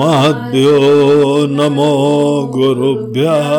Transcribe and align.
महद्भ्यो 0.00 0.80
नमो 1.58 1.92
गुरुभ्यः 2.56 3.52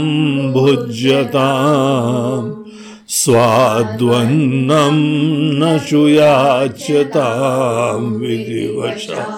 भुज्यताम् 0.54 2.50
स्वाद्वन्नं 3.20 4.98
न 5.62 5.78
शुयाच्यतां 5.90 8.00
विधिवशः 8.20 9.32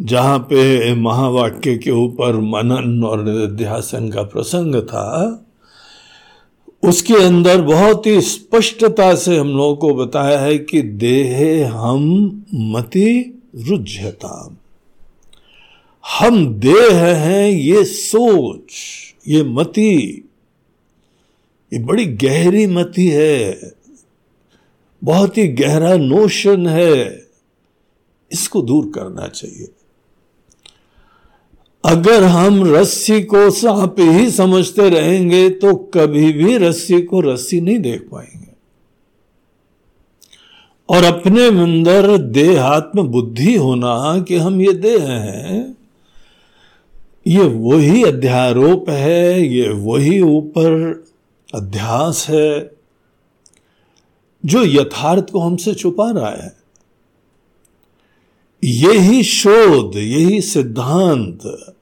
जहाँ 0.00 0.38
पे 0.38 0.94
महावाक्य 0.94 1.76
के 1.76 1.90
ऊपर 1.90 2.36
मनन 2.36 3.04
और 3.04 3.24
निध्यासन 3.24 4.08
का 4.08 4.22
प्रसंग 4.22 4.74
था, 4.74 5.44
उसके 6.82 7.14
अंदर 7.14 7.62
बहुत 7.62 8.06
ही 8.06 8.20
स्पष्टता 8.20 9.14
से 9.14 9.36
हम 9.36 9.48
लोगों 9.48 9.76
को 9.76 9.94
बताया 9.94 10.38
है 10.38 10.58
कि 10.58 10.82
देह 10.82 11.72
हम 11.72 12.28
मति 12.54 13.40
रुझता 13.56 14.56
हम 16.18 16.54
देह 16.54 16.96
हैं, 17.04 17.50
ये 17.50 17.84
सोच, 17.84 18.72
ये 19.28 19.42
मति। 19.42 20.24
ये 21.72 21.78
बड़ी 21.78 22.04
गहरी 22.04 22.66
मति 22.66 23.06
है। 23.08 23.72
बहुत 25.02 25.38
ही 25.38 25.46
गहरा 25.48 25.96
नोशन 25.96 26.66
है। 26.66 27.26
इसको 28.30 28.62
दूर 28.62 28.90
करना 28.94 29.26
चाहिए। 29.26 29.68
अगर 31.84 32.24
हम 32.24 32.62
रस्सी 32.74 33.20
को 33.22 33.50
सांप 33.50 33.96
ही 34.00 34.30
समझते 34.30 34.88
रहेंगे 34.90 35.48
तो 35.50 35.74
कभी 35.94 36.32
भी 36.32 36.56
रस्सी 36.58 37.00
को 37.02 37.20
रस्सी 37.20 37.60
नहीं 37.60 37.78
देख 37.78 38.08
पाएँगे। 38.12 38.46
और 40.88 41.04
अपने 41.04 41.46
अंदर 41.46 42.16
देहात्म 42.18 43.02
बुद्धि 43.02 43.54
होना 43.56 44.24
कि 44.28 44.36
हम 44.36 44.60
ये 44.60 44.72
देह 44.72 45.02
हैं, 45.02 45.76
ये 47.26 47.44
वही 47.44 48.02
अध्यारोप 48.04 48.90
है, 48.90 49.42
ये 49.42 49.68
वही 49.68 50.20
ऊपर 50.20 51.04
अध्यास 51.54 52.26
है। 52.28 52.77
जो 54.46 54.64
यथार्थ 54.64 55.30
को 55.30 55.40
हमसे 55.40 55.74
छुपा 55.74 56.10
रहा 56.10 56.30
है। 56.30 56.56
यही 58.64 59.22
शोध, 59.22 59.96
यही 59.96 60.40
सिद्धांत 60.40 61.72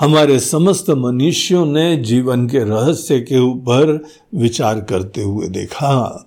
हमारे 0.00 0.40
समस्त 0.40 0.90
मनुष्यों 0.90 1.66
ने 1.66 1.96
जीवन 1.96 2.46
के 2.48 2.58
रहस्य 2.58 3.20
के 3.20 3.38
ऊपर 3.38 4.04
विचार 4.34 4.80
करते 4.80 5.22
हुए 5.22 5.48
देखा। 5.48 6.26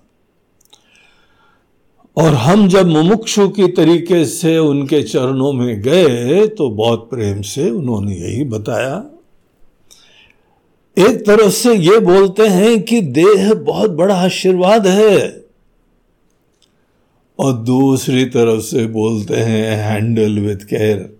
और 2.16 2.34
हम 2.34 2.68
जब 2.68 2.86
मुमुक्षु 2.86 3.48
की 3.48 3.68
तरीके 3.68 4.24
से 4.24 4.58
उनके 4.58 5.02
चरणों 5.02 5.52
में 5.52 5.82
गए 5.82 6.46
तो 6.46 6.70
बहुत 6.70 7.10
प्रेम 7.10 7.42
से 7.42 7.70
उन्होंने 7.70 8.16
यही 8.16 8.44
बताया। 8.44 9.04
एक 10.98 11.26
तरफ़ 11.26 11.52
से 11.52 11.74
ये 11.74 11.98
बोलते 11.98 12.46
हैं 12.46 12.82
कि 12.82 13.00
देह 13.00 13.54
बहुत 13.54 13.90
बड़ा 13.90 14.14
आशीर्वाद 14.14 14.86
है। 14.86 15.44
और 17.38 17.52
दूसरी 17.52 18.24
तरफ़ 18.24 18.62
से 18.62 18.86
बोलते 18.86 19.36
हैं 19.36 19.76
हैंडल 19.76 20.38
विथ 20.38 20.56
केयर 20.56 21.16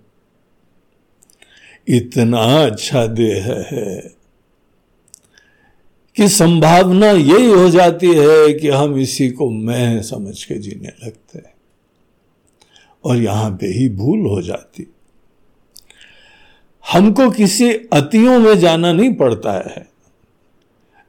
इतना 1.88 2.66
अच्छा 2.66 3.06
देह 3.06 3.44
है 3.44 4.14
कि 6.16 6.28
संभावना 6.28 7.10
यही 7.10 7.50
हो 7.50 7.70
जाती 7.70 8.14
है 8.14 8.52
कि 8.52 8.68
हम 8.68 8.98
इसी 8.98 9.30
को 9.30 9.50
मैं 9.50 10.02
समझ 10.02 10.44
के 10.44 10.54
जीने 10.54 11.06
लगते 11.06 11.38
हैं। 11.38 11.54
और 13.04 13.16
यहाँ 13.16 13.50
पे 13.50 13.66
ही 13.66 13.88
भूल 13.88 14.26
हो 14.26 14.42
जाती। 14.42 14.93
हमको 16.84 17.30
किसी 17.30 17.70
अतियों 17.92 18.38
में 18.38 18.58
जाना 18.58 18.92
नहीं 18.92 19.14
पड़ता 19.14 19.52
है 19.52 19.86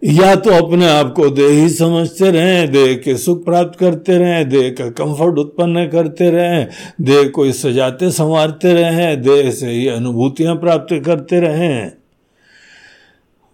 या 0.02 0.34
तो 0.36 0.52
अपने 0.54 0.88
आप 0.90 1.14
को 1.16 1.30
देह 1.30 1.50
ही 1.52 1.70
समझते 1.70 2.30
रहें, 2.32 2.72
देह 2.72 2.94
के 2.96 3.16
सुख 3.18 3.44
प्राप्त 3.46 3.78
करते 3.80 4.18
रहें, 4.18 4.50
देह 4.50 4.70
का 4.70 4.90
कंफर्ट 4.90 5.38
उत्पन्न 5.40 5.86
करते 5.88 6.30
रहें, 6.32 6.68
देह 7.02 7.28
को 7.30 7.52
सजाते 7.52 8.12
संवारते 8.12 8.74
रहें, 8.74 9.22
देह 9.22 9.52
से 9.52 9.70
ही 9.70 9.88
अनुभूतियाँ 9.88 10.56
प्राप्त 10.56 10.94
करते 11.06 11.40
रहें, 11.40 11.92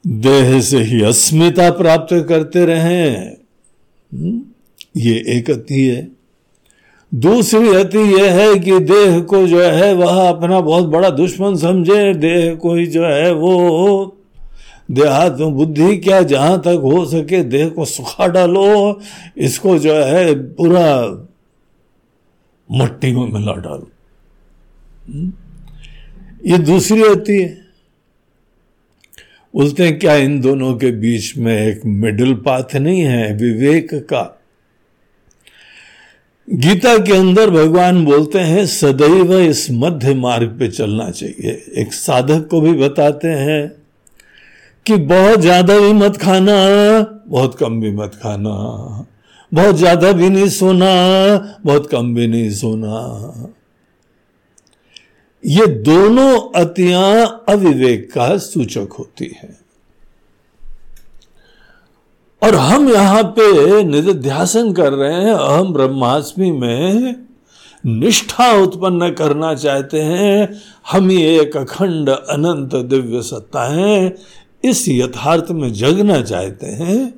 देह 0.06 0.60
से 0.62 0.82
ही 0.84 1.02
अस्मिता 1.04 1.70
प्राप्त 1.72 2.14
करते 2.30 2.66
रहें 2.66 3.38
हम्म? 4.12 4.42
ये 4.98 5.24
एक 5.38 5.50
अति 5.52 5.86
है 5.86 6.02
दूसरी 7.14 7.76
अति 7.76 7.98
यह 7.98 8.34
है 8.34 8.60
कि 8.60 8.80
देह 8.80 9.20
को 9.20 9.48
जो 9.48 9.62
है 9.62 9.94
वह 9.94 10.30
अपना 10.30 10.62
बहुत 10.62 10.86
बड़ा 10.86 11.10
दुश्मन 11.10 11.56
समझे। 11.56 12.14
देह 12.14 12.56
को 12.56 12.76
ही 12.76 12.88
जो 12.88 13.06
है 13.06 13.34
वो 13.34 14.18
देहात 14.92 15.32
बुद्धि 15.32 15.98
क्या 15.98 16.22
जहाँ 16.22 16.60
तक 16.60 16.80
हो 16.84 17.06
सके, 17.06 17.44
देह 17.44 17.70
को 17.70 17.86
सुखा 17.86 18.28
डालो, 18.28 19.00
इसको 19.38 19.78
जो 19.78 19.94
है 19.94 20.36
पूरा 20.36 21.08
मट्टी 22.72 23.12
में 23.12 23.32
मिला 23.32 23.54
डालो। 23.54 23.92
हम्म? 25.10 25.34
ये 26.46 26.58
दूसरी 26.58 27.02
होती 27.02 27.42
है। 27.42 27.62
बोलते 29.56 29.84
हैं 29.84 30.00
क्या 30.00 30.16
इन 30.16 30.42
दोनों 30.42 30.74
के 30.74 30.92
बीच 30.92 31.38
में 31.38 31.68
एक 31.68 31.82
मिडिल 31.86 32.34
पाथ 32.34 32.76
नहीं 32.76 33.02
है? 33.02 33.36
विवेक 33.36 33.94
का 33.94 34.41
गीता 36.52 36.98
के 36.98 37.14
अंदर 37.14 37.50
भगवान 37.50 38.04
बोलते 38.06 38.40
हैं, 38.40 38.66
सदैव 38.66 39.34
इस 39.34 39.68
मध्य 39.72 40.14
मार्ग 40.14 40.58
पे 40.60 40.68
चलना 40.68 41.10
चाहिए। 41.12 41.52
एक 41.78 41.94
साधक 41.94 42.48
को 42.52 42.62
भी 42.62 42.74
बताते 42.74 43.28
हैं 43.28 43.72
कि 44.86 44.96
बहुत 44.96 45.40
ज़्यादा 45.40 45.80
भी 45.80 45.94
मत 45.94 46.18
खाना, 46.18 46.56
बहुत 47.28 47.56
कम 47.56 47.80
भी 47.82 47.92
मत 47.92 48.16
खाना, 48.16 49.08
बहुत 49.52 49.76
ज़्यादा 49.76 50.12
भी 50.12 50.30
नहीं 50.30 50.50
सोना, 50.50 50.92
बहुत 51.66 51.90
कम 51.90 52.14
भी 52.16 52.28
नहीं 52.28 52.50
सोना। 52.50 53.54
ये 55.44 55.68
दोनों 55.68 56.62
अतियाँ 56.62 57.46
अविवेक 57.50 58.12
का 58.12 58.38
सूचक 58.38 58.96
होती 59.00 59.36
है। 59.44 59.61
और 62.42 62.56
हम 62.56 62.90
यहाँ 62.90 63.24
पे 63.38 63.84
निधिध्यासन 63.84 64.72
कर 64.74 64.94
रहे 64.94 65.14
हैं, 65.14 65.34
अहम 65.34 65.74
ब्रह्मास्मि 65.74 66.52
में 66.52 67.16
निष्ठा 67.84 68.52
उत्पन्न 68.54 69.10
करना 69.12 69.54
चाहते 69.56 70.02
हैं। 70.02 70.62
हम 70.92 71.10
ही 71.10 71.22
एक 71.24 71.58
अखंड 71.58 72.10
अनंत 72.10 72.76
दिव्य 72.86 73.22
सत्ता 73.22 73.64
है। 73.68 74.16
इस 74.64 74.86
यथार्थ 74.90 75.52
में 75.52 75.72
जगना 75.74 76.22
चाहते 76.22 76.68
हैं। 76.68 77.14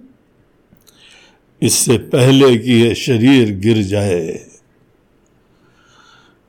इससे 1.62 1.98
पहले 1.98 2.56
कि 2.58 2.74
यह 2.74 2.94
शरीर 2.94 3.54
गिर 3.58 3.82
जाए, 3.84 4.40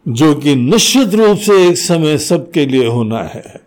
जो 0.07 0.35
कि 0.35 0.55
निश्चित 0.55 1.15
रूप 1.15 1.39
से 1.39 1.67
एक 1.69 1.79
समय 1.79 2.19
सबके 2.19 2.67
लिए 2.67 2.87
होना 2.87 3.23
है। 3.25 3.61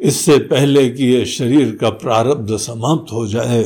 इससे 0.00 0.38
पहले 0.46 0.88
कि 0.90 1.04
यह 1.06 1.24
शरीर 1.26 1.70
का 1.80 1.90
प्रारब्ध 1.90 2.56
समाप्त 2.58 3.12
हो 3.12 3.26
जाए, 3.26 3.64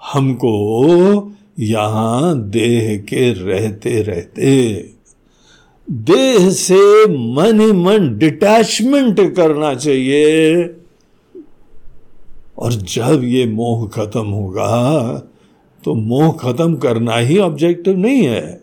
हमको 0.00 1.32
यहाँ 1.60 2.38
देह 2.50 2.96
के 3.04 3.32
रहते 3.34 4.00
रहते, 4.02 4.52
देह 5.88 6.50
से 6.50 7.06
मन 7.06 7.60
ही 7.60 7.72
मन 7.74 8.16
डिटैचमेंट 8.18 9.20
करना 9.36 9.74
चाहिए। 9.74 10.62
और 12.58 12.72
जब 12.72 13.22
ये 13.24 13.46
मोह 13.48 13.86
खत्म 13.88 14.26
होगा 14.26 15.18
तो 15.82 15.94
मोह 15.94 16.32
खत्म 16.40 16.76
करना 16.76 17.16
ही 17.18 17.38
ऑब्जेक्टिव 17.40 17.96
नहीं 17.96 18.22
है। 18.22 18.60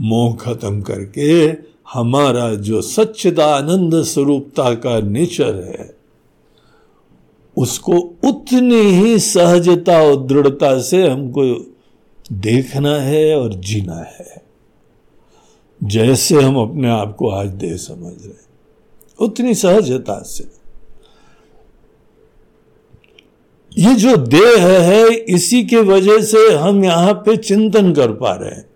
मोह 0.00 0.34
खत्म 0.36 0.80
करके 0.82 1.52
हमारा 1.92 2.48
जो 2.54 2.80
सच्चिदानंद 2.82 4.02
स्वरूपता 4.02 4.72
का 4.74 4.98
नेचर 5.00 5.54
है, 5.62 5.94
उसको 7.56 7.92
उतनी 8.24 8.80
ही 8.92 9.18
सहजता 9.18 10.00
और 10.02 10.24
दृढ़ता 10.26 10.78
से 10.80 11.06
हमको 11.08 11.44
देखना 12.32 12.94
है 12.96 13.36
और 13.36 13.54
जीना 13.54 13.98
है, 14.08 14.42
जैसे 15.80 16.42
हम 16.42 16.56
अपने 16.60 16.88
आप 16.90 17.14
को 17.16 17.28
आज 17.30 17.48
दे 17.48 17.76
समझ 17.76 18.14
रहे 18.24 18.40
उतनी 19.18 19.54
सहजता 19.54 20.18
से। 20.22 20.44
ये 23.72 23.94
जो 23.94 24.16
देह 24.16 24.66
है, 24.66 25.08
इसी 25.08 25.62
के 25.64 25.80
वजह 25.82 26.20
से 26.22 26.48
हम 26.54 26.84
यहाँ 26.84 27.12
पे 27.26 27.36
चिंतन 27.36 27.92
कर 27.92 28.12
पा 28.12 28.32
रहे 28.34 28.50
हैं। 28.50 28.70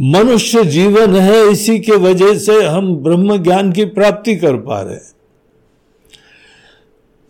मनुष्य 0.00 0.64
जीवन 0.64 1.16
है, 1.16 1.48
इसी 1.48 1.78
के 1.78 1.92
वजह 1.92 2.38
से 2.38 2.62
हम 2.64 2.96
ब्रह्म 2.96 3.42
ज्ञान 3.42 3.72
की 3.72 3.84
प्राप्ति 3.84 4.36
कर 4.36 4.56
पा 4.56 4.82
रहे 4.82 5.16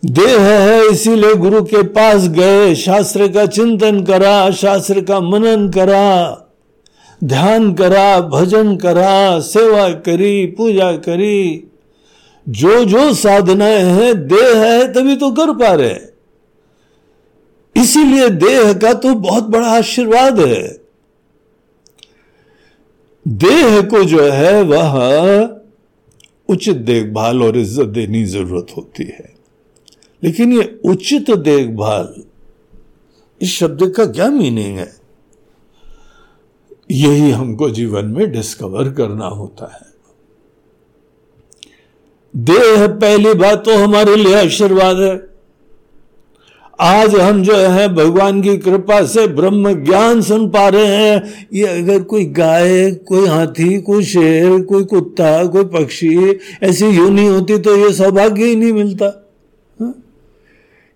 देह 0.05 0.41
है, 0.41 0.87
इसीलिए 0.87 1.35
गुरु 1.35 1.63
के 1.63 1.83
पास 1.83 2.27
गए, 2.27 2.75
शास्त्र 2.75 3.27
का 3.27 3.45
चिंतन 3.45 4.03
करा, 4.03 4.51
शास्त्र 4.51 5.01
का 5.01 5.19
मनन 5.19 5.69
करा, 5.69 6.43
ध्यान 7.23 7.73
करा, 7.73 8.21
भजन 8.21 8.75
करा, 8.75 9.39
सेवा 9.39 9.89
करी, 9.89 10.45
पूजा 10.45 10.91
करी। 10.91 11.67
जो 12.49 12.83
जो 12.85 13.13
साधनाएँ 13.13 13.83
हैं, 13.83 14.27
देह 14.27 14.57
है, 14.57 14.93
तभी 14.93 15.15
तो 15.15 15.31
कर 15.31 15.53
पा 15.53 15.73
रहे 15.73 15.95
इसीलिए 17.75 18.29
देह 18.29 18.73
का 18.73 18.93
तो 18.93 19.13
बहुत 19.15 19.43
बड़ा 19.43 19.67
आशीर्वाद 19.67 20.39
है। 20.39 20.86
देह 23.27 23.81
को 23.81 24.03
जो 24.03 24.23
है 24.23 24.61
वह 24.63 24.93
उचित 26.49 26.77
देखभाल 26.77 27.43
और 27.43 27.57
इज़्ज़त 27.57 27.87
देनी 27.87 28.23
ज़रूरत 28.25 28.67
होती 28.77 29.03
है। 29.03 29.33
लेकिन 30.23 30.53
ये 30.53 30.79
उचित 30.85 31.31
देखभाल 31.31 32.13
इस 33.41 33.51
शब्द 33.51 33.93
का 33.97 34.05
क्या 34.05 34.27
मीनिंग 34.27 34.77
है? 34.77 34.91
यही 36.91 37.31
हमको 37.31 37.69
जीवन 37.69 38.05
में 38.05 38.31
डिस्कवर 38.31 38.91
करना 38.93 39.27
होता 39.27 39.71
है। 39.73 39.85
देह 42.33 42.87
पहली 42.87 43.33
बात 43.33 43.65
तो 43.65 43.77
हमारे 43.77 44.15
लिए 44.15 44.35
आशीर्वाद 44.35 44.99
है। 44.99 45.15
आज 46.79 47.15
हम 47.15 47.43
जो 47.43 47.55
है 47.55 47.95
भगवान 47.95 48.41
की 48.41 48.57
कृपा 48.57 49.05
से 49.05 49.27
ब्रह्म 49.27 49.83
ज्ञान 49.83 50.21
सुन 50.21 50.49
पा 50.49 50.69
रहे 50.69 50.85
हैं। 50.85 51.47
ये 51.53 51.67
अगर 51.67 52.03
कोई 52.03 52.25
गाय, 52.25 52.91
कोई 52.91 53.27
हाथी, 53.27 53.81
कोई 53.81 54.03
शेर, 54.03 54.61
कोई 54.61 54.83
कुत्ता, 54.83 55.45
कोई 55.45 55.63
पक्षी 55.63 56.39
ऐसी 56.63 56.85
योनि 56.85 57.25
होती 57.27 57.57
तो 57.57 57.75
ये 57.75 57.93
सौभाग्य 57.93 58.45
ही 58.45 58.55
नहीं 58.55 58.73
मिलता। 58.73 59.05
हा? 59.81 59.93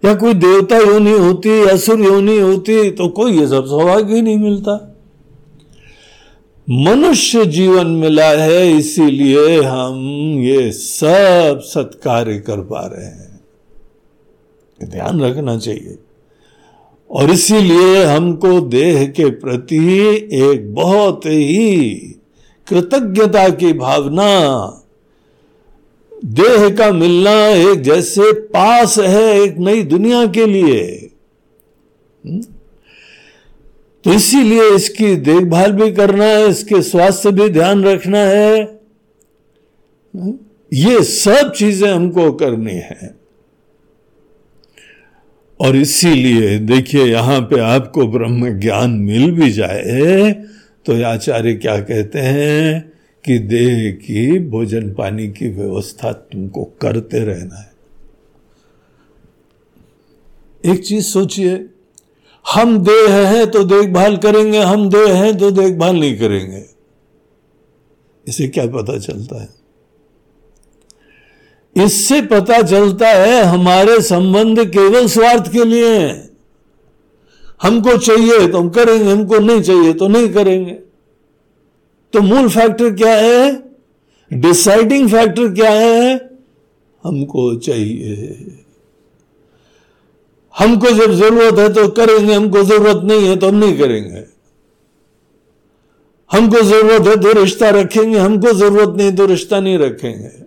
या 0.05 0.15
कोई 0.15 0.33
देवता 0.33 0.77
योनि 0.77 1.11
होती, 1.11 1.61
असुर 1.61 1.99
योनि 1.99 2.39
होती 2.39 2.91
तो 2.91 3.07
कोई 3.07 3.39
ये 3.39 3.47
सब 3.47 3.65
सौभाग्य 3.65 4.15
ही 4.15 4.21
नहीं 4.21 4.37
मिलता। 4.37 4.95
मनुष्य 6.69 7.45
जीवन 7.45 7.87
मिला 7.87 8.29
है, 8.29 8.77
इसीलिए 8.77 9.61
हम 9.61 9.95
ये 10.39 10.71
सब 10.71 11.59
सत्कार्य 11.63 12.37
कर 12.37 12.57
पा 12.57 12.91
रहे 12.95 13.05
हैं। 13.05 13.30
ध्यान 14.85 15.21
रखना 15.21 15.57
चाहिए 15.57 15.97
और 17.09 17.31
इसीलिए 17.31 18.03
हमको 18.03 18.61
देह 18.61 19.07
के 19.07 19.29
प्रति 19.29 19.77
एक 20.33 20.73
बहुत 20.73 21.25
ही 21.25 21.95
कृतज्ञता 22.67 23.49
की 23.49 23.73
भावना, 23.73 24.27
देह 26.25 26.69
का 26.69 26.91
मिलना 26.91 27.47
एक 27.47 27.81
जैसे 27.81 28.31
पास 28.33 28.97
है 28.99 29.41
एक 29.41 29.57
नई 29.57 29.83
दुनिया 29.83 30.25
के 30.25 30.45
लिए 30.45 31.11
हम्म? 32.25 32.41
तो 34.03 34.13
इसीलिए 34.13 34.69
इसकी 34.69 35.15
देखभाल 35.15 35.71
भी 35.71 35.91
करना 35.91 36.23
है, 36.23 36.49
इसके 36.49 36.81
स्वास्थ्य 36.81 37.31
भी 37.31 37.49
ध्यान 37.49 37.83
रखना 37.83 38.17
है 38.17 38.61
हम्म? 40.15 40.33
ये 40.73 41.03
सब 41.03 41.51
चीज़ें 41.51 41.91
हमको 41.91 42.31
करनी 42.31 42.71
है 42.71 43.20
और 45.61 45.75
इसीलिए 45.75 46.57
देखिए 46.59 47.05
यहाँ 47.05 47.39
पे 47.41 47.59
आपको 47.59 48.07
ब्रह्म 48.07 48.59
ज्ञान 48.59 48.91
मिल 48.99 49.31
भी 49.31 49.51
जाए 49.51 50.31
तो 50.85 51.03
आचार्य 51.05 51.53
क्या 51.55 51.77
कहते 51.79 52.19
हैं 52.19 52.91
कि 53.25 53.37
देह 53.39 53.91
की 53.95 54.39
भोजन 54.49 54.93
पानी 54.93 55.27
की 55.27 55.49
व्यवस्था 55.49 56.11
तुमको 56.11 56.63
करते 56.81 57.19
रहना 57.19 57.59
है। 57.59 57.69
एक 60.63 60.83
चीज़ 60.85 61.05
सोचिए, 61.05 61.53
हम 62.45 62.77
देह 62.79 63.15
हैं 63.27 63.45
तो 63.51 63.63
देखभाल 63.63 64.17
करेंगे, 64.17 64.59
हम 64.59 64.89
देह 64.89 65.13
हैं 65.15 65.37
तो 65.37 65.51
देखभाल 65.51 65.95
नहीं 65.95 66.17
करेंगे। 66.17 66.63
इसे 68.27 68.47
क्या 68.47 68.65
पता 68.67 68.97
चलता 68.99 69.41
है? 69.41 69.60
इससे 71.75 72.21
पता 72.21 72.61
चलता 72.61 73.07
है 73.07 73.43
हमारे 73.43 73.99
संबंध 74.01 74.59
केवल 74.71 75.07
स्वार्थ 75.07 75.51
के 75.51 75.63
लिए 75.65 75.89
हैं। 75.89 76.29
हमको 77.61 77.97
चाहिए 77.97 78.47
तो 78.47 78.57
हम 78.57 78.69
करेंगे, 78.69 79.11
हमको 79.11 79.39
नहीं 79.39 79.61
चाहिए 79.61 79.93
तो 79.93 80.07
नहीं 80.07 80.29
करेंगे। 80.29 80.73
तो 82.13 82.21
मूल 82.21 82.49
फैक्टर 82.49 82.93
क्या 82.93 83.15
है? 83.15 83.63
डिसाइडिंग 84.31 85.09
फैक्टर 85.09 85.53
क्या 85.53 85.71
है? 85.71 86.15
हमको 87.03 87.55
चाहिए। 87.55 88.57
हमको 90.55 90.91
जब 90.91 91.11
ज़रूरत 91.13 91.59
है 91.59 91.71
तो 91.73 91.87
करेंगे, 91.87 92.33
हमको 92.33 92.63
ज़रूरत 92.63 93.03
नहीं 93.03 93.27
है 93.27 93.35
तो 93.35 93.47
हम 93.47 93.55
नहीं 93.55 93.77
करेंगे। 93.77 94.23
हमको 96.31 96.61
ज़रूरत 96.61 97.07
है 97.07 97.15
तो 97.21 97.31
रिश्ता 97.41 97.69
रखेंगे, 97.69 98.17
हमको 98.17 98.53
ज़रूरत 98.53 98.97
नहीं 98.97 99.15
तो 99.15 99.25
रिश्ता 99.25 99.59
नहीं 99.59 99.77
रखेंगे। 99.79 100.40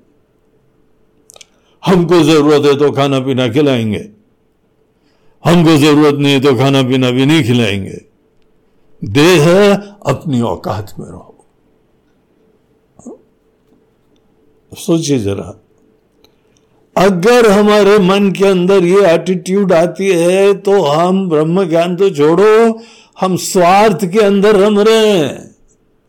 हमको 1.84 2.22
ज़रूरत 2.22 2.64
है 2.64 2.76
तो 2.78 2.90
खाना 2.92 3.20
पीना 3.20 3.48
खिलाएँगे। 3.48 4.08
हमको 5.44 5.76
ज़रूरत 5.76 6.14
नहीं 6.14 6.32
है 6.32 6.40
तो 6.40 6.54
खाना 6.54 6.82
पीना 6.82 7.10
भी 7.10 7.26
नहीं 7.26 7.44
खिलाएँगे। 7.44 8.00
देह 9.02 9.74
अपनी 10.06 10.40
औकात 10.40 10.92
में 10.98 11.06
रहो। 11.06 11.30
सोचिए 14.72 15.18
जरा। 15.18 15.60
अगर 16.96 17.50
हमारे 17.50 17.98
मन 17.98 18.30
के 18.32 18.46
अंदर 18.46 18.84
ये 18.84 19.06
एटीट्यूड 19.06 19.72
आती 19.72 20.08
है 20.08 20.54
तो 20.54 20.80
हम 20.82 21.28
ब्रह्म 21.28 21.64
ज्ञान 21.68 21.96
तो 21.96 22.10
छोड़ो, 22.10 22.80
हम 23.20 23.36
स्वार्थ 23.36 24.04
के 24.04 24.20
अंदर 24.20 24.56
रम 24.56 24.80
रहे 24.80 25.08
हैं। 25.08 25.56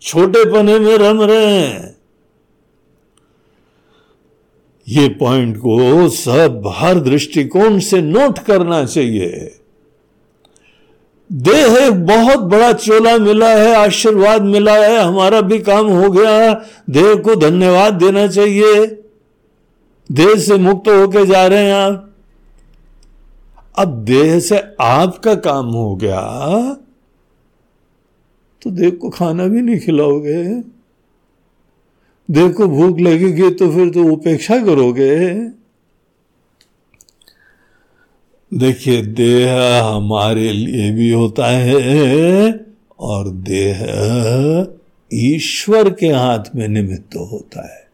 छोटे 0.02 0.44
पने 0.46 0.80
में 0.80 0.98
रम 0.98 1.22
रहे 1.22 1.46
हैं। 1.46 1.95
ये 4.88 5.08
पॉइंट 5.10 5.58
को 5.58 6.08
सब 6.10 6.72
हर 6.76 7.00
दृष्टिकोण 7.00 7.80
से 7.80 8.02
नोट 8.02 8.40
करना 8.40 8.84
चाहिए। 8.86 9.30
देह 11.30 11.76
एक 11.78 12.06
बहुत 12.06 12.40
बड़ा 12.42 12.72
चोला 12.74 13.18
मिला 13.18 13.50
है, 13.50 13.74
आशीर्वाद 13.76 14.42
मिला 14.42 14.76
है, 14.76 14.98
हमारा 14.98 15.42
भी 15.42 15.60
काम 15.60 15.88
हो 15.88 16.10
गया। 16.12 16.54
देह 16.90 17.16
को 17.16 17.36
धन्यवाद 17.36 17.94
देना 17.94 18.28
चाहिए। 18.28 18.86
देह 20.10 20.36
से 20.36 20.58
मुक्त 20.58 20.90
होके 20.90 21.26
जा 21.26 21.46
रहे 21.48 21.64
हैं 21.64 21.74
आप। 21.74 22.12
अब 23.78 24.04
देह 24.06 24.40
से 24.40 24.62
आपका 24.82 25.36
काम 25.36 25.66
हो 25.68 25.96
गया 25.96 26.22
तो 28.62 28.70
देह 28.72 28.90
को 28.92 29.10
खाना 29.10 29.48
भी 29.48 29.62
नहीं 29.62 29.80
खिलाओगे। 29.80 30.44
को 32.30 32.68
भूख 32.68 33.00
लगेगी 33.00 33.50
तो 33.50 33.72
फिर 33.72 33.90
तो 33.90 34.04
उपेक्षा 34.04 34.58
करोगे। 34.58 35.34
देखिए, 38.54 39.02
देह 39.02 39.84
हमारे 39.84 40.52
लिए 40.52 40.92
भी 40.92 41.12
होता 41.12 41.48
है 41.48 42.66
और 43.00 43.30
देह 43.30 43.86
ईश्वर 45.14 45.90
के 45.90 46.08
हाथ 46.08 46.56
में 46.56 46.68
निमित्त 46.68 47.16
होता 47.16 47.76
है। 47.76 47.86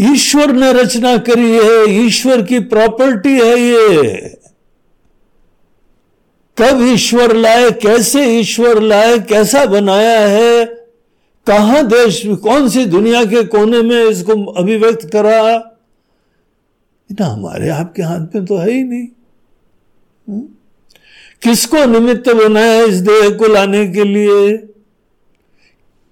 ईश्वर 0.00 0.52
ने 0.52 0.72
रचना 0.72 1.16
करी 1.18 1.50
है, 1.50 2.06
ईश्वर 2.06 2.42
की 2.42 2.58
प्रॉपर्टी 2.60 3.32
है 3.32 3.60
ये। 3.60 4.18
कब 6.58 6.82
ईश्वर 6.82 7.36
लाए, 7.36 7.70
कैसे 7.70 8.24
ईश्वर 8.40 8.82
लाए, 8.82 9.18
कैसा 9.18 9.66
बनाया 9.66 10.18
है 10.20 10.67
कहा 11.50 11.82
देश, 11.82 12.22
कौन 12.26 12.68
सी 12.68 12.86
दुनिया 12.86 13.24
के 13.24 13.44
कोने 13.44 13.82
में 13.82 14.04
इसको 14.04 14.44
अभिव्यक्त 14.44 15.10
करा 15.12 15.58
ना 17.20 17.26
हमारे 17.26 17.68
आपके 17.68 18.02
हाथ 18.02 18.20
में 18.20 18.44
तो 18.44 18.56
है 18.56 18.70
ही 18.70 18.84
नहीं। 18.84 19.08
हुँ? 20.28 20.58
किसको 21.42 21.84
निमित्त 21.84 22.28
बनाया 22.28 22.82
इस 22.82 22.94
देह 22.94 23.30
को 23.30 23.46
लाने 23.46 23.88
के 23.88 24.04
लिए? 24.04 24.56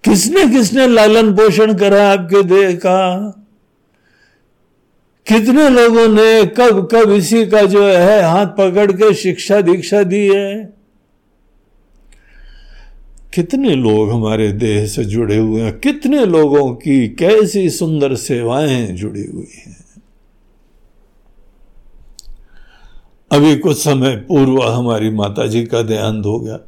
किसने 0.05 0.47
किसने 0.47 0.87
लालन 0.87 1.33
पोषण 1.33 1.75
करा 1.75 2.13
आपके 2.13 2.43
देह 2.43 2.77
का? 2.77 3.31
कितने 5.27 5.69
लोगों 5.69 6.09
ने 6.09 6.47
कब 6.47 6.89
कब 6.93 7.11
इसी 7.11 7.47
का 7.47 7.63
जो 7.63 7.87
है 7.87 8.23
हाथ 8.23 8.47
पकड़ 8.47 8.93
के 8.93 9.15
शिक्षा 9.15 9.61
दीक्षा 9.61 10.03
दी 10.03 10.27
है? 10.29 10.76
कितने 13.37 13.75
लोग 13.75 14.11
हमारे 14.11 14.53
देह 14.53 14.87
से 14.87 15.05
जुड़े 15.05 15.37
हुए 15.37 15.63
हैं? 15.63 15.79
कितने 15.79 16.27
लोगों 16.27 16.75
की 16.75 17.09
कैसी 17.09 17.71
सुंदर 17.71 18.15
सेवाएँ 18.15 18.87
जुड़ी 18.87 19.25
हुई 19.25 19.49
हैं? 19.67 19.87
अभी 23.33 23.57
कुछ 23.57 23.77
समय 23.77 24.17
पूर्व 24.17 24.63
हमारी 24.63 25.11
माता 25.11 25.47
जी 25.47 25.65
का 25.65 25.83
देहांत 25.83 26.27
हो 26.27 26.41
गया। 26.41 26.61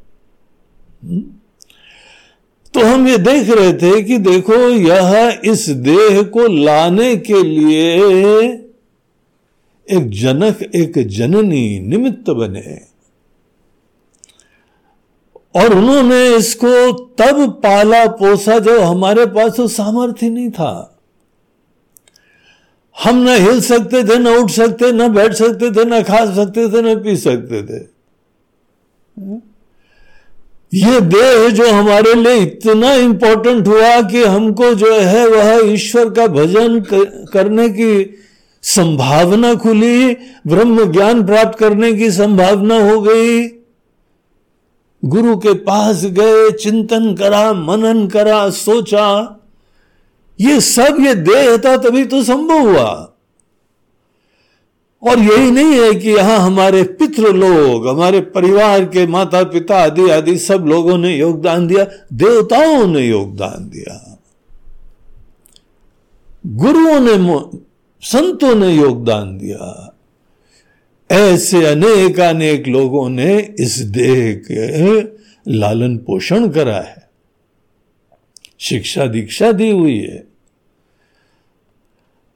हम्म? 1.05 1.21
तो 2.75 2.87
हम 2.87 3.09
ये 3.09 3.19
देख 3.19 3.51
रहे 3.51 3.73
थे 3.73 4.03
कि 4.03 4.19
देखो, 4.19 4.55
यह 4.71 5.41
इस 5.45 5.69
देह 5.69 6.23
को 6.23 6.47
लाने 6.47 7.17
के 7.17 7.43
लिए 7.43 7.97
एक 9.91 10.11
जनक, 10.11 10.63
एक 10.75 11.09
जननी 11.09 11.81
निमित्त 11.81 12.31
बने। 12.31 12.88
और 15.59 15.75
उन्होंने 15.75 16.37
इसको 16.37 16.93
तब 16.93 17.49
पाला 17.63 18.07
पोसा 18.07 18.59
जब 18.59 18.81
हमारे 18.81 19.27
पास 19.27 19.53
तो 19.57 19.69
सामर्थ्य 19.69 20.29
नहीं 20.29 20.51
था। 20.51 20.95
हम 22.97 23.17
न 23.17 23.29
हिल 23.29 23.61
सकते 23.61 24.03
थे, 24.05 24.19
न 24.19 24.29
उठ 24.29 24.51
सकते, 24.51 24.93
न 24.93 25.09
बैठ 25.13 25.33
सकते 25.33 25.71
थे, 25.71 25.85
न 25.85 26.03
खा 26.03 26.25
सकते 26.35 26.69
थे, 26.69 26.83
न 26.83 26.95
पी 27.03 27.17
सकते 27.17 27.63
थे। 27.63 27.79
ये 30.73 31.01
देह 31.01 31.49
जो 31.49 31.71
हमारे 31.73 32.15
लिए 32.15 32.37
इतना 32.37 32.95
इंपॉर्टेंट 32.95 33.69
हुआ 33.69 34.01
कि 34.03 34.25
हमको 34.25 34.73
जो 34.75 34.93
है 34.95 35.27
वह 35.29 35.73
ईश्वर 35.73 36.11
का 36.11 36.27
भजन 36.27 36.81
करने 37.33 37.69
की 37.69 38.15
संभावना 38.63 39.55
खुली, 39.55 40.15
ब्रह्म 40.47 40.93
ज्ञान 40.93 41.27
प्राप्त 41.27 41.59
करने 41.59 41.93
की 41.93 42.11
संभावना 42.11 42.79
हो 42.91 43.01
गई। 43.01 43.58
गुरु 45.05 45.37
के 45.37 45.53
पास 45.53 46.05
गए, 46.05 46.51
चिंतन 46.51 47.15
करा, 47.15 47.53
मनन 47.53 48.07
करा, 48.07 48.51
सोचा, 48.51 49.37
ये 50.41 50.61
सब 50.61 50.97
ये 51.01 51.15
देह 51.15 51.57
था, 51.57 51.77
तभी 51.77 52.05
तो 52.05 52.23
संभव 52.23 52.59
हुआ। 52.59 53.15
और 55.03 55.19
यही 55.19 55.51
नहीं 55.51 55.81
है 55.81 55.95
कि 55.95 56.11
यहाँ 56.11 56.39
हमारे 56.39 56.83
पितृ 56.83 57.33
लोग, 57.33 57.89
हमारे 57.89 58.21
परिवार 58.21 58.85
के 58.85 59.07
माता 59.07 59.43
पिता 59.43 59.83
आदि 59.83 60.11
आदि 60.11 60.39
सब 60.39 60.65
लोगों 60.67 60.99
ने 60.99 61.17
योगदान 61.17 61.67
दिया, 61.67 61.87
देवताओं 62.13 62.87
ने 62.87 63.01
योगदान 63.01 63.71
दिया। 63.71 64.21
गुरुओं 66.47 67.01
ने, 67.01 67.41
संतों 68.03 68.55
ने 68.55 68.73
योगदान 68.73 69.39
दिया। 69.39 69.95
ऐसे 71.13 71.67
अनेक 71.67 72.21
अनेक 72.21 72.67
लोगों 72.67 73.09
ने 73.09 73.55
इस 73.59 73.79
देह 73.79 74.43
के 74.51 75.01
लालन 75.53 75.97
पोषण 75.97 76.49
करा 76.49 76.81
है। 76.81 77.11
शिक्षा 78.59 79.07
दीक्षा 79.07 79.53
दी 79.53 79.71
हुई 79.71 79.99
है। 79.99 80.27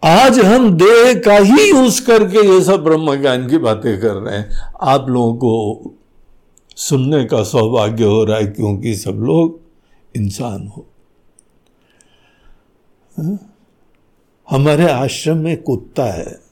आज 0.05 0.39
हम 0.39 0.77
देह 0.77 1.15
का 1.15 1.37
ही 1.37 1.71
यूज़ 1.71 2.07
करके 2.07 2.49
ये 2.49 2.65
सब 2.65 2.85
ब्रह्म 2.85 3.21
ज्ञान 3.21 3.49
की 3.49 3.59
बातें 3.59 4.01
कर 4.01 4.15
रहे 4.15 4.39
हैं। 4.39 4.51
आप 4.83 5.07
लोगों 5.09 5.35
को 5.35 5.95
सुनने 6.77 7.25
का 7.25 7.43
सौभाग्य 7.43 8.05
हो 8.05 8.25
रहा 8.25 8.37
है 8.37 8.47
क्योंकि 8.47 8.97
सब 8.97 9.11
लोग 9.11 9.61
इंसान 10.17 10.67
हो? 10.67 10.87
हमारे 14.51 14.91
आश्रम 14.91 15.37
में 15.37 15.63
कुत्ता 15.63 16.05
है। 16.05 16.52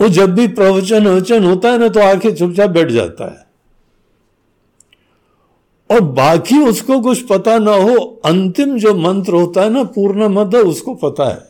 वो 0.00 0.08
जब 0.08 0.34
भी 0.34 0.46
प्रवचन 0.48 1.06
वचन 1.06 1.44
होता 1.44 1.70
है 1.70 1.78
ना 1.78 1.88
तो 1.88 2.00
आके 2.00 2.32
चुपचाप 2.32 2.70
बैठ 2.70 2.88
जाता 2.88 3.24
है। 3.24 3.48
और 5.90 6.00
बाकी 6.00 6.58
उसको 6.58 7.00
कुछ 7.00 7.26
पता 7.26 7.58
ना 7.58 7.72
हो, 7.72 7.96
अंतिम 8.24 8.78
जो 8.78 8.94
मंत्र 8.94 9.32
होता 9.32 9.62
है 9.62 9.70
ना 9.70 9.82
पूर्ण 9.84 10.28
मद 10.28 10.54
उसको 10.54 10.94
पता 10.94 11.28
है। 11.28 11.48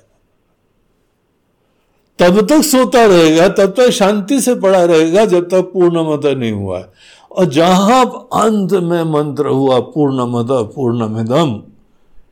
तब 2.18 2.40
तक 2.46 2.62
सोता 2.62 3.04
रहेगा, 3.06 3.48
तब 3.48 3.74
तक 3.76 3.90
शांति 3.90 4.40
से 4.40 4.54
पड़ा 4.54 4.84
रहेगा, 4.84 5.24
जब 5.24 5.48
तक 5.48 5.70
पूर्ण 5.72 6.02
मद 6.04 6.26
नहीं 6.26 6.52
हुआ 6.52 6.78
है। 6.78 6.92
और 7.30 7.44
जहाँ 7.44 8.04
अंत 8.34 8.72
में 8.72 9.02
मंत्र 9.04 9.46
हुआ 9.46 9.80
पूर्ण 9.80 10.26
मद 10.26 10.48
पूर्ण 10.50 11.08
मिदम 11.08 11.62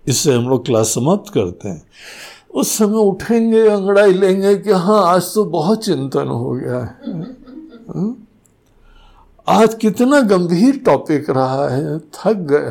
इससे 0.09 0.35
हम 0.35 0.49
लोग 0.49 0.65
क्लास 0.67 0.87
समाप्त 0.87 1.33
करते 1.33 1.69
हैं। 1.69 1.83
उस 2.55 2.78
समय 2.78 2.97
उठेंगे, 2.97 3.69
अंगड़ाई 3.69 4.12
लेंगे 4.12 4.55
कि 4.57 4.71
हाँ 4.71 5.14
आज 5.14 5.23
तो 5.35 5.45
बहुत 5.45 5.85
चिंतन 5.85 6.26
हो 6.26 6.50
गया 6.52 6.78
है। 6.78 6.97
आज 9.49 9.75
कितना 9.75 10.21
गंभीर 10.21 10.78
टॉपिक 10.78 11.31
रहा 11.31 11.69
है। 11.69 11.99
थक 11.99 12.47
गए 12.50 12.71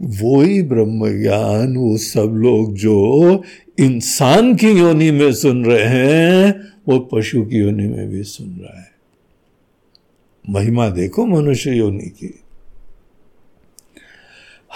वो 0.00 0.40
ही। 0.42 0.62
ब्रह्म 0.62 1.22
ज्ञान, 1.22 1.76
वो 1.76 1.96
सब 1.96 2.32
लोग 2.36 2.74
जो 2.74 3.42
इंसान 3.80 4.54
की 4.56 4.70
योनि 4.70 5.10
में 5.10 5.32
सुन 5.32 5.64
रहे 5.64 5.84
हैं, 5.84 6.72
वो 6.88 6.98
पशु 6.98 7.42
की 7.42 7.56
योनि 7.56 7.86
में 7.88 8.08
भी 8.08 8.22
सुन 8.22 8.56
रहा 8.56 8.80
है। 8.80 8.90
महिमा 10.50 10.88
देखो 10.88 11.26
मनुष्य 11.26 11.70
योनि 11.70 12.08
की। 12.08 12.40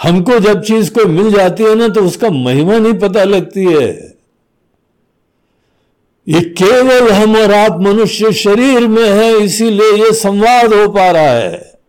हमको 0.03 0.39
जब 0.39 0.61
चीज़ 0.61 0.91
को 0.91 1.05
मिल 1.05 1.31
जाती 1.31 1.63
है 1.63 1.75
ना 1.75 1.87
तो 1.87 2.03
उसका 2.03 2.29
महिमा 2.29 2.77
नहीं 2.77 2.93
पता 2.93 3.23
लगती 3.23 3.65
है। 3.65 3.89
ये 6.27 6.41
केवल 6.57 7.11
हम 7.11 7.35
और 7.35 7.51
आप 7.53 7.79
मनुष्य 7.81 8.31
शरीर 8.33 8.87
में 8.87 9.09
है, 9.09 9.33
इसीलिए 9.37 9.93
ये 9.93 10.11
संवाद 10.13 10.73
हो 10.73 10.87
पा 10.87 11.09
रहा 11.11 11.23
है। 11.23 11.79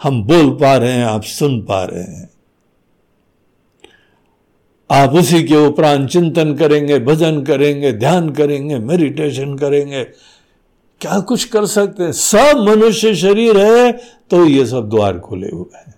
हम 0.00 0.22
बोल 0.24 0.50
पा 0.50 0.76
रहे 0.76 0.92
हैं, 0.92 1.04
आप 1.04 1.22
सुन 1.22 1.60
पा 1.62 1.82
रहे 1.84 2.02
हैं। 2.02 2.30
आप 4.90 5.14
उसी 5.14 5.42
के 5.42 5.56
उपरांत 5.56 6.08
चिंतन 6.10 6.54
करेंगे, 6.54 6.98
भजन 6.98 7.42
करेंगे, 7.42 7.92
ध्यान 7.92 8.30
करेंगे 8.30 8.78
मेडिटेशन 8.78 9.56
करेंगे। 9.56 10.04
क्या 11.00 11.18
कुछ 11.20 11.44
कर 11.44 11.66
सकते 11.66 12.02
हैं? 12.02 12.12
सब 12.12 12.64
मनुष्य 12.68 13.14
शरीर 13.14 13.58
है 13.58 13.92
तो 14.30 14.44
ये 14.46 14.66
सब 14.66 14.88
द्वार 14.88 15.18
खुले 15.18 15.48
हुए 15.48 15.78
हैं। 15.78 15.91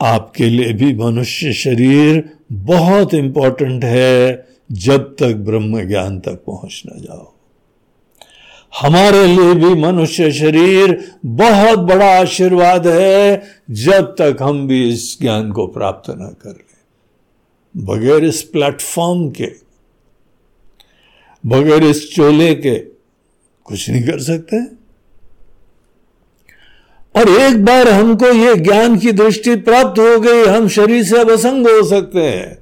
आपके 0.00 0.48
लिए 0.50 0.72
भी 0.72 0.92
मनुष्य 0.94 1.52
शरीर 1.52 2.22
बहुत 2.52 3.14
इंपॉर्टेंट 3.14 3.84
है 3.84 4.46
जब 4.72 5.14
तक 5.18 5.34
ब्रह्म 5.34 5.86
ज्ञान 5.88 6.18
तक 6.20 6.42
पहुँच 6.46 6.82
ना 6.86 6.98
जाओ। 6.98 7.32
हमारे 8.80 9.26
लिए 9.26 9.54
भी 9.54 9.74
मनुष्य 9.74 10.30
शरीर 10.32 11.12
बहुत 11.26 11.78
बड़ा 11.78 12.10
आशीर्वाद 12.20 12.86
है 12.86 13.42
जब 13.70 14.14
तक 14.18 14.36
हम 14.42 14.66
भी 14.68 14.88
इस 14.88 15.18
ज्ञान 15.20 15.52
को 15.52 15.66
प्राप्त 15.66 16.10
ना 16.10 16.28
कर 16.42 16.50
ले। 16.50 17.84
बगैर 17.84 18.24
इस 18.24 18.42
प्लेटफॉर्म 18.42 19.28
के, 19.30 19.50
बगैर 21.44 21.84
इस 21.84 22.10
चोले 22.14 22.54
के 22.54 22.78
कुछ 23.66 23.88
नहीं 23.90 24.02
कर 24.02 24.20
सकते। 24.20 24.85
और 27.16 27.28
एक 27.28 27.64
बार 27.64 27.88
हमको 27.88 28.26
ये 28.26 28.54
ज्ञान 28.56 28.98
की 28.98 29.12
दृष्टि 29.12 29.56
प्राप्त 29.56 29.98
हो 29.98 30.20
गई, 30.20 30.44
हम 30.44 30.68
शरीर 30.68 31.04
से 31.04 31.18
अब 31.18 31.30
असंग 31.30 31.66
हो 31.66 31.82
सकते 31.88 32.22
हैं। 32.22 32.58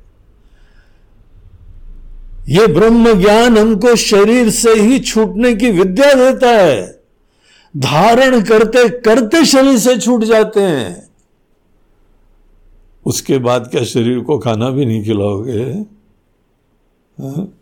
ये 2.48 2.66
ब्रह्म 2.66 3.20
ज्ञान 3.20 3.58
हमको 3.58 3.96
शरीर 3.96 4.50
से 4.50 4.74
ही 4.74 4.98
छूटने 4.98 5.54
की 5.54 5.70
विद्या 5.70 6.12
देता 6.12 6.50
है। 6.50 7.00
धारण 7.76 8.42
करते 8.42 8.88
करते 8.88 9.44
शरीर 9.44 9.78
से 9.78 9.98
छूट 9.98 10.24
जाते 10.24 10.60
हैं। 10.60 11.08
उसके 13.06 13.38
बाद 13.38 13.68
क्या 13.70 13.84
शरीर 13.84 14.20
को 14.20 14.38
खाना 14.38 14.70
भी 14.70 14.86
नहीं 14.86 15.04
खिलाओगे? 15.04 15.62
हाँ? 17.22 17.58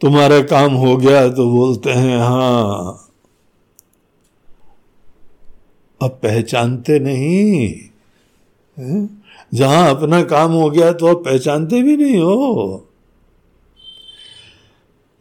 तुम्हारा 0.00 0.40
काम 0.40 0.72
हो 0.72 0.96
गया 0.96 1.28
तो 1.28 1.50
बोलते 1.50 1.90
हैं 1.90 2.18
हाँ। 2.18 3.08
अब 6.02 6.10
पहचानते 6.10 6.98
नहीं। 6.98 7.74
जहाँ 9.54 9.90
अपना 9.90 10.22
काम 10.22 10.52
हो 10.52 10.70
गया 10.70 10.92
तो 10.92 11.06
अब 11.06 11.24
पहचानते 11.24 11.82
भी 11.82 11.96
नहीं 11.96 12.18
हो। 12.18 12.88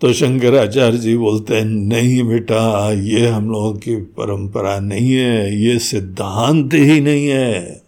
तो 0.01 0.13
शंकराचार्य 0.13 0.97
जी 0.97 1.17
बोलते 1.17 1.55
हैं, 1.55 1.65
नहीं 1.65 2.23
बेटा, 2.23 2.91
ये 2.91 3.27
हम 3.27 3.49
लोगों 3.51 3.73
की 3.73 3.95
परंपरा 3.95 4.79
नहीं 4.79 5.11
है, 5.11 5.63
ये 5.63 5.79
सिद्धांत 5.79 6.73
ही 6.73 7.01
नहीं 7.01 7.27
है। 7.27 7.81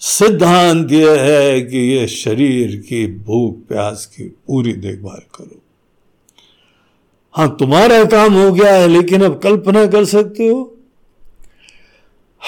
सिद्धांत 0.00 0.92
यह 0.92 1.20
है 1.20 1.60
कि 1.60 1.78
ये 1.78 2.06
शरीर 2.06 2.76
की 2.76 3.06
भूख, 3.06 3.56
प्यास 3.68 4.06
की 4.06 4.24
पूरी 4.24 4.72
देखभाल 4.72 5.20
करो। 5.34 5.60
हाँ 7.34 7.56
तुम्हारा 7.58 8.04
काम 8.04 8.34
हो 8.34 8.52
गया 8.52 8.74
है, 8.74 8.88
लेकिन 8.88 9.22
अब 9.22 9.38
कल्पना 9.38 9.86
कर 9.86 10.04
सकते 10.04 10.46
हो 10.48 10.73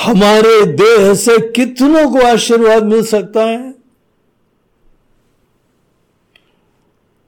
हमारे 0.02 0.66
देह 0.66 1.14
से 1.14 1.38
कितनों 1.38 2.10
को 2.10 2.20
आशीर्वाद 2.26 2.84
मिल 2.84 3.02
सकता 3.02 3.44
है? 3.44 3.74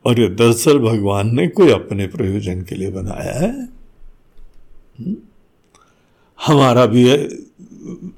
और 0.06 0.20
ये 0.20 0.28
दरअसल 0.28 0.78
भगवान 0.78 1.36
ने 1.36 1.48
कोई 1.48 1.70
अपने 1.70 2.06
प्रयोजन 2.06 2.62
के 2.62 2.74
लिए 2.74 2.90
बनाया 2.90 3.38
है। 3.38 3.64
हम्म? 5.00 5.16
हमारा 6.46 6.86
भी 6.86 7.08
है 7.08 7.28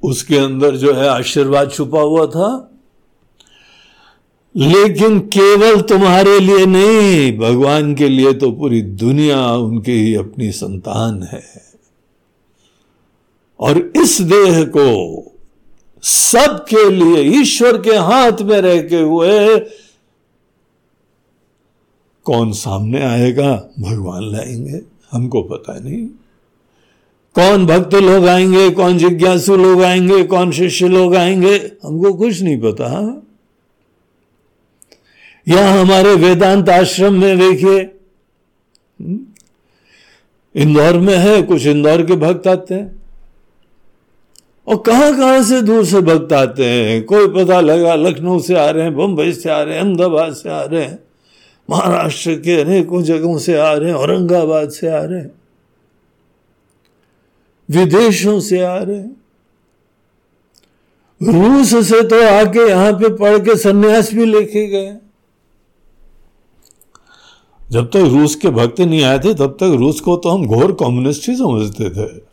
उसके 0.03 0.37
अंदर 0.37 0.77
जो 0.77 0.95
है 0.95 1.09
आशीर्वाद 1.09 1.71
छुपा 1.71 2.01
हुआ 2.01 2.27
था। 2.27 2.71
लेकिन 4.57 5.19
केवल 5.21 5.81
तुम्हारे 5.81 6.41
लिए 6.41 6.67
नहीं, 6.67 7.39
भगवान 7.39 7.95
के 7.95 8.09
लिए 8.09 8.33
तो 8.33 8.53
पूरी 8.53 8.83
दुनिया 8.83 9.53
उनकी 9.53 9.93
ही 9.93 10.15
अपनी 10.15 10.53
संतान 10.53 11.23
है। 11.23 11.70
और 13.61 13.93
इस 13.97 14.21
देह 14.21 14.65
को 14.65 15.27
सबके 16.03 16.91
लिए 16.91 17.41
ईश्वर 17.41 17.83
के 17.83 17.91
हाथ 17.91 18.43
में 18.43 18.61
रह 18.61 18.83
के 18.83 19.01
हुए 19.01 19.59
कौन 22.25 22.53
सामने 22.53 23.03
आएगा? 23.03 23.71
भगवान 23.81 24.23
लाएँगे। 24.23 24.81
हमको 25.13 25.43
पता 25.43 25.79
नहीं। 25.79 26.07
कौन 27.35 27.67
भक्त 27.67 27.95
लोग 27.95 28.27
आएँगे? 28.27 28.71
कौन 28.71 28.99
जिज्ञासु 28.99 29.57
लोग 29.57 29.83
आएँगे? 29.83 30.25
कौन 30.25 30.53
शिष्य 30.53 30.89
लोग 30.89 31.17
आएँगे? 31.17 31.57
हमको 31.57 32.15
कुछ 32.15 32.43
नहीं 32.43 32.61
पता। 32.61 33.23
यहाँ 35.49 35.81
हमारे 35.81 36.15
वेदांत 36.15 36.69
आश्रम 36.69 37.15
में 37.15 37.39
देखिए 37.39 37.81
हम्म, 39.01 39.21
इंदौर 40.55 40.99
में 40.99 41.17
है 41.17 41.43
कुछ 41.43 41.67
इंदौर 41.67 42.03
के 42.07 42.17
भक्त 42.17 42.47
आते 42.47 42.75
हैं। 42.75 43.00
और 44.71 44.77
कहाँ 44.77 45.17
कहाँ 45.17 45.43
से 45.43 45.61
दूर 45.63 45.85
से 45.85 46.01
भक्त 46.01 46.33
आते 46.33 46.65
हैं? 46.65 47.03
कोई 47.05 47.27
पता 47.29 47.61
लगा, 47.61 47.95
लखनऊ 47.95 48.39
से 48.41 48.55
आ 48.55 48.69
रहे 48.71 48.85
हैं, 48.85 48.95
बम्बई 48.97 49.33
से 49.33 49.51
आ 49.51 49.63
रहे 49.63 49.75
हैं, 49.75 49.83
अहमदाबाद 49.83 50.35
से 50.35 50.49
आ 50.51 50.63
रहे 50.63 50.85
हैं, 50.85 50.99
महाराष्ट्र 51.69 52.35
के 52.35 52.61
अनेकों 52.61 53.03
जगहों 53.03 53.39
से 53.39 53.57
आ 53.57 53.73
रहे 53.73 53.91
हैं, 53.91 53.97
औरंगाबाद 53.97 54.71
से 54.71 54.89
आ 54.89 55.03
रहे 55.03 55.19
हैं, 55.21 55.31
विदेशों 57.69 58.39
से 58.41 58.61
आ 58.61 58.77
रहे 58.77 58.97
हैं। 58.97 59.17
रूस 61.21 61.75
से 61.89 62.03
तो 62.03 62.23
आके 62.29 62.69
यहाँ 62.69 62.93
पे 62.93 63.09
पढ़ 63.17 63.39
के 63.39 63.57
सन्यास 63.57 64.13
भी 64.15 64.25
लेके 64.25 64.67
गए। 64.67 64.97
जब 67.61 67.87
तक 67.87 68.09
रूस 68.13 68.35
के 68.35 68.49
भक्त 68.51 68.81
नहीं 68.81 69.03
आए 69.03 69.19
थे, 69.19 69.35
तब 69.35 69.57
तक 69.61 69.77
रूस 69.79 70.01
को 70.01 70.17
तो 70.17 70.29
हम 70.29 70.47
घोर 70.47 70.73
कम्युनिस्ट 70.73 71.29
ही 71.29 71.37
समझते 71.37 71.91
थे। 71.91 72.30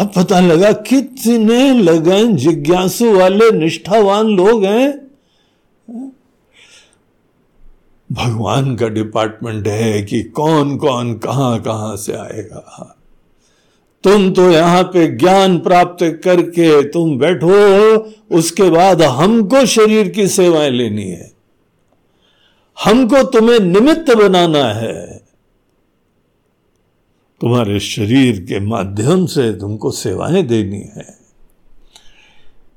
अब 0.00 0.12
पता 0.16 0.40
लगा 0.40 0.72
कितने 0.72 1.72
लगन 1.72 2.36
जिज्ञासु 2.36 3.18
वाले 3.18 3.50
निष्ठावान 3.50 4.26
लोग 4.26 4.64
हैं। 4.64 5.06
भगवान 8.12 8.76
का 8.76 8.88
डिपार्टमेंट 8.88 9.66
है 9.66 10.02
कि 10.02 10.22
कौन 10.22 10.76
कौन 10.76 11.14
कहाँ 11.14 11.62
कहाँ 11.62 11.96
से 11.96 12.12
आएगा। 12.12 12.96
तुम 14.04 14.32
तो 14.32 14.50
यहाँ 14.50 14.82
पे 14.82 15.16
ज्ञान 15.16 15.58
प्राप्त 15.58 16.20
करके 16.24 16.82
तुम 16.82 17.18
बैठो, 17.18 17.96
उसके 18.36 18.70
बाद 18.70 19.02
हमको 19.02 19.66
शरीर 19.66 20.08
की 20.08 20.28
सेवाएँ 20.28 20.70
लेनी 20.70 21.04
है। 21.04 21.32
हमको 22.84 23.22
तुम्हें 23.22 23.60
निमित्त 23.60 24.14
बनाना 24.14 24.64
है। 24.64 25.15
तुम्हारे 27.40 27.80
शरीर 27.80 28.40
के 28.40 28.60
माध्यम 28.60 29.26
से 29.26 29.52
तुमको 29.52 29.90
सेवाएँ 29.90 30.42
देनी 30.42 30.80
है। 30.96 31.18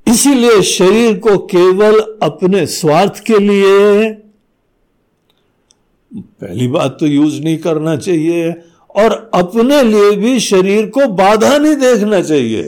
इसीलिए 0.08 0.62
शरीर 0.62 1.18
को 1.18 1.38
केवल 1.38 2.00
अपने 2.24 2.66
स्वार्थ 2.66 3.24
के 3.24 3.40
लिए 3.40 4.12
पहली 6.14 6.68
बात 6.68 6.98
तो 7.00 7.06
यूज़ 7.06 7.42
नहीं 7.42 7.58
करना 7.58 7.96
चाहिए 7.96 8.52
और 8.96 9.32
अपने 9.34 9.84
लिए 9.84 10.16
भी 10.16 10.40
शरीर 10.40 10.90
को 10.90 11.08
बाधा 11.08 11.58
नहीं 11.58 11.76
देखना 11.76 12.22
चाहिए। 12.22 12.62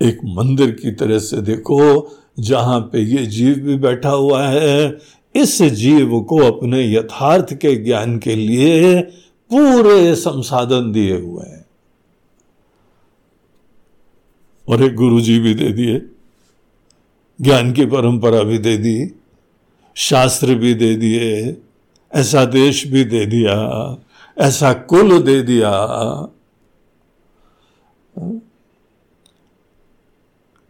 एक 0.00 0.18
मंदिर 0.24 0.70
की 0.70 0.90
तरह 0.90 1.18
से 1.18 1.40
देखो, 1.42 2.10
जहाँ 2.40 2.80
पे 2.80 3.00
ये 3.00 3.26
जीव 3.26 3.54
भी 3.54 3.76
बैठा 3.76 4.10
हुआ 4.10 4.46
है 4.46 4.90
इस 5.34 5.62
जीव 5.62 6.20
को 6.20 6.38
अपने 6.38 6.92
यथार्थ 6.92 7.54
के 7.54 7.76
ज्ञान 7.76 8.18
के 8.18 8.34
लिए 8.34 9.00
पूरे 9.50 10.14
संसाधन 10.14 10.92
दिए 10.92 11.16
हुए 11.16 11.46
हैं। 11.46 11.66
और 14.68 14.82
एक 14.82 14.94
गुरु 14.94 15.20
जी 15.20 15.38
भी 15.38 15.54
दे 15.54 15.72
दिए, 15.72 16.02
ज्ञान 17.40 17.72
की 17.72 17.86
परंपरा 17.86 18.42
भी 18.42 18.58
दे 18.58 18.76
दी, 18.76 19.14
शास्त्र 19.94 20.54
भी 20.54 20.74
दे 20.74 20.96
दिए, 20.96 21.56
ऐसा 22.14 22.44
देश 22.44 22.86
भी 22.86 23.04
दे 23.04 23.26
दिया, 23.26 23.96
ऐसा 24.38 24.72
कुल 24.72 25.22
दे 25.22 25.42
दिया। 25.42 25.70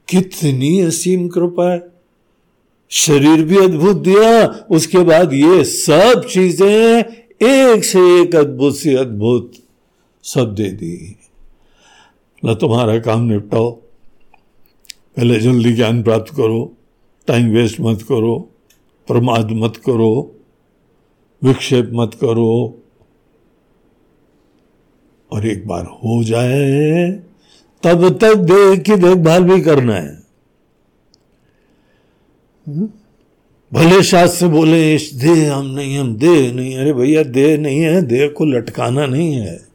कितनी 0.09 0.81
असीम 0.81 1.29
कृपा 1.29 1.73
है। 1.73 2.00
शरीर 2.91 3.45
भी 3.45 3.57
अद्भुत 3.57 3.97
दिया, 3.97 4.47
उसके 4.47 4.99
बाद 4.99 5.33
ये 5.33 5.65
सब 5.65 6.27
चीज़ें 6.31 7.05
एक 7.43 7.85
से 7.85 8.23
एक 8.23 8.37
अद्भुत 8.37 8.77
से 8.77 8.95
अद्भुत 8.95 9.53
सब 10.25 10.55
दे 10.55 10.71
दी। 10.71 11.17
ला 12.45 12.55
तुम्हारा 12.55 12.99
काम 12.99 13.21
निपटाओ। 13.21 13.71
पहले 15.17 15.41
जल्दी 15.41 15.73
ज्ञान 15.73 16.03
प्राप्त 16.03 16.35
करो 16.37 16.77
टाइम 17.27 17.49
वेस्ट 17.49 17.81
मत 17.81 18.03
करो, 18.03 18.51
प्रमाद 19.07 19.51
मत 19.51 19.77
करो, 19.77 20.37
विक्षेप 21.43 21.91
मत 21.95 22.11
करो। 22.15 22.83
और 25.33 25.47
एक 25.47 25.67
बार 25.67 25.85
हो 25.85 26.25
जाए, 26.25 27.11
तब 27.83 28.19
तक 28.19 28.35
देह 28.35 28.77
की 28.77 28.97
देखभाल 28.97 29.45
भी 29.45 29.61
करना 29.61 29.95
है? 29.95 30.20
भले 33.73 34.03
शास्त्र 34.03 34.49
बोले, 34.49 34.95
इस 34.95 35.15
देह 35.15 35.55
हम 35.55 35.67
नहीं, 35.67 35.99
हम 35.99 36.17
देह 36.17 36.53
नहीं 36.53 36.77
अरे 36.77 36.93
भैया, 36.93 37.23
देह 37.23 37.59
नहीं 37.59 37.81
है, 37.81 38.03
देह 38.03 38.29
को 38.29 38.45
लटकाना 38.45 39.07
नहीं 39.07 39.35
है। 39.35 39.71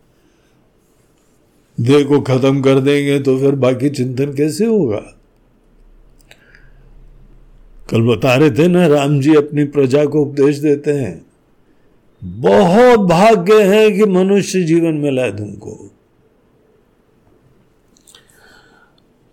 देह 1.82 2.04
को 2.04 2.22
खत्म 2.22 2.62
कर 2.62 2.80
देंगे 2.80 3.20
तो 3.20 3.40
फिर 3.40 3.52
बाकी 3.52 3.90
चिंतन 3.90 4.34
कैसे 4.34 4.66
होगा? 4.66 5.04
कल 7.90 8.02
बता 8.02 8.36
रहे 8.36 8.52
थे 8.52 8.68
ना, 8.68 8.88
राम 8.88 9.22
जी 9.22 9.36
अपनी 9.36 9.64
प्रजा 9.64 10.06
को 10.06 10.22
उपदेश 10.22 10.58
देते 10.58 10.92
हैं। 10.92 11.26
बहुत 12.24 13.00
भाग्य 13.00 13.64
है 13.64 13.92
कि 13.92 14.04
मनुष्य 14.04 14.64
जीवन 14.64 14.94
में 14.94 15.12
लाए 15.12 15.32
तुमको। 15.32 15.92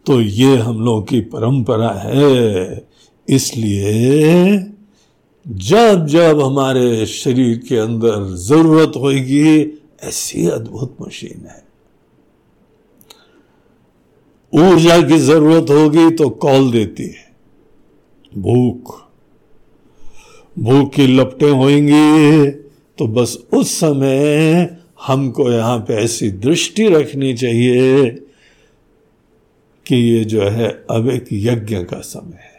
तो 0.06 0.20
ये 0.20 0.56
हम 0.56 0.84
लोग 0.84 1.08
की 1.08 1.20
परंपरा 1.20 1.90
है। 1.90 2.91
इसलिए 3.28 4.58
जब 5.46 6.06
जब 6.06 6.40
हमारे 6.40 7.06
शरीर 7.06 7.56
के 7.68 7.76
अंदर 7.76 8.34
ज़रूरत 8.38 8.92
होगी 8.96 9.60
ऐसी 10.02 10.46
अद्भुत 10.48 10.96
मशीन 11.00 11.46
है। 11.46 11.62
ऊर्जा 14.52 15.00
की 15.02 15.18
ज़रूरत 15.18 15.70
होगी 15.70 16.10
तो 16.10 16.28
कॉल 16.30 16.70
देती 16.72 17.02
है। 17.02 17.30
भूख। 18.32 19.00
भूख 20.56 20.92
की 20.94 21.06
लपटें 21.06 21.50
होंगी 21.50 22.50
तो 22.98 23.06
बस 23.06 23.36
उस 23.52 23.74
समय 23.74 24.76
हमको 25.06 25.50
यहाँ 25.50 25.78
पे 25.78 25.94
ऐसी 25.94 26.30
दृष्टि 26.30 26.88
रखनी 26.88 27.32
चाहिए 27.34 28.10
कि 29.86 29.96
ये 29.96 30.24
जो 30.24 30.42
है, 30.42 30.68
अब 30.90 31.08
एक 31.10 31.26
यज्ञ 31.32 31.76
का 31.76 32.00
समय 32.00 32.36
है। 32.36 32.51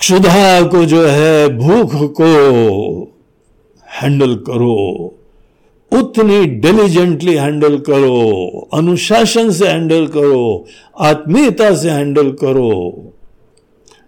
क्षुधा 0.00 0.62
को 0.62 0.84
जो 0.84 1.06
है, 1.06 1.48
भूख 1.58 1.90
को 1.94 2.28
हैंडल 3.86 4.34
करो। 4.34 4.76
उतनी 5.92 6.46
डिलीजेंटली 6.46 7.34
हैंडल 7.34 7.78
करो। 7.78 8.68
अनुशासन 8.74 9.50
से 9.50 9.68
हैंडल 9.68 10.06
करो। 10.06 10.66
आत्मीयता 11.00 11.74
से 11.76 11.90
हैंडल 11.90 12.30
करो। 12.32 12.70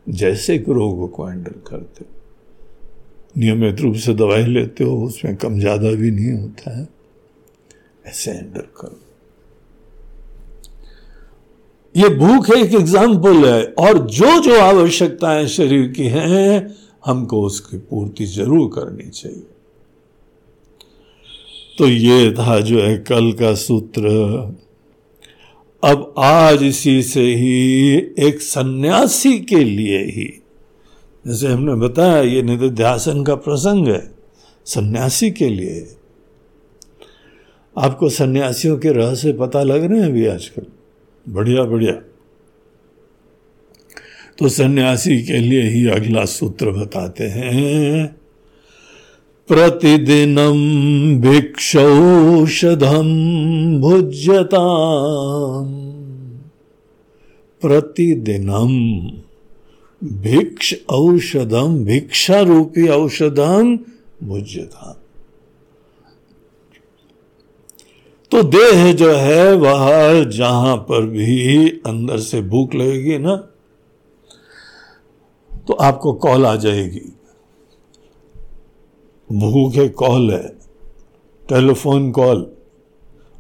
जैसे 0.09 0.59
कि 0.59 0.73
रोग 0.73 1.11
को 1.13 1.25
हैंडल 1.25 1.61
करते 1.71 2.05
नियमित 3.39 3.81
रूप 3.81 3.95
से 3.95 4.15
दवाई 4.15 4.45
लेते 4.45 4.85
हो, 4.85 4.97
उसमें 5.07 5.37
कम 5.37 5.59
ज़्यादा 5.61 5.91
भी 5.91 6.11
नहीं 6.11 6.33
होता 6.33 6.79
है। 6.79 6.89
ऐसे 8.07 8.31
हैंडल 8.31 8.67
करो। 8.81 9.02
ये 11.95 12.09
भूख 12.09 12.51
एक 12.51 12.75
एग्ज़ाम्पल 12.75 13.45
है। 13.47 13.63
और 13.79 13.99
जो 14.09 14.39
जो 14.41 14.61
आवश्यकताएँ 14.61 15.47
शरीर 15.47 15.87
की 15.89 16.07
हैं, 16.07 16.75
हमको 17.07 17.43
उसकी 17.43 17.77
पूर्ति 17.79 18.27
ज़रूर 18.27 18.71
करनी 18.75 19.09
चाहिए। 19.11 19.47
तो 21.79 21.87
ये 21.87 22.31
था 22.33 22.59
जो 22.61 22.81
है 22.81 22.97
कल 22.99 23.33
का 23.33 23.55
सूत्र। 23.55 24.09
अब 25.83 26.13
आज 26.19 26.63
इसी 26.63 27.03
से 27.03 27.23
ही 27.35 27.97
एक 28.19 28.41
सन्यासी 28.43 29.39
के 29.41 29.65
लिए 29.65 29.99
ही, 30.07 30.29
जैसे 31.25 31.47
हमने 31.47 31.75
बताया, 31.77 32.23
ये 32.23 32.43
निधिध्यासन 32.43 33.25
का 33.25 33.35
प्रसंग 33.37 33.89
है, 33.89 34.03
सन्यासी 34.67 35.31
के 35.31 35.49
लिए। 35.49 35.87
आपको 37.77 38.09
सन्यासियों 38.09 38.79
के 38.79 38.93
रहस्य 38.93 39.33
पता 39.33 39.63
लग 39.63 39.85
रहे 39.85 40.01
हैं 40.01 40.07
अभी 40.07 40.27
आजकल? 40.27 40.67
बढ़िया 41.29 41.65
बढ़िया। 41.65 41.93
तो 44.39 44.49
सन्यासी 44.49 45.23
के 45.23 45.39
लिए 45.39 45.63
ही 45.63 45.89
अगला 45.89 46.25
सूत्र 46.25 46.71
बताते 46.71 47.25
हैं। 47.25 48.17
प्रतिदिनं 49.49 50.59
भिक्षौषधं 51.21 53.09
भुज्यता 53.81 54.65
प्रतिदिनम 57.61 58.73
भिक्ष 60.09 60.75
औषधम 60.91 61.85
भिक्षा 61.85 62.41
रूपी 62.41 62.89
औषधम 62.89 63.79
भुज्यता 64.23 65.02
तो 68.33 68.43
देह 68.43 68.93
जो 68.93 69.11
है 69.13 69.55
वह 69.55 70.23
जहाँ 70.25 70.77
पर 70.77 71.07
भी 71.07 71.69
अंदर 71.87 72.19
से 72.19 72.41
भूख 72.43 72.75
लगेगी 72.75 73.19
ना 73.19 73.37
तो 75.67 75.75
आपको 75.75 76.13
कॉल 76.13 76.47
आ 76.47 76.55
जाएगी। 76.57 77.01
भूख 79.31 79.75
है 79.75 79.89
कॉल 79.89 80.31
है, 80.31 80.49
टेलीफोन 81.49 82.11
कॉल, 82.13 82.47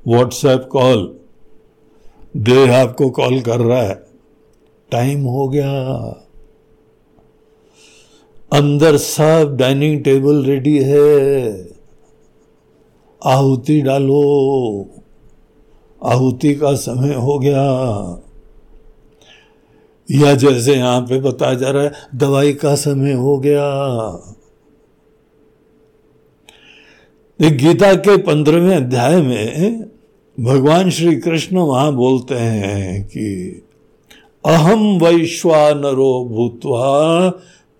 व्हाट्सएप 0.06 0.68
कॉल, 0.72 1.18
देह 2.36 2.76
आपको 2.76 3.10
कॉल 3.10 3.40
कर 3.40 3.60
रहा 3.60 3.82
है। 3.82 3.94
टाइम 4.92 5.24
हो 5.24 5.48
गया। 5.48 5.72
अंदर 8.52 8.96
सब 8.96 9.56
डाइनिंग 9.56 10.02
टेबल 10.04 10.44
रेडी 10.44 10.78
है। 10.78 11.71
आहुति 13.24 13.80
डालो। 13.80 14.86
आहुति 16.04 16.54
का 16.54 16.74
समय 16.74 17.14
हो 17.14 17.38
गया। 17.38 17.62
या 20.10 20.34
जैसे 20.34 20.74
यहाँ 20.74 21.00
पे 21.00 21.20
बताया 21.20 21.54
जा 21.54 21.70
रहा 21.70 21.82
है, 21.82 21.92
दवाई 22.14 22.52
का 22.52 22.74
समय 22.74 23.12
हो 23.12 23.38
गया। 23.38 23.68
गीता 27.50 27.94
के 27.94 28.16
पंद्रहवें 28.16 28.76
अध्याय 28.76 29.22
में 29.22 29.82
भगवान 30.40 30.90
श्री 30.90 31.16
कृष्ण 31.16 31.56
वहाँ 31.56 31.92
बोलते 31.92 32.34
हैं 32.34 33.04
कि 33.04 33.62
अहम 34.46 34.98
वैश्वानरो 34.98 36.24
भूतवा 36.24 37.28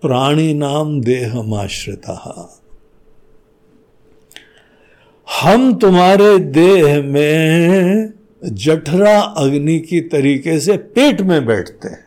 प्राणी 0.01 0.53
नाम 0.53 1.01
देहमाश्रिता। 1.01 2.59
हम 5.41 5.73
तुम्हारे 5.73 6.39
देह 6.39 7.03
में 7.03 8.13
जठरा 8.45 9.21
अग्नि 9.21 9.79
की 9.79 10.01
तरीके 10.01 10.59
से 10.59 10.77
पेट 10.77 11.21
में 11.21 11.45
बैठते 11.45 11.87
हैं। 11.87 12.05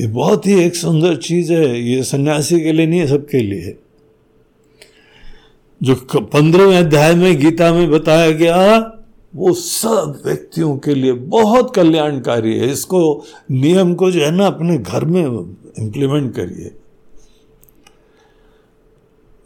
ये 0.00 0.06
बहुत 0.06 0.46
ही 0.46 0.64
एक 0.64 0.74
सुंदर 0.74 1.16
चीज़ 1.16 1.52
है, 1.52 1.80
ये 1.80 2.02
सन्यासी 2.02 2.60
के 2.60 2.72
लिए 2.72 2.86
नहीं 2.86 3.00
है, 3.00 3.06
सबके 3.06 3.38
लिए। 3.38 3.78
जो 5.82 5.94
पंद्रहवें 6.20 6.78
अध्याय 6.78 7.14
में 7.14 7.40
गीता 7.40 7.72
में 7.72 7.90
बताया 7.90 8.30
गया, 8.30 8.78
वो 9.36 9.52
सब 9.52 10.22
व्यक्तियों 10.26 10.76
के 10.78 10.94
लिए 10.94 11.12
बहुत 11.12 11.74
कल्याणकारी 11.74 12.58
है। 12.58 12.72
इसको 12.72 13.24
नियम 13.50 13.94
को 13.94 14.10
जो 14.10 14.20
है 14.20 14.30
ना, 14.30 14.46
अपने 14.46 14.78
घर 14.78 15.04
में 15.04 15.22
इंप्लीमेंट 15.78 16.34
करिए। 16.34 16.74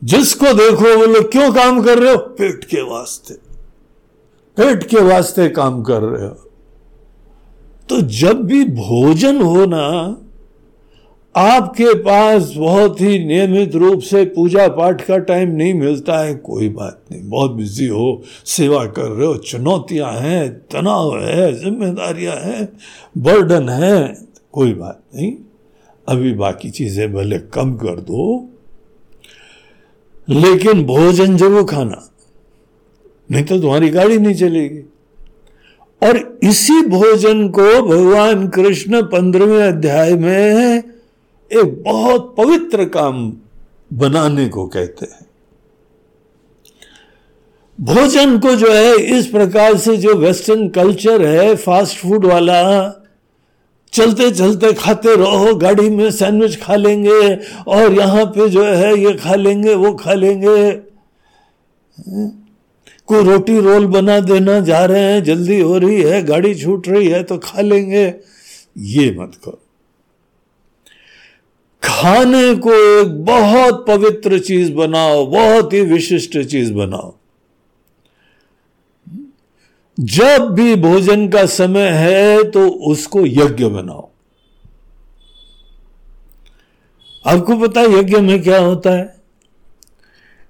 जिसको 0.02 0.52
देखो 0.52 0.96
वो 0.98 1.06
लोग 1.06 1.30
क्यों 1.32 1.52
काम 1.52 1.82
कर 1.82 1.98
रहे 1.98 2.12
हो? 2.12 2.18
पेट 2.18 2.64
के 2.64 2.82
वास्ते। 2.82 3.34
पेट 4.56 4.84
के 4.84 5.02
वास्ते 5.02 5.48
काम 5.48 5.82
कर 5.82 6.02
रहे 6.02 6.26
हो। 6.26 6.36
तो 7.88 8.00
जब 8.00 8.42
भी 8.42 8.64
भोजन 8.64 9.40
हो 9.42 9.64
ना 9.66 9.84
आपके 11.34 11.92
पास 11.94 12.52
बहुत 12.56 13.00
ही 13.00 13.18
नियमित 13.24 13.74
रूप 13.74 14.00
से 14.00 14.24
पूजा 14.24 14.66
पाठ 14.68 15.02
का 15.02 15.18
टाइम 15.18 15.50
नहीं 15.50 15.74
मिलता 15.74 16.18
है 16.18 16.34
कोई 16.34 16.68
बात 16.68 17.02
नहीं। 17.12 17.28
बहुत 17.28 17.50
बिज़ी 17.50 17.86
हो 17.86 18.22
सेवा 18.46 18.84
कर 18.86 19.08
रहे 19.08 19.26
हो 19.26 19.36
चुनौतियाँ 19.36 20.12
हैं 20.12 20.48
तनाव 20.66 21.18
है 21.20 21.52
जिम्मेदारियाँ 21.54 22.36
हैं 22.36 22.68
बर्डन 23.18 23.68
है 23.68 24.26
कोई 24.52 24.72
बात 24.74 25.02
नहीं। 25.14 25.32
अभी 26.08 26.32
बाकी 26.32 26.70
चीज़ें 26.70 27.12
भले 27.12 27.38
कम 27.38 27.74
कर 27.76 28.00
दो 28.00 28.48
लेकिन 30.28 30.84
भोजन 30.86 31.36
ज़रूर 31.36 31.64
खाना, 31.64 32.04
नहीं 33.30 33.44
तो 33.44 33.60
तुम्हारी 33.60 33.88
गाड़ी 33.90 34.18
नहीं 34.18 34.34
चलेगी। 34.34 34.82
और 36.02 36.18
इसी 36.42 36.80
भोजन 36.82 37.48
को 37.48 37.70
भगवान 37.82 38.46
कृष्ण 38.48 39.02
पंद्रहवें 39.04 39.62
अध्याय 39.62 40.14
में 40.14 40.82
एक 41.50 41.82
बहुत 41.84 42.34
पवित्र 42.38 42.84
काम 42.88 43.32
बनाने 43.92 44.48
को 44.48 44.66
कहते 44.66 45.06
हैं। 45.06 45.26
भोजन 47.78 48.38
को 48.38 48.54
जो 48.54 48.72
है, 48.72 48.96
इस 49.18 49.26
प्रकार 49.26 49.76
से 49.76 49.96
जो 49.96 50.14
वेस्टर्न 50.16 50.68
कल्चर 50.68 51.24
है, 51.26 51.54
फास्ट 51.56 51.98
फ़ूड 51.98 52.26
वाला 52.26 52.62
चलते 53.92 54.30
चलते 54.30 54.72
खाते 54.72 55.16
रहो, 55.16 55.54
गाड़ी 55.54 55.90
में 55.90 56.10
सैंडविच 56.10 56.60
खा 56.62 56.76
लेंगे 56.76 57.34
और 57.68 57.92
यहाँ 57.92 58.24
पे 58.24 58.48
जो 58.48 58.64
है 58.64 58.98
ये 58.98 59.14
खा 59.14 59.34
लेंगे, 59.34 59.74
वो 59.74 59.92
खा 59.94 60.14
लेंगे। 60.14 60.72
कोई 63.06 63.24
रोटी 63.24 63.60
रोल 63.60 63.86
बना 63.86 64.20
देना, 64.20 64.60
जा 64.60 64.84
रहे 64.84 65.00
हैं, 65.00 65.24
जल्दी 65.24 65.60
हो 65.60 65.78
रही 65.78 66.02
है, 66.02 66.22
गाड़ी 66.24 66.54
छूट 66.54 66.88
रही 66.88 67.08
है 67.08 67.22
तो 67.22 67.38
खा 67.38 67.60
लेंगे। 67.60 68.14
ये 68.78 69.10
मत 69.18 69.32
करो। 69.44 69.60
खाने 71.82 72.54
को 72.54 73.00
एक 73.00 73.24
बहुत 73.24 73.84
पवित्र 73.88 74.38
चीज़ 74.38 74.72
बनाओ, 74.72 75.26
बहुत 75.26 75.72
ही 75.72 75.80
विशिष्ट 75.80 76.38
चीज़ 76.38 76.72
बनाओ। 76.72 77.17
जब 80.00 80.48
भी 80.50 80.74
भोजन 80.74 81.28
का 81.28 81.46
समय 81.46 81.88
है 81.88 82.50
तो 82.50 82.68
उसको 82.68 83.26
यज्ञ 83.26 83.64
बनाओ। 83.64 84.08
आपको 87.26 87.56
पता 87.56 87.80
है 87.80 87.98
यज्ञ 87.98 88.16
में 88.16 88.42
क्या 88.42 88.58
होता 88.58 88.90
है? 88.90 89.20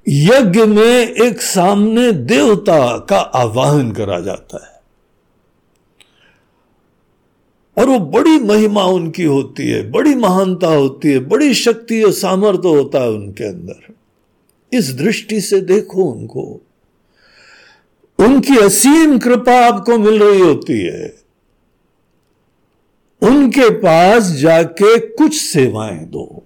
यज्ञ 0.09 0.65
में 0.65 1.09
एक 1.09 1.43
सामने 1.43 2.13
देवता 2.13 2.99
का 2.99 3.19
आवाहन 3.19 3.93
करा 3.93 4.21
जाता 4.21 4.67
है। 4.67 4.79
और 7.79 7.91
वो 7.91 7.99
बड़ी 7.99 8.41
महिमा 8.41 8.85
उनकी 8.85 9.25
होती 9.25 9.69
है, 9.69 9.91
बड़ी 9.91 10.15
महानता 10.15 10.67
होती 10.67 11.09
है, 11.09 11.19
बड़ी 11.19 11.55
शक्ति 11.55 12.03
और 12.03 12.13
सामर्थ्य 12.13 12.69
होता 12.69 12.99
है 12.99 13.11
उनके 13.11 13.45
अंदर। 13.45 13.95
इस 14.73 14.95
दृष्टि 14.95 15.41
से 15.41 15.61
देखो 15.61 16.03
उनको। 16.03 16.61
उनकी 18.19 18.59
असीम 18.59 19.19
कृपा 19.19 19.67
आपको 19.67 19.99
मिल 19.99 20.23
रही 20.23 20.41
होती 20.41 20.83
है। 20.83 21.19
उनके 23.23 23.71
पास 23.71 24.25
जाके 24.25 24.99
कुछ 24.99 25.41
सेवाएँ 25.41 26.05
दो। 26.05 26.43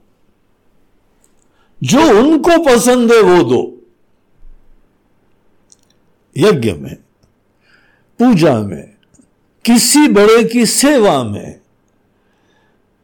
जो 1.83 2.19
उनको 2.19 2.65
पसंद 2.65 3.13
है 3.13 3.21
वो 3.21 3.43
दो। 3.43 3.79
यज्ञ 6.37 6.73
में, 6.73 6.95
पूजा 8.19 8.59
में, 8.59 8.91
किसी 9.65 10.09
बड़े 10.09 10.45
की 10.45 10.67
सेवा 10.67 11.25
में, 11.25 11.61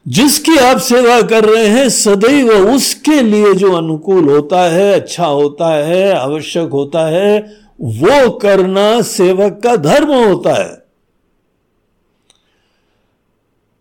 जिसकी 0.08 0.56
आप 0.56 0.76
सेवा 0.76 1.22
कर 1.22 1.44
रहे 1.44 1.66
हैं, 1.66 1.88
सदैव 1.88 2.74
उसके 2.74 3.22
लिए 3.22 3.54
जो 3.54 3.72
अनुकूल 3.72 4.28
होता 4.28 4.62
है 4.62 4.92
अच्छा 4.92 5.26
होता 5.26 5.74
है, 5.74 6.12
आवश्यक 6.12 6.70
होता 6.70 7.06
है 7.06 7.67
वो 7.80 8.30
करना 8.30 9.02
सेवक 9.02 9.60
का 9.62 9.76
धर्म 9.76 10.12
होता 10.12 10.54
है। 10.54 10.88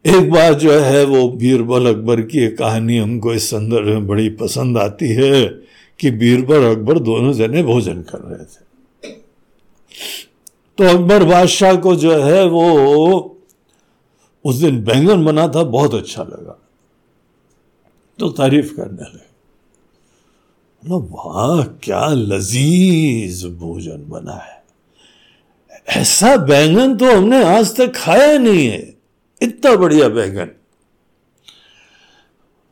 एक 0.05 0.31
बार 0.31 0.53
जो 0.53 0.79
है 0.79 1.05
वो 1.05 1.29
बीरबल 1.29 1.89
अकबर 1.89 2.21
की 2.21 2.39
एक 2.39 2.57
कहानी 2.57 2.97
हमको 2.97 3.33
इस 3.33 3.49
संदर्भ 3.49 3.85
में 3.85 4.07
बड़ी 4.07 4.29
पसंद 4.29 4.77
आती 4.77 5.07
है 5.07 5.47
कि 5.99 6.11
बीरबल 6.11 6.63
अकबर 6.63 6.99
दोनों 6.99 7.33
जने 7.33 7.63
भोजन 7.63 8.01
कर 8.01 8.19
रहे 8.19 8.45
थे। 8.45 8.67
तो 10.77 10.83
अकबर 10.83 11.23
बादशाह 11.23 11.75
को 11.75 11.95
जो 11.95 12.21
है 12.23 12.45
वो 12.45 13.33
उस 14.45 14.55
दिन 14.55 14.83
बैंगन 14.83 15.25
बना 15.25 15.47
था, 15.47 15.63
बहुत 15.63 15.93
अच्छा 15.93 16.23
लगा। 16.23 16.59
तो 18.19 18.29
तारीफ़ 18.29 18.75
करने 18.75 19.01
लगे। 19.01 19.26
वाह, 20.85 21.63
क्या 21.63 22.07
लजीज 22.07 23.45
भोजन 23.45 24.05
बना 24.09 24.33
है। 24.33 24.63
ऐसा 25.89 26.37
बैंगन 26.37 26.97
तो 26.97 27.17
हमने 27.17 27.43
आज 27.43 27.75
तक 27.75 27.93
खाया 27.95 28.37
नहीं 28.37 28.67
है। 28.67 28.97
इतना 29.41 29.75
बढ़िया 29.75 30.09
बैंगन। 30.09 30.49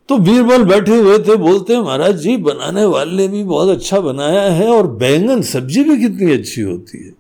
तो 0.10 0.18
बीरबल 0.18 0.64
बैठे 0.64 0.98
हुए 0.98 1.20
थे, 1.20 1.36
बोलते 1.36 1.82
महाराज 1.82 2.18
जी, 2.18 2.38
बनाने 2.38 2.86
वाले 2.86 3.28
भी 3.28 3.44
बहुत 3.44 3.70
अच्छा 3.70 4.00
बनाया 4.00 4.42
है 4.42 4.68
और 4.68 4.88
बैंगन 4.88 5.42
सब्ज़ी 5.42 5.84
भी 5.84 5.98
कितनी 5.98 6.34
अच्छी 6.34 6.62
होती 6.62 7.06
है। 7.06 7.12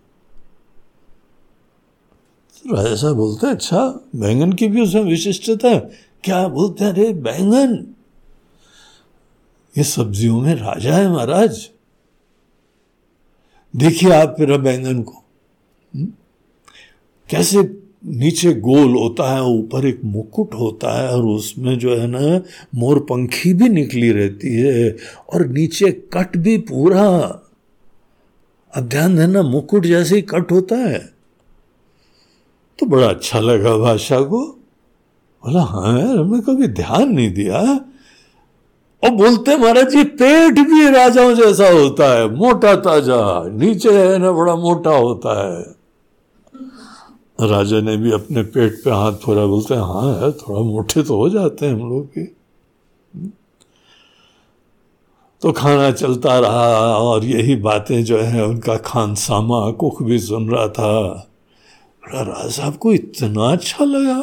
तो 2.56 2.76
राजा 2.76 2.96
साहब 2.96 3.16
बोलते 3.16 3.48
अच्छा 3.48 4.10
बैंगन 4.16 4.54
की 4.54 4.68
भी 4.68 4.82
उसमें 4.82 5.04
विशिष्टता 5.04 5.68
है। 5.68 5.80
क्या 6.24 6.48
बोलते 6.48 6.84
हैं, 6.84 6.92
अरे, 6.92 7.14
बैंगन? 7.14 7.95
ये 9.78 9.84
सब्जियों 9.84 10.42
में 10.42 10.56
राजा 10.56 10.96
है 10.96 11.10
महाराज। 11.10 11.70
देखिए 13.76 14.12
आप 14.12 14.36
फिर 14.38 14.58
बैंगन 14.58 15.02
को। 15.02 15.24
हम्म? 15.96 16.08
कैसे 17.30 17.82
नीचे 18.06 18.54
गोल 18.54 18.96
होता 18.96 19.34
है, 19.36 19.44
ऊपर 19.44 19.86
एक 19.86 20.02
मुकुट 20.06 20.54
होता 20.54 20.92
है 21.02 21.10
और 21.10 21.24
उसमें 21.26 21.80
जो 21.80 21.96
है 21.96 22.08
ना 22.08 22.42
मोर 22.76 23.00
पंखी 23.00 23.54
भी 23.54 23.70
निकली 23.70 24.12
रहती 24.12 24.54
है 24.54 24.96
और 25.34 25.46
नीचे 25.48 25.92
कट 25.92 26.38
भी 26.38 26.58
पूरा। 26.58 27.08
अब 28.76 28.88
ध्यान 28.88 29.16
देना, 29.16 29.42
मुकुट 29.42 29.86
जैसे 29.86 30.16
ही 30.16 30.22
कट 30.22 30.52
होता 30.52 30.76
है 30.76 31.14
तो 32.80 32.86
बड़ा 32.86 33.08
अच्छा 33.08 33.40
लगा 33.40 33.78
भाषा 33.78 34.22
को। 34.22 34.46
बोला 35.46 35.62
हाँ 35.62 36.00
यार, 36.00 36.18
हमने 36.18 36.40
कभी 36.40 36.68
ध्यान 36.68 37.10
नहीं 37.10 37.34
दिया। 37.34 37.62
और 39.04 39.12
बोलते 39.12 39.56
महाराज 39.58 39.90
जी, 39.90 40.04
पेट 40.04 40.60
भी 40.60 40.90
राजाओं 40.90 41.34
जैसा 41.34 41.70
होता 41.70 42.14
है, 42.14 42.28
मोटा 42.36 42.76
ताज़ा, 42.76 43.44
नीचे 43.54 43.92
है 43.92 44.18
ना, 44.18 44.32
बड़ा 44.32 44.56
मोटा 44.56 44.96
होता 44.98 45.34
है। 45.42 45.64
राजा 47.50 47.80
ने 47.82 47.98
भी 47.98 48.12
अपने 48.12 48.44
पेट 48.44 48.82
पे 48.84 48.92
हाथ 48.92 49.14
फोड़ा 49.14 49.46
बोलते 49.46 49.74
हैं 49.74 49.82
हाँ 49.82 50.14
है, 50.22 50.32
थोड़ा 50.32 50.62
मोटे 50.62 51.04
तो 51.04 51.18
हो 51.18 51.30
जाते 51.30 51.66
हैं 51.66 51.74
हम 51.74 51.90
लोग 51.90 52.08
के 52.08 52.24
तो 55.42 55.52
खाना 55.52 55.92
चलता 55.92 56.40
रहा, 56.40 56.98
और 56.98 57.26
यही 57.26 57.56
बातें 57.56 58.04
जो 58.04 58.18
है, 58.18 58.46
उनका 58.46 58.78
खानसामा 58.78 59.72
कुक 59.72 60.02
भी 60.04 60.20
सुन 60.20 60.50
रहा 60.50 60.68
था। 60.68 60.92
राजा 62.04 62.48
साहब 62.50 62.76
को 62.76 62.94
इतना 62.94 63.52
अच्छा 63.52 63.86
लगा? 63.86 64.18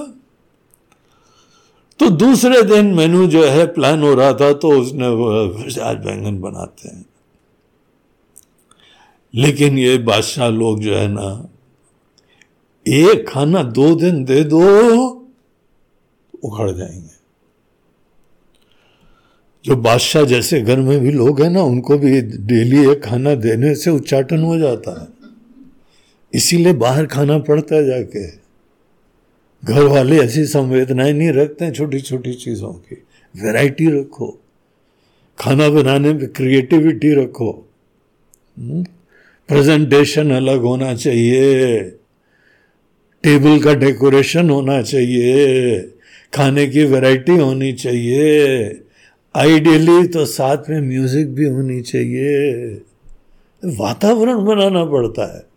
तो 1.98 2.10
दूसरे 2.10 2.62
दिन 2.62 2.86
मेनू 2.86 3.26
जो 3.26 3.44
है 3.44 3.66
प्लान 3.66 4.02
हो 4.02 4.14
रहा 4.14 4.32
था 4.32 4.52
तो 4.52 4.70
उसने 4.70 5.06
आज 5.82 5.96
बैंगन 5.96 6.40
बनाते 6.40 6.88
हैं। 6.88 7.06
लेकिन 9.34 9.78
ये 9.78 9.98
बादशाह 9.98 10.48
लोग 10.48 10.80
जो 10.80 10.94
है 10.94 11.08
ना, 11.08 11.48
एक 12.88 13.28
खाना 13.28 13.62
दो 13.62 13.94
दिन 13.94 14.24
दे 14.24 14.44
दो, 14.44 14.60
उखड़ 16.42 16.70
जाएँगे। 16.70 17.12
जो 19.64 19.76
बादशाह 19.76 20.22
जैसे 20.22 20.60
घर 20.60 20.80
में 20.80 21.00
भी 21.00 21.10
लोग 21.10 21.42
हैं 21.42 21.50
ना, 21.50 21.62
उनको 21.62 21.98
भी 21.98 22.20
डेली 22.20 22.90
एक 22.90 23.04
खाना 23.04 23.34
देने 23.34 23.74
से 23.74 23.90
उच्चाटन 23.90 24.42
हो 24.42 24.58
जाता 24.58 25.02
है। 25.02 25.08
इसीलिए 26.34 26.72
बाहर 26.72 27.06
खाना 27.06 27.38
पड़ता 27.38 27.76
है 27.76 27.86
जाके। 27.86 28.41
घर 29.64 29.82
वाले 29.82 30.18
ऐसी 30.18 30.44
संवेदनाएँ 30.44 31.12
नहीं 31.12 31.32
रखते 31.32 31.64
हैं 31.64 31.72
छोटी 31.72 32.00
छोटी 32.00 32.34
चीज़ों 32.34 32.72
की। 32.72 32.94
वैरायटी 33.42 34.00
रखो। 34.00 34.40
खाना 35.38 35.68
बनाने 35.68 36.12
में 36.12 36.28
क्रिएटिविटी 36.28 37.14
रखो। 37.14 37.68
प्रेजेंटेशन 39.48 40.22
हम्म? 40.22 40.36
अलग 40.36 40.60
होना 40.60 40.94
चाहिए। 40.94 41.80
टेबल 43.22 43.58
का 43.58 43.74
डेकोरेशन 43.74 44.50
होना 44.50 44.82
चाहिए। 44.82 45.80
खाने 46.34 46.66
की 46.66 46.84
वैरायटी 46.84 47.32
होनी 47.32 47.72
चाहिए। 47.72 48.58
आइडियली 49.36 50.06
तो 50.06 50.24
साथ 50.24 50.70
में 50.70 50.80
म्यूज़िक 50.80 51.34
भी 51.34 51.44
होनी 51.44 51.80
चाहिए। 51.80 52.54
वातावरण 53.64 54.44
बनाना 54.44 54.84
पड़ता 54.84 55.36
है। 55.36 55.51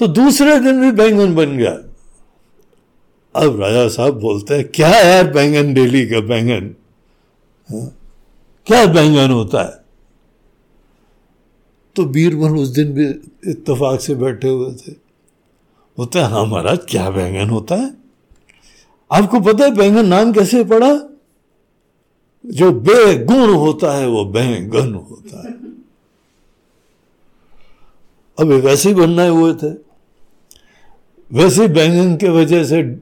तो 0.00 0.06
दूसरे 0.06 0.60
दिन 0.60 0.80
भी 0.80 0.92
बैंगन 0.92 1.34
बन 1.34 1.56
गया। 1.56 1.70
अब 3.36 3.60
राजा 3.60 3.88
साहब 3.88 4.20
बोलते 4.20 4.54
हैं, 4.54 4.68
क्या 4.68 4.88
यार 4.88 5.32
बैंगन, 5.32 5.74
डेली 5.74 6.06
का 6.06 6.20
बैंगन? 6.20 6.74
हाँ? 7.70 7.98
क्या 8.66 8.86
बैंगन 8.86 9.30
होता 9.30 9.62
है? 9.62 9.84
तो 11.96 12.04
बीरबल 12.04 12.56
उस 12.56 12.68
दिन 12.68 12.92
भी 12.92 13.08
इत्तेफाक 13.50 14.00
से 14.00 14.14
बैठे 14.14 14.48
हुए 14.48 14.72
थे। 14.74 14.92
बोलते 15.96 16.18
हैं 16.18 16.26
हाँ 16.26 16.46
महाराज, 16.46 16.78
क्या 16.88 17.10
बैंगन 17.10 17.50
होता 17.50 17.74
है? 17.74 17.94
आपको 19.12 19.40
पता 19.40 19.64
है 19.64 19.70
बैंगन 19.70 20.06
नाम 20.06 20.32
कैसे 20.32 20.64
पड़ा? 20.64 21.00
जो 22.46 22.72
बेगुण 22.72 23.54
होता 23.54 23.92
है, 23.92 24.06
वो 24.06 24.24
बैंगन 24.24 24.94
होता 24.94 25.48
है। 25.48 25.54
अब 28.38 28.46
वैसे 28.46 28.88
ही 28.88 28.94
बनना 28.94 29.26
हुए 29.26 29.54
थे। 29.54 29.89
वैसे 31.32 31.68
बैंगन 31.68 32.16
के 32.16 32.28
वजह 32.28 32.64
से 32.64 32.98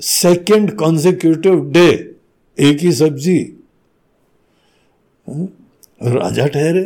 सेकेंड 0.00 0.76
कॉन्सिक्यूटिव 0.76 1.70
डे 1.70 2.14
एक 2.58 2.78
ही 2.80 2.92
सब्ज़ी। 2.92 3.38
हाँ, 5.28 5.48
राजा 6.02 6.46
ठहरे। 6.46 6.82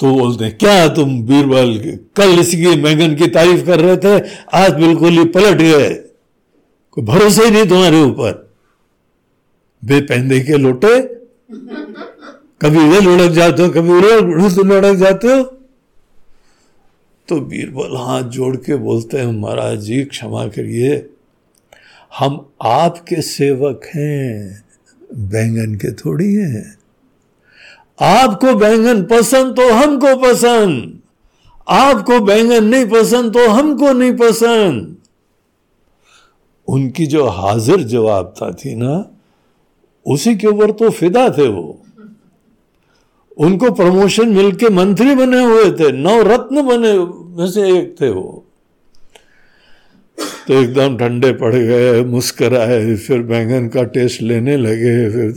तो 0.00 0.14
बोलते 0.14 0.44
हैं 0.44 0.58
क्या 0.58 0.88
तुम 0.88 1.22
बीरबल 1.22 1.98
कल 2.16 2.38
इसकी 2.38 2.76
मैगन 2.82 3.14
की 3.16 3.26
तारीफ़ 3.26 3.66
कर 3.66 3.80
रहे 3.80 3.96
थे 3.96 4.28
आज 4.54 4.72
बिल्कुल 4.72 5.10
ही 5.10 5.24
पलट 5.24 5.58
गए। 5.58 5.90
कोई 6.90 7.04
भरोसा 7.04 7.42
ही 7.42 7.50
नहीं 7.50 7.68
तुम्हारे 7.68 8.02
ऊपर। 8.02 8.56
बेपहदे 9.84 10.40
के 10.40 10.56
लोटे। 10.56 11.00
कभी 12.62 12.86
इधर 12.86 13.02
लुढ़क 13.02 13.30
जाते 13.30 13.62
हो 13.62 13.68
कभी 13.68 13.92
उधर 13.92 14.64
लुढ़क 14.64 14.96
जाते 14.96 15.28
हो। 15.28 15.57
तो 17.28 17.40
बीरबल 17.40 17.96
हाथ 17.96 18.22
जोड़ 18.22 18.56
के 18.56 18.76
बोलते 18.76 19.18
हैं, 19.18 19.32
महाराज 19.32 19.78
जी, 19.78 20.02
क्षमा 20.04 20.46
करिए, 20.46 20.94
हम 22.18 22.46
आपके 22.62 23.20
सेवक 23.22 23.80
हैं, 23.86 24.64
बैंगन 25.12 25.74
के 25.74 25.92
थोड़ी 25.92 26.32
हैं। 26.34 26.78
आपको 27.98 28.54
बैंगन 28.54 29.02
पसंद 29.02 29.56
तो 29.56 29.70
हमको 29.72 30.14
पसंद, 30.16 31.00
आपको 31.68 32.20
बैंगन 32.20 32.64
नहीं 32.64 32.86
पसंद 32.86 33.32
तो 33.34 33.48
हमको 33.48 33.92
नहीं 33.92 34.12
पसंद। 34.12 34.96
उनकी 36.68 37.06
जो 37.06 37.26
हाजिर 37.26 37.82
जवाब 37.82 38.34
था 38.42 38.50
थी 38.52 38.74
ना, 38.74 39.10
उसी 40.06 40.34
के 40.36 40.46
ऊपर 40.46 40.70
तो 40.70 40.90
फिदा 40.90 41.28
थे 41.30 41.48
वो। 41.48 41.82
उनको 43.38 43.70
प्रमोशन 43.72 44.28
मिलके 44.28 44.68
मंत्री 44.74 45.14
बने 45.14 45.42
हुए 45.44 45.70
थे 45.72 45.90
नौ 45.94 46.20
रत्न 46.24 46.62
बने 46.66 46.92
में 47.36 47.50
से 47.50 47.68
एक 47.70 47.94
थे 48.00 48.08
वो। 48.10 48.44
तो 50.46 50.54
एकदम 50.54 50.96
ठंडे 50.98 51.32
पड़ 51.34 51.54
गए, 51.54 52.02
मुस्कराए, 52.04 52.94
फिर 52.96 53.22
बैंगन 53.22 53.68
का 53.68 53.82
टेस्ट 53.86 54.22
लेने 54.22 54.56
लगे, 54.56 55.10
फिर 55.10 55.34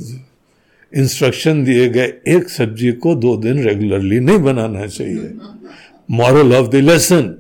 इंस्ट्रक्शन 0.93 1.63
दिए 1.63 1.87
गए, 1.89 2.13
एक 2.27 2.49
सब्ज़ी 2.49 2.91
को 2.93 3.15
दो 3.15 3.35
दिन 3.37 3.63
रेगुलरली 3.63 4.19
नहीं 4.19 4.39
बनाना 4.39 4.85
चाहिए। 4.87 5.33
मॉरल 6.09 6.55
ऑफ़ 6.55 6.67
द 6.67 6.75
लेसन 6.75 7.33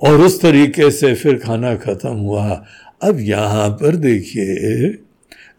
और 0.00 0.20
उस 0.20 0.40
तरीके 0.42 0.90
से 0.90 1.14
फिर 1.14 1.38
खाना 1.38 1.74
खत्म 1.76 2.14
हुआ। 2.16 2.64
अब 3.02 3.20
यहाँ 3.20 3.68
पर 3.72 3.96
देखिए 3.98 4.88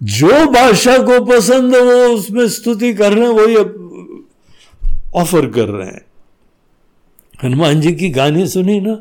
जो 0.03 0.51
बादशाह 0.51 0.97
को 0.97 1.25
पसंद 1.25 1.75
है, 1.75 1.81
वो 1.81 2.15
उसमें 2.15 2.49
स्तुति 2.49 2.93
कर 2.93 3.13
रहे 3.13 3.23
हैं, 3.23 3.33
वही 3.33 3.55
ऑफ़र 5.15 5.49
कर 5.49 5.65
रहे 5.65 5.87
हैं। 5.87 6.05
हनुमान 7.43 7.81
जी 7.81 7.93
की 7.93 8.09
गाने 8.09 8.47
सुनी 8.47 8.79
ना? 8.79 8.99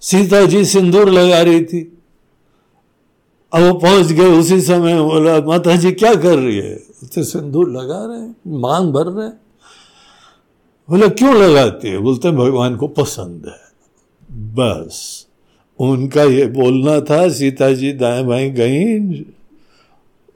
सीता 0.00 0.44
जी 0.44 0.64
सिंदूर 0.64 1.10
लगा 1.10 1.42
रही 1.42 1.64
थी। 1.64 1.98
अब 3.52 3.62
वो 3.62 3.74
पहुँच 3.74 4.06
गए 4.06 4.38
उसी 4.38 4.60
समय, 4.60 5.02
बोला, 5.02 5.40
माता 5.40 5.76
जी, 5.76 5.92
क्या 5.92 6.14
कर 6.14 6.38
रही 6.38 6.56
है? 6.56 6.76
उसे 7.02 7.24
सिंदूर 7.24 7.70
लगा 7.70 8.06
रहे 8.06 8.20
हैं, 8.20 8.36
मांग 8.46 8.92
भर 8.92 9.06
रहे 9.06 9.28
बोले, 10.90 11.08
क्यों 11.08 11.34
लगाती 11.34 11.88
है? 11.88 11.98
बोलते 11.98 12.30
भगवान 12.30 12.76
को 12.76 12.88
पसंद 12.88 13.46
है। 13.46 13.68
बस, 14.32 15.26
उनका 15.78 16.22
ये 16.22 16.46
बोलना 16.46 17.00
था, 17.00 17.28
सीता 17.28 17.72
जी 17.72 17.92
दाएँ 17.92 18.24
बाएँ 18.24 18.50
गई 18.50 19.24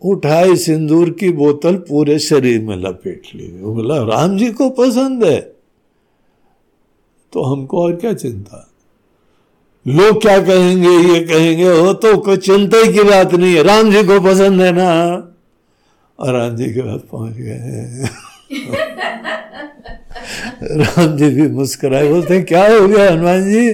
उठाई 0.05 0.57
सिंदूर 0.57 1.11
की 1.11 1.31
बोतल 1.31 1.77
पूरे 1.77 2.19
शरीर 2.19 2.61
में 2.61 2.77
लपेट 2.77 3.23
ली। 3.35 3.63
वो 3.63 3.75
बोला, 3.75 4.03
राम 4.03 4.37
जी 4.37 4.51
को 4.53 4.71
पसंद 4.71 5.25
है। 5.25 5.41
तो 7.33 7.43
हमको 7.43 7.83
और 7.83 7.97
क्या 7.97 8.13
चिंता? 8.13 8.69
लोग 9.89 10.23
क्या 10.23 10.43
कहेंगे, 10.43 10.89
ये 10.89 11.21
कहेंगे 11.21 11.69
हो 11.69 11.93
तो 11.93 12.19
कोई 12.19 12.37
चिंता 12.37 12.93
की 12.93 13.03
बात 13.03 13.35
नहीं 13.35 13.55
है। 13.55 13.63
राम 13.63 13.93
जी 13.93 14.03
को 14.03 14.21
पसंद 14.21 14.61
है 14.61 14.73
ना? 14.73 15.03
और 16.21 16.33
राम 16.33 16.57
जी 16.57 16.65
के 16.65 16.81
पास 16.81 17.01
पहुँच 17.13 17.33
गए। 17.33 18.05
राम 20.85 21.17
जी 21.17 21.31
भी 21.31 21.49
मुस्कुराए, 21.49 22.09
बोलते 22.09 22.43
क्या 22.43 22.77
हो 22.77 22.89
गया 22.89 23.13
हनुमान 23.13 23.53
जी? 23.53 23.73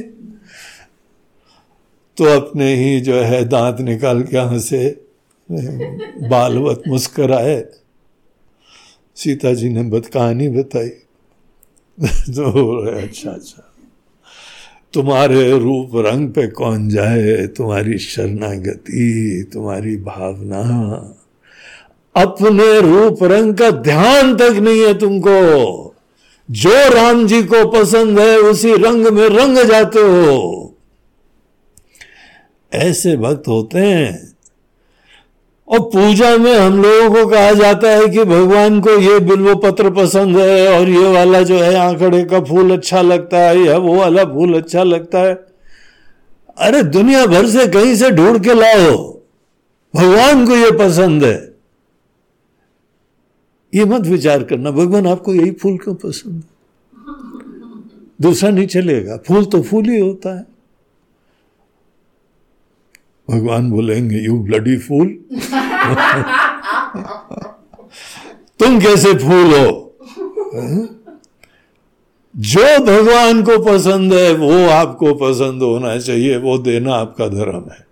तो 2.17 2.25
अपने 2.25 2.75
ही 2.75 3.01
जो 3.01 3.15
है 3.15 3.45
दांत 3.45 3.81
निकाल 3.81 4.23
के 4.23 4.39
हंसे 4.39 5.08
बालवत 6.29 6.83
मुस्कुराए। 6.89 7.65
सीता 9.17 9.55
जी 9.55 9.69
ने 9.69 9.83
बत 9.83 10.07
कहानी 10.07 10.49
बताई। 10.49 10.89
तो 12.09 12.79
अच्छा 12.87 13.31
अच्छा। 13.31 13.65
तुम्हारे 14.93 15.59
रूप 15.59 15.91
रंग 15.95 16.29
पे 16.29 16.47
कौन 16.47 16.89
जाए? 16.89 17.47
तुम्हारी 17.47 17.99
शरणागति, 17.99 19.51
तुम्हारी 19.53 19.97
भावना। 19.97 20.61
अपने 22.17 22.81
रूप 22.81 23.23
रंग 23.23 23.55
का 23.55 23.71
ध्यान 23.71 24.37
तक 24.37 24.53
नहीं 24.53 24.81
है 24.81 24.99
तुमको। 24.99 25.95
जो 26.51 26.95
राम 26.95 27.27
जी 27.27 27.43
को 27.43 27.69
पसंद 27.71 28.21
है, 28.21 28.39
उसी 28.39 28.75
रंग 28.75 29.07
में 29.07 29.29
रंग 29.29 29.59
जाते 29.59 29.99
हो। 29.99 30.75
ऐसे 32.73 33.17
भक्त 33.17 33.49
होते 33.49 33.79
हैं 33.79 34.28
और 35.69 35.81
पूजा 35.85 36.37
में 36.37 36.55
हम 36.55 36.83
लोगों 36.83 37.11
को 37.15 37.27
कहा 37.31 37.53
जाता 37.53 37.91
है 37.91 38.07
कि 38.09 38.25
भगवान 38.25 38.81
को 38.81 38.91
ये 39.01 39.19
बिल्व 39.21 39.55
पत्र 39.57 39.91
पसंद 39.95 40.37
है 40.39 40.79
और 40.79 40.89
ये 40.89 41.13
वाला 41.13 41.43
जो 41.43 41.59
है 41.59 41.75
आंकड़े 41.77 42.25
का 42.25 42.41
फूल 42.41 42.77
अच्छा 42.77 43.03
लगता 43.03 43.39
है 43.39 43.59
या 43.59 43.77
वो 43.79 43.97
वाला 43.97 44.25
फूल 44.25 44.55
अच्छा 44.55 44.83
लगता 44.83 45.19
है। 45.19 45.35
अरे 46.59 46.83
दुनिया 46.83 47.27
भर 47.27 47.47
से 47.47 47.67
कहीं 47.69 47.95
से 47.97 48.11
ढूंढ 48.11 48.43
के 48.45 48.55
लाओ, 48.55 48.97
भगवान 49.95 50.47
को 50.47 50.57
ये 50.57 50.71
पसंद 50.79 51.25
है। 51.25 51.37
ये 53.73 53.85
मत 53.85 54.07
विचार 54.07 54.43
करना, 54.43 54.71
भगवान 54.71 55.07
आपको 55.07 55.35
यही 55.35 55.51
फूल 55.53 55.77
क्यों 55.77 55.95
पसंद 55.95 56.35
है? 56.35 56.57
दूसरा 58.21 58.51
नहीं 58.51 58.67
चलेगा, 58.67 59.17
फूल 59.27 59.45
तो 59.45 59.63
फूल 59.63 59.85
ही 59.85 59.99
होता 59.99 60.37
है। 60.39 60.47
भगवान 63.29 63.71
बोलेंगे 63.71 64.19
यू 64.19 64.39
ब्लडी 64.39 64.77
फूल 64.79 65.09
तुम 68.61 68.79
कैसे 68.81 69.13
फूल 69.15 69.55
हो? 69.55 69.97
जो 72.35 72.79
भगवान 72.85 73.43
को 73.43 73.59
पसंद 73.65 74.13
है, 74.15 74.33
वो 74.33 74.69
आपको 74.69 75.15
पसंद 75.15 75.63
होना 75.63 75.97
चाहिए, 75.99 76.37
वो 76.37 76.59
देना 76.59 76.95
आपका 76.95 77.29
धर्म 77.29 77.65
है। 77.71 77.87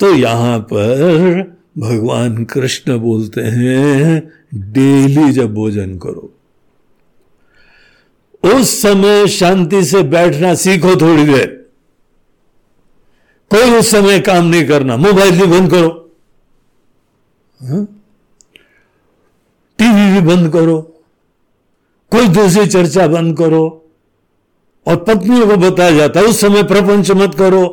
तो 0.00 0.12
यहाँ 0.14 0.58
पर 0.72 1.42
भगवान 1.78 2.44
कृष्ण 2.44 2.98
बोलते 2.98 3.40
हैं, 3.40 4.20
डेली 4.54 5.30
जब 5.32 5.54
भोजन 5.54 5.96
करो, 5.98 6.32
उस 8.44 8.80
समय 8.82 9.26
शांति 9.28 9.84
से 9.84 10.02
बैठना 10.02 10.54
सीखो 10.54 10.96
थोड़ी 11.00 11.24
देर। 11.24 11.59
कोई 13.50 13.70
उस 13.70 13.90
समय 13.90 14.20
काम 14.20 14.46
नहीं 14.46 14.66
करना। 14.66 14.96
मोबाइल 14.96 15.40
भी 15.40 15.46
बंद 15.46 15.70
करो। 15.70 15.88
हाँ? 17.60 17.84
टीवी 19.78 20.12
भी 20.12 20.20
बंद 20.26 20.52
करो। 20.52 20.80
कोई 22.12 22.28
दूसरी 22.28 22.66
चर्चा 22.66 23.06
बंद 23.06 23.36
करो। 23.38 23.64
और 24.86 24.96
पत्नियों 24.96 25.46
को 25.48 25.56
बताया 25.56 25.90
जाता 25.90 26.20
है, 26.20 26.26
उस 26.26 26.40
समय 26.40 26.62
प्रपंच 26.62 27.10
मत 27.10 27.34
करो। 27.34 27.64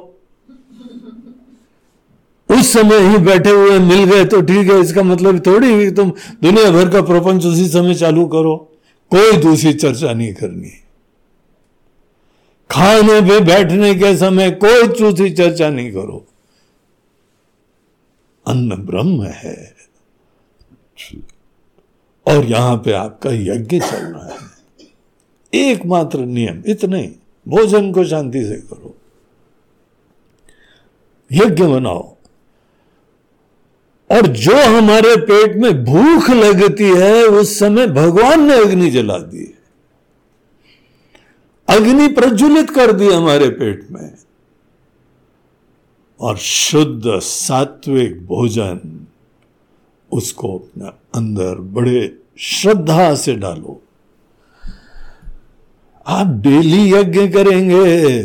उस 2.49 2.71
समय 2.73 3.07
ही 3.07 3.17
बैठे 3.17 3.49
हुए 3.49 3.79
मिल 3.79 4.03
गए 4.03 4.25
तो 4.25 4.41
ठीक 4.41 4.71
है, 4.71 4.79
इसका 4.81 5.03
मतलब 5.03 5.39
थोड़ी 5.45 5.91
तुम 5.91 6.11
दुनिया 6.43 6.69
भर 6.71 6.89
का 6.89 7.01
प्रपंच 7.01 7.45
उसी 7.45 7.67
समय 7.69 7.95
चालू 7.95 8.25
करो। 8.27 8.55
कोई 9.11 9.37
दूसरी 9.37 9.73
चर्चा 9.73 10.13
नहीं 10.13 10.33
करनी। 10.33 10.71
खाने 12.71 13.21
पे 13.21 13.39
बैठने 13.39 13.95
के 13.95 14.17
समय 14.17 14.51
कोई 14.51 14.87
चूसी 14.87 15.29
चर्चा 15.29 15.69
नहीं 15.69 15.91
करो। 15.91 16.27
अन्न 18.47 18.75
ब्रह्म 18.75 19.23
है। 19.23 19.75
और 22.27 22.45
यहाँ 22.45 22.75
पे 22.75 22.91
आपका 22.91 23.29
यज्ञ 23.31 23.79
चल 23.79 23.97
रहा 23.97 24.33
है। 24.33 24.57
एकमात्र 25.53 26.19
नियम 26.19 26.63
इतने, 26.67 27.15
भोजन 27.47 27.91
को 27.91 28.05
शांति 28.05 28.45
से 28.45 28.55
करो। 28.55 28.97
यज्ञ 31.31 31.63
बनाओ। 31.63 32.15
और 34.11 34.27
जो 34.27 34.77
हमारे 34.77 35.15
पेट 35.15 35.55
में 35.55 35.83
भूख 35.83 36.29
लगती 36.29 36.83
है, 36.83 37.25
उस 37.25 37.59
समय 37.59 37.87
भगवान 37.87 38.47
ने 38.47 38.53
अग्नि 38.53 38.89
जला 38.89 39.17
दी 39.17 39.37
है। 39.37 39.56
अग्नि 41.67 42.07
प्रज्वलित 42.07 42.69
कर 42.69 42.91
दी 42.91 43.09
हमारे 43.09 43.49
पेट 43.49 43.87
में। 43.91 44.13
और 46.19 46.37
शुद्ध 46.37 47.19
सात्विक 47.19 48.25
भोजन 48.25 49.07
उसको 50.11 50.57
अपने 50.57 50.89
अंदर 51.15 51.55
बड़े 51.73 52.01
श्रद्धा 52.39 53.13
से 53.15 53.35
डालो। 53.35 53.81
आप 56.05 56.27
डेली 56.43 56.91
यज्ञ 56.93 57.27
करेंगे। 57.27 58.21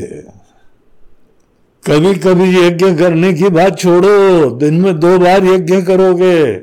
कभी 1.85 2.15
कभी 2.15 2.49
यज्ञ 2.57 2.95
करने 2.97 3.33
की 3.33 3.49
बात 3.49 3.79
छोड़ो। 3.79 4.51
दिन 4.51 4.81
में 4.81 4.99
दो 5.01 5.19
बार 5.19 5.45
यज्ञ 5.45 5.83
करोगे। 5.83 6.55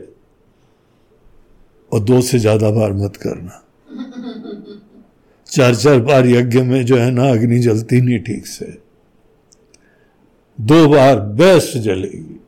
और 1.92 2.00
दो 2.00 2.22
से 2.22 2.40
ज़्यादा 2.40 2.70
बार 2.72 2.94
मत 2.94 3.16
करना। 3.16 3.64
चार 5.52 5.76
चार 5.76 6.00
बार 6.00 6.28
यज्ञ 6.28 6.62
में 6.62 6.86
जो 6.86 6.96
है 6.96 7.12
ना 7.12 7.30
अग्नि 7.30 7.60
जलती 7.60 8.02
नहीं 8.02 8.20
ठीक 8.20 8.48
से। 8.48 8.78
दो 10.62 10.88
बार 10.88 11.20
बेस्ट 11.20 11.78
जलेगी। 11.78 12.40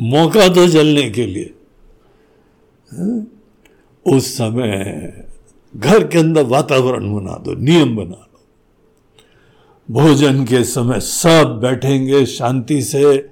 मौका 0.00 0.48
दो 0.48 0.66
जलने 0.66 1.10
के 1.10 1.26
लिए। 1.26 1.54
हाँ? 2.92 3.26
उस 4.06 4.34
समय 4.34 5.12
घर 5.76 6.06
के 6.06 6.18
अंदर 6.18 6.42
वातावरण 6.42 7.14
बना 7.14 7.32
दो, 7.32 7.54
नियम 7.54 7.96
बना 7.96 8.10
लो 8.10 8.26
भोजन 9.90 10.44
के 10.44 10.64
समय 10.64 11.00
सब 11.00 11.60
बैठेंगे 11.62 12.26
शांति 12.26 12.82
से। 12.82 13.30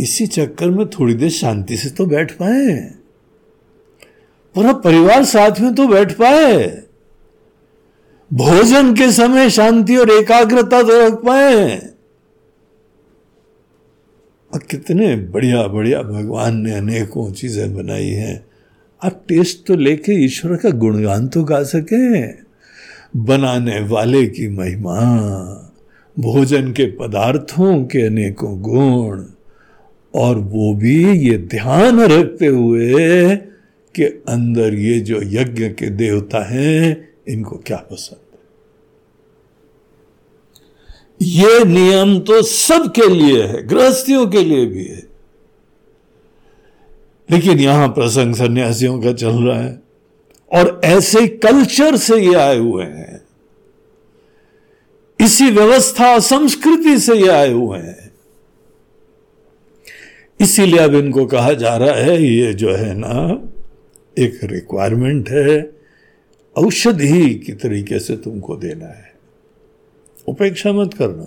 इसी 0.00 0.26
चक्कर 0.26 0.70
में 0.70 0.86
थोड़ी 0.90 1.14
देर 1.14 1.30
शांति 1.30 1.76
से 1.76 1.90
तो 1.90 2.06
बैठ 2.06 2.32
पाए। 2.32 2.94
पूरा 4.54 4.72
परिवार 4.72 5.24
साथ 5.24 5.60
में 5.60 5.74
तो 5.74 5.88
बैठ 5.88 6.12
पाए। 6.12 6.82
भोजन 8.30 8.94
के 8.94 9.10
समय 9.12 9.50
शांति 9.50 9.96
और 9.96 10.10
एकाग्रता 10.10 10.82
तो 10.82 11.06
रख 11.06 11.14
पाए। 11.14 11.76
और 14.52 14.62
कितने 14.70 15.14
बढ़िया 15.16 15.66
बढ़िया 15.66 16.02
भगवान 16.02 16.56
ने 16.56 16.74
अनेकों 16.74 17.30
चीज़ें 17.32 17.74
बनाई 17.74 18.08
हैं। 18.08 18.44
आप 19.02 19.22
टेस्ट 19.28 19.66
तो 19.66 19.76
लेके 19.76 20.12
ईश्वर 20.24 20.56
का 20.56 20.70
गुणगान 20.70 21.28
तो 21.28 21.44
गा 21.44 21.62
सके। 21.62 22.22
बनाने 23.18 23.80
वाले 23.80 24.26
की 24.26 24.48
महिमा, 24.48 25.00
भोजन 26.16 26.72
के 26.72 26.86
पदार्थों 26.90 27.84
के 27.84 28.06
अनेकों 28.06 28.60
गुण, 28.62 29.24
और 30.14 30.38
वो 30.38 30.74
भी 30.74 31.18
ये 31.20 31.38
ध्यान 31.38 32.00
रखते 32.02 32.46
हुए 32.46 33.36
कि 33.94 34.04
अंदर 34.28 34.74
ये 34.74 35.00
जो 35.00 35.20
यज्ञ 35.22 35.68
के 35.68 35.90
देवता 35.90 36.44
हैं 36.44 37.13
इनको 37.28 37.56
क्या 37.56 37.76
पसंद 37.76 38.18
ये 41.22 41.64
नियम 41.64 42.18
तो 42.20 42.42
सबके 42.42 43.08
लिए 43.08 43.42
है, 43.42 43.66
गृहस्थियों 43.66 44.26
के 44.26 44.44
लिए 44.44 44.66
भी 44.66 44.84
है। 44.84 45.02
लेकिन 47.30 47.58
यहाँ 47.58 47.88
प्रसंग 47.88 48.34
सन्यासियों 48.34 49.02
का 49.02 49.12
चल 49.12 49.44
रहा 49.44 49.60
है 49.60 49.82
और 50.52 50.80
ऐसे 50.84 51.28
कल्चर 51.28 51.96
से 51.96 52.20
ये 52.20 52.34
आए 52.34 52.56
हुए 52.56 52.84
हैं। 52.84 53.24
इसी 55.20 55.50
व्यवस्था, 55.50 56.18
संस्कृति 56.18 56.98
से 56.98 57.14
ये 57.14 57.28
आए 57.28 57.52
हुए 57.52 57.78
हैं। 57.78 58.12
इसीलिए 60.40 60.78
अब 60.78 60.94
इनको 60.94 61.26
कहा 61.26 61.52
जा 61.52 61.76
रहा 61.76 61.94
है, 61.94 62.22
ये 62.22 62.54
जो 62.54 62.74
है 62.74 62.94
ना, 62.94 63.42
एक 64.18 64.40
रिक्वायरमेंट 64.44 65.30
है। 65.30 65.73
औषधि 66.56 67.34
की 67.34 67.52
तरीके 67.52 67.98
से 67.98 68.16
तुमको 68.16 68.56
देना 68.56 68.86
है। 68.86 69.14
उपेक्षा 70.28 70.72
मत 70.72 70.94
करना। 70.94 71.26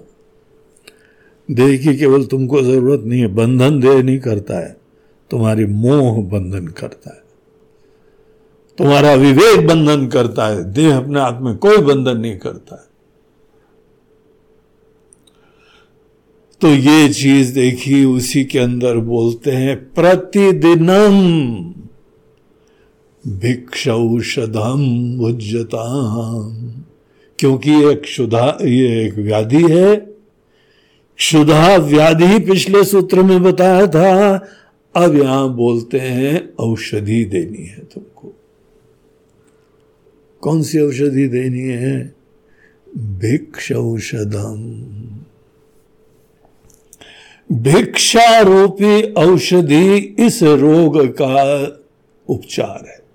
देह 1.52 1.78
की 1.78 1.98
केवल 1.98 2.26
तुमको 2.26 2.62
ज़रूरत 2.62 3.02
नहीं 3.02 3.22
है, 3.22 3.28
बंधन 3.28 3.80
देह 3.80 4.04
नहीं 4.04 4.20
करता 4.20 4.60
है। 4.60 4.78
तुम्हारी 5.32 5.66
मोह 5.66 6.24
बंधन 6.24 6.68
करता 6.68 7.10
है। 7.10 7.22
तुम्हारा 8.78 9.14
विवेक 9.14 9.68
बंधन 9.68 10.08
करता 10.08 10.48
है। 10.48 10.74
देह 10.74 10.98
अपने 10.98 11.20
आप 11.20 11.40
में 11.42 11.58
कोई 11.58 11.78
बंधन 11.78 12.18
नहीं 12.18 12.38
करता 12.38 12.76
है। 12.76 12.88
तो 16.62 16.68
ये 16.68 17.14
चीज़ 17.14 17.54
देखी 17.54 18.06
उसी 18.06 18.46
के 18.46 18.60
अंदर 18.60 18.98
बोलते 18.98 19.52
हैं, 19.52 19.94
प्रतिदिनम। 19.94 21.77
भिक्षौषधम 23.28 25.20
उज्जता 25.22 25.84
क्योंकि 27.40 27.84
एक 27.92 28.02
क्षुधा, 28.02 28.58
ये 28.62 29.06
एक 29.06 29.16
व्याधि 29.16 29.64
है, 29.64 29.96
क्षुधा 31.18 31.76
व्याधि 31.76 32.40
पिछले 32.40 32.84
सूत्र 32.84 33.24
में 33.24 33.44
बताया 33.44 33.88
था। 33.88 34.36
अब 34.96 35.16
यहाँ 35.16 35.56
बोलते 35.56 36.00
हैं, 36.00 36.56
औषधि 36.56 37.26
देनी 37.26 37.66
है 37.66 37.80
तुमको। 37.80 38.34
कौन 40.42 40.64
सी 40.64 40.80
औषधि 40.80 41.28
देनी 41.28 41.60
है? 41.60 42.14
भिक्ष 42.98 43.72
औषधम 43.72 44.64
भिक्षा 47.52 48.40
रूपी 48.40 49.02
औषधि 49.14 49.98
इस 49.98 50.44
रोग 50.44 51.08
का 51.22 51.64
उपचार 52.30 52.86
है। 52.88 53.07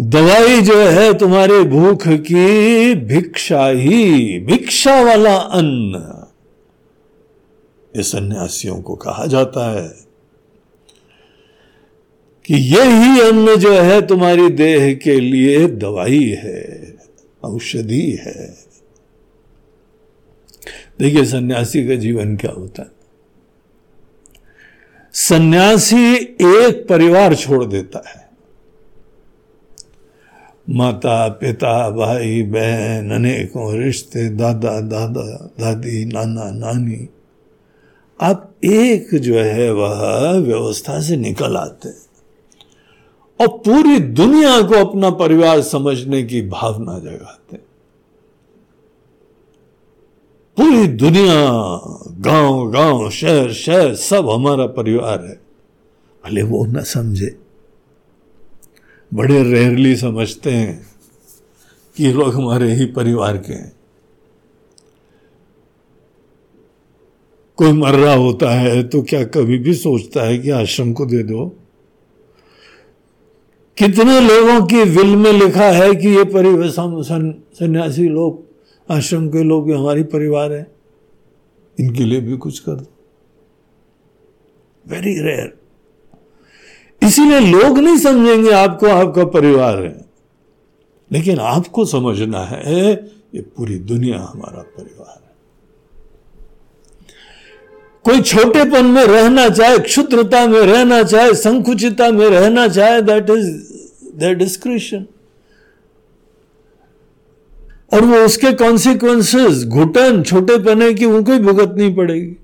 दवाई 0.00 0.60
जो 0.60 0.78
है 0.78 1.18
तुम्हारे 1.18 1.62
भूख 1.62 2.08
की 2.08 2.94
भिक्षा 2.94 3.68
ही, 3.68 4.38
भिक्षा 4.40 5.02
वाला 5.02 5.36
अन्न। 5.36 6.24
ये 7.96 8.02
सन्यासियों 8.02 8.82
को 8.82 8.94
कहा 8.94 9.26
जाता 9.26 9.82
है 9.82 9.88
कि 12.44 12.54
यही 12.54 13.20
अन्न 13.20 13.56
जो 13.56 13.72
है 13.72 14.06
तुम्हारी 14.06 14.48
देह 14.48 14.94
के 14.94 15.20
लिए 15.20 15.66
दवाई 15.66 16.24
है, 16.24 16.94
औषधि 17.44 18.18
है। 18.20 18.58
देखिए, 21.00 21.24
सन्यासी 21.24 21.88
का 21.88 21.94
जीवन 21.94 22.36
क्या 22.36 22.50
होता 22.50 22.82
है? 22.82 22.90
सन्यासी 25.12 26.14
एक 26.40 26.86
परिवार 26.88 27.34
छोड़ 27.34 27.64
देता 27.64 28.02
है। 28.08 28.27
माता, 30.70 31.28
पिता, 31.28 31.90
भाई, 31.90 32.42
बहन, 32.42 33.10
अनेकों 33.10 33.74
रिश्ते, 33.74 34.28
दादा 34.28 34.80
दादा, 34.80 35.52
दादी, 35.60 36.04
नाना, 36.04 36.50
नानी। 36.50 37.08
आप 38.20 38.54
एक 38.64 39.14
जो 39.14 39.38
है 39.38 39.72
वह 39.72 40.30
व्यवस्था 40.30 41.00
से 41.00 41.16
निकल 41.16 41.56
आते 41.56 41.88
और 43.40 43.48
पूरी 43.48 43.98
दुनिया 43.98 44.62
को 44.62 44.74
अपना 44.74 45.10
परिवार 45.10 45.60
समझने 45.62 46.22
की 46.22 46.42
भावना 46.42 46.98
जगाते 46.98 47.56
पूरी 50.56 50.86
दुनिया 50.86 51.50
गाँव 52.20 52.70
गाँव 52.70 53.10
शहर 53.10 53.52
शहर 53.52 53.94
सब 53.94 54.30
हमारा 54.30 54.66
परिवार 54.66 55.24
है। 55.24 55.40
भले 56.24 56.42
वो 56.42 56.66
न 56.66 56.82
समझे। 56.82 57.47
बड़े 59.12 59.42
रेयरली 59.42 59.96
समझते 59.96 60.50
हैं 60.50 60.86
कि 61.96 62.04
ये 62.04 62.12
लोग 62.12 62.34
हमारे 62.34 62.72
ही 62.72 62.84
परिवार 62.86 63.36
के 63.38 63.52
हैं। 63.52 63.72
कोई 67.58 67.72
मर 67.72 67.94
रहा 67.94 68.14
होता 68.14 68.50
है 68.50 68.82
तो 68.82 69.02
क्या 69.02 69.24
कभी 69.24 69.58
भी 69.58 69.74
सोचता 69.74 70.22
है 70.22 70.38
कि 70.38 70.50
आश्रम 70.50 70.92
को 70.92 71.06
दे 71.06 71.22
दो? 71.22 71.46
कितने 73.78 74.20
लोगों 74.20 74.66
की 74.66 74.82
विल 74.90 75.16
में 75.16 75.32
लिखा 75.32 75.70
है 75.72 75.94
कि 75.94 76.08
ये 76.08 76.24
परिवार 76.24 76.68
सन्यासी 77.54 78.08
लोग, 78.08 78.44
आश्रम 78.88 79.28
के 79.28 79.42
लोग 79.42 79.70
हमारी 79.72 80.02
परिवार 80.02 80.52
है। 80.52 80.66
इनके 81.78 82.04
लिए 82.04 82.20
भी 82.20 82.36
कुछ 82.36 82.58
कर 82.58 82.72
दो। 82.72 82.86
वेरी 84.86 85.14
रेयर 85.20 85.56
इसीलिए 87.02 87.40
लोग 87.40 87.78
नहीं 87.78 87.98
समझेंगे 87.98 88.50
आपको, 88.50 88.86
आपका 88.86 89.24
परिवार 89.24 89.78
है। 89.78 90.04
लेकिन 91.12 91.38
आपको 91.38 91.84
समझना 91.84 92.40
है, 92.40 92.92
ये 93.34 93.40
पूरी 93.40 93.78
दुनिया 93.78 94.16
हमारा 94.16 94.62
परिवार 94.62 95.22
है। 95.24 95.28
कोई 98.04 98.20
छोटेपन 98.20 98.84
में 98.84 99.04
रहना 99.04 99.48
चाहे, 99.48 99.78
क्षुद्रता 99.78 100.46
में 100.46 100.60
रहना 100.60 101.02
चाहे, 101.02 101.34
संकुचिता 101.34 102.10
में 102.10 102.28
रहना 102.28 102.68
चाहे 102.68 103.02
दैट 103.02 103.30
इज़ 103.30 103.72
दैट 104.16 104.38
डिस्क्रिप्शन 104.38 105.06
और 107.92 108.00
वो 108.00 108.16
उसके 108.16 108.52
कॉन्सिक्वेंसेस 108.52 109.64
घुटन 109.64 110.22
छोटे 110.22 110.58
पने 110.58 110.94
की 110.94 111.04
उनको 111.04 111.32
ही 111.32 111.38
भुगतनी 111.38 111.94
पड़ेगी। 111.94 112.36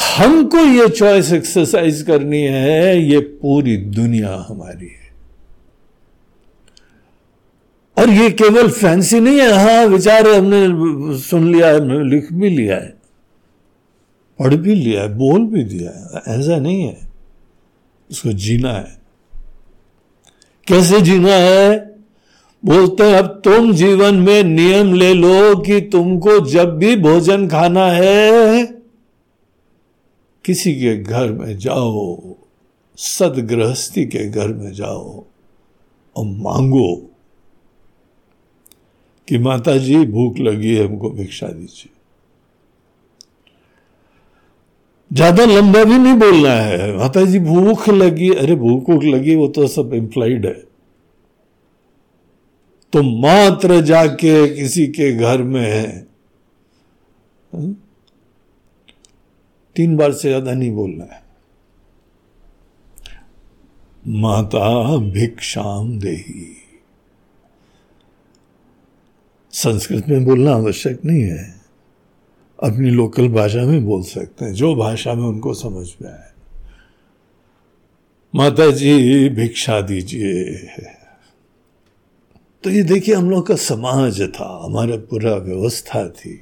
हमको 0.00 0.58
ये 0.58 0.88
चॉइस 0.88 1.32
एक्सरसाइज 1.32 2.02
करनी 2.02 2.42
है, 2.42 3.02
ये 3.02 3.18
पूरी 3.18 3.76
दुनिया 3.76 4.34
हमारी 4.48 4.86
है। 4.86 5.08
और 7.96 8.10
ये 8.10 8.30
केवल 8.30 8.68
फैंसी 8.70 9.20
नहीं 9.20 9.38
है 9.40 9.52
हाँ 9.54 9.84
विचार 9.86 10.28
हमने 10.28 11.18
सुन 11.20 11.52
लिया 11.52 11.68
है 11.68 12.04
लिख 12.08 12.32
भी 12.32 12.50
लिया 12.50 12.76
है, 12.76 12.94
पढ़ 14.38 14.54
भी 14.54 14.74
लिया 14.74 15.02
है, 15.02 15.14
बोल 15.16 15.46
भी 15.46 15.64
दिया 15.64 15.90
है, 15.90 16.38
ऐसा 16.38 16.56
नहीं 16.56 16.82
है। 16.82 16.96
उसको 18.10 18.32
जीना 18.32 18.72
है। 18.72 18.98
कैसे 20.66 21.00
जीना 21.00 21.32
है? 21.32 21.78
बोलते 22.62 23.04
हैं, 23.04 23.14
अब 23.14 23.40
तुम 23.44 23.72
जीवन 23.72 24.14
में 24.16 24.42
नियम 24.44 24.92
ले 24.94 25.12
लो 25.14 25.56
कि 25.56 25.80
तुमको 25.92 26.38
जब 26.46 26.76
भी 26.78 26.96
भोजन 26.96 27.48
खाना 27.48 27.86
है 27.86 28.79
किसी 30.44 30.72
के 30.74 30.96
घर 30.96 31.32
में 31.32 31.56
जाओ 31.58 32.18
सदगृहस्थी 32.98 34.04
के 34.06 34.28
घर 34.28 34.48
में 34.48 34.72
जाओ 34.72 35.24
और 36.16 36.24
मांगो 36.26 36.94
कि 39.28 39.38
माता 39.38 39.76
जी 39.78 40.04
भूख 40.06 40.38
लगी 40.38 40.74
है 40.76 40.86
हमको 40.86 41.10
भिक्षा 41.10 41.46
दीजिए। 41.48 41.92
ज़्यादा 45.10 45.44
लंबा 45.44 45.82
भी 45.84 45.98
नहीं 45.98 46.14
बोलना 46.14 46.52
है। 46.52 46.96
माता 46.96 47.24
जी 47.24 47.38
भूख 47.40 47.88
लगी 47.88 48.30
अरे 48.34 48.54
भूख 48.56 48.90
भूख 48.90 49.04
लगी 49.04 49.34
वो 49.36 49.46
तो 49.48 49.66
सब 49.68 49.94
इंप्लाइड 49.94 50.46
है। 50.46 50.52
तो 52.92 53.02
मात्र 53.20 53.80
जाके 53.80 54.34
किसी 54.54 54.86
के 54.88 55.12
घर 55.12 55.42
में 55.42 56.06
हम्म, 57.52 57.74
तीन 59.76 59.96
बार 59.96 60.12
से 60.12 60.28
ज़्यादा 60.28 60.52
नहीं 60.52 60.70
बोलना 60.70 61.04
है। 61.04 61.22
माता 64.06 64.96
भिक्षाम 64.96 65.98
देही। 65.98 66.56
संस्कृत 69.52 70.08
में 70.08 70.24
बोलना 70.24 70.52
आवश्यक 70.52 71.04
नहीं 71.04 71.22
है। 71.22 71.60
अपनी 72.62 72.90
लोकल 72.90 73.28
भाषा 73.28 73.62
में 73.62 73.84
बोल 73.84 74.02
सकते 74.02 74.44
हैं, 74.44 74.52
जो 74.52 74.74
भाषा 74.74 75.14
में 75.14 75.24
उनको 75.24 75.54
समझ 75.54 75.86
में 76.02 76.10
आए। 76.10 76.28
माता 78.34 78.70
जी 78.70 79.28
भिक्षा 79.28 79.80
दीजिए। 79.80 80.44
तो 82.64 82.70
ये 82.70 82.82
देखिए, 82.82 83.14
हम 83.14 83.30
लोग 83.30 83.46
का 83.46 83.54
समाज 83.54 84.20
था, 84.22 84.60
हमारा 84.64 84.96
पूरा 84.96 85.34
व्यवस्था 85.34 86.08
थी, 86.08 86.40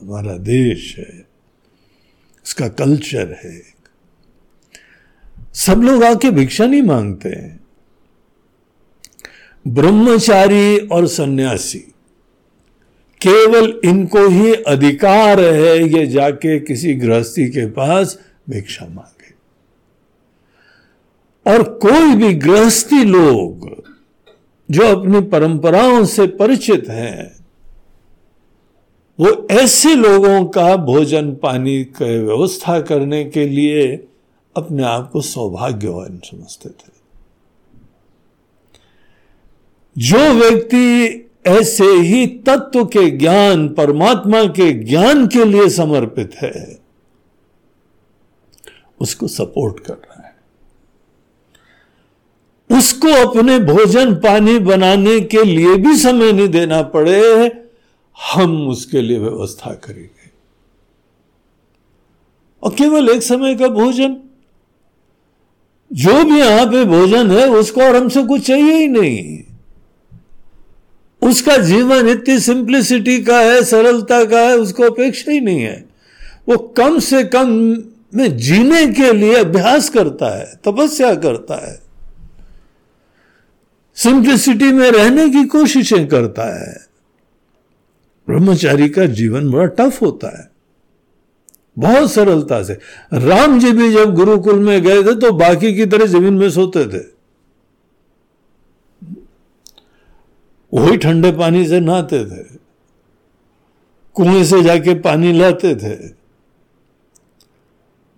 हमारा 0.00 0.36
देश 0.36 0.98
है। 0.98 1.31
उसका 2.46 2.68
कल्चर 2.68 3.36
है 3.44 3.60
सब 5.54 5.82
लोग 5.82 6.04
आके 6.04 6.30
भिक्षा 6.30 6.66
नहीं 6.66 6.82
मांगते। 6.82 7.28
हैं 7.28 7.60
ब्रह्मचारी 9.68 10.78
और 10.78 11.06
सन्यासी, 11.06 11.78
केवल 13.20 13.80
इनको 13.84 14.26
ही 14.28 14.54
अधिकार 14.54 15.40
है 15.40 15.88
ये 15.88 16.06
जाके 16.06 16.58
किसी 16.60 16.94
गृहस्थी 16.94 17.48
के 17.50 17.66
पास 17.66 18.18
भिक्षा 18.50 18.86
मांगे। 18.86 19.34
और 21.46 21.62
कोई 21.78 22.14
भी 22.14 22.34
गृहस्थी 22.34 23.04
लोग 23.04 23.70
जो 24.70 24.82
अपनी 24.96 25.20
परंपराओं 25.20 26.04
से 26.04 26.26
परिचित 26.26 26.88
हैं 26.88 27.41
वो 29.22 29.46
ऐसे 29.50 29.94
लोगों 29.94 30.44
का 30.44 30.76
भोजन 30.76 31.34
पानी 31.34 31.84
की 31.84 32.18
व्यवस्था 32.18 32.80
करने 32.80 33.24
के 33.24 33.48
लिए 33.48 34.08
अपने 34.56 34.82
आप 34.82 35.10
को 35.12 35.20
सौभाग्यवान 35.20 36.20
समझते 36.24 36.68
थे। 36.68 36.92
जो 39.98 40.18
व्यक्ति 40.18 41.18
ऐसे 41.46 41.84
ही 41.84 42.26
तत्व 42.26 42.84
के 42.84 43.10
ज्ञान, 43.10 43.68
परमात्मा 43.68 44.44
के 44.44 44.72
ज्ञान 44.72 45.26
के 45.26 45.44
लिए 45.44 45.68
समर्पित 45.68 46.34
है, 46.34 46.78
उसको 49.00 49.28
सपोर्ट 49.28 49.80
कर 49.80 49.94
रहा 49.94 50.26
है। 50.26 50.32
उसको 52.78 53.28
अपने 53.28 53.58
भोजन 53.58 54.14
पानी 54.14 54.58
बनाने 54.58 55.20
के 55.20 55.44
लिए 55.44 55.76
भी 55.76 55.96
समय 55.96 56.32
नहीं 56.32 56.48
देना 56.48 56.82
पड़े। 56.82 57.61
हम 58.32 58.68
उसके 58.68 59.02
लिए 59.02 59.18
व्यवस्था 59.18 59.74
करेंगे। 59.74 60.30
और 62.62 62.74
केवल 62.74 63.08
एक 63.08 63.22
समय 63.22 63.54
का 63.54 63.68
भोजन, 63.68 64.16
जो 65.92 66.24
भी 66.24 66.38
यहाँ 66.38 66.66
पे 66.66 66.84
भोजन 66.84 67.30
है, 67.30 67.48
उसको 67.48 67.80
और 67.80 67.96
हमसे 67.96 68.22
कुछ 68.22 68.46
चाहिए 68.46 68.72
ही 68.72 68.88
नहीं। 68.88 69.44
उसका 71.28 71.56
जीवन 71.56 72.08
इतनी 72.08 72.40
सिंप्लिसिटी 72.40 73.22
का 73.22 73.40
है, 73.40 73.64
सरलता 73.64 74.24
का 74.24 74.40
है, 74.40 74.56
उसको 74.56 74.82
अपेक्षा 74.82 75.32
ही 75.32 75.40
नहीं 75.40 75.60
है। 75.60 75.84
वो 76.48 76.58
कम 76.58 76.98
से 76.98 77.24
कम 77.24 77.48
में 78.14 78.36
जीने 78.36 78.86
के 78.86 79.12
लिए 79.12 79.34
अभ्यास 79.34 79.88
करता 79.88 80.38
है, 80.38 80.60
तपस्या 80.64 81.14
करता 81.14 81.70
है। 81.70 81.82
सिंप्लिसिटी 83.94 84.72
में 84.72 84.90
रहने 84.90 85.30
की 85.30 85.44
कोशिशें 85.44 86.08
करता 86.08 86.60
है। 86.60 86.91
ब्रह्मचारी 88.28 88.88
का 88.88 89.04
जीवन 89.06 89.50
बड़ा 89.50 89.66
टफ 89.66 90.02
होता 90.02 90.38
है। 90.38 90.50
बहुत 91.78 92.12
सरलता 92.12 92.62
से। 92.62 92.78
राम 93.12 93.58
जी 93.58 93.72
भी 93.72 93.92
जब 93.92 94.14
गुरुकुल 94.14 94.58
में 94.60 94.82
गए 94.82 95.02
थे 95.02 95.14
तो 95.14 95.32
बाकी 95.32 95.74
की 95.74 95.86
तरह 95.86 96.06
ज़मीन 96.06 96.34
में 96.34 96.50
सोते 96.50 96.84
थे। 96.84 97.04
वही 100.72 100.96
ठंडे 100.96 101.32
पानी 101.32 101.66
से 101.68 101.80
नहाते 101.80 102.24
थे। 102.24 102.42
कुएँ 104.14 104.44
से 104.44 104.62
जाके 104.62 104.94
पानी 104.94 105.32
लाते 105.32 105.74
थे। 105.74 105.94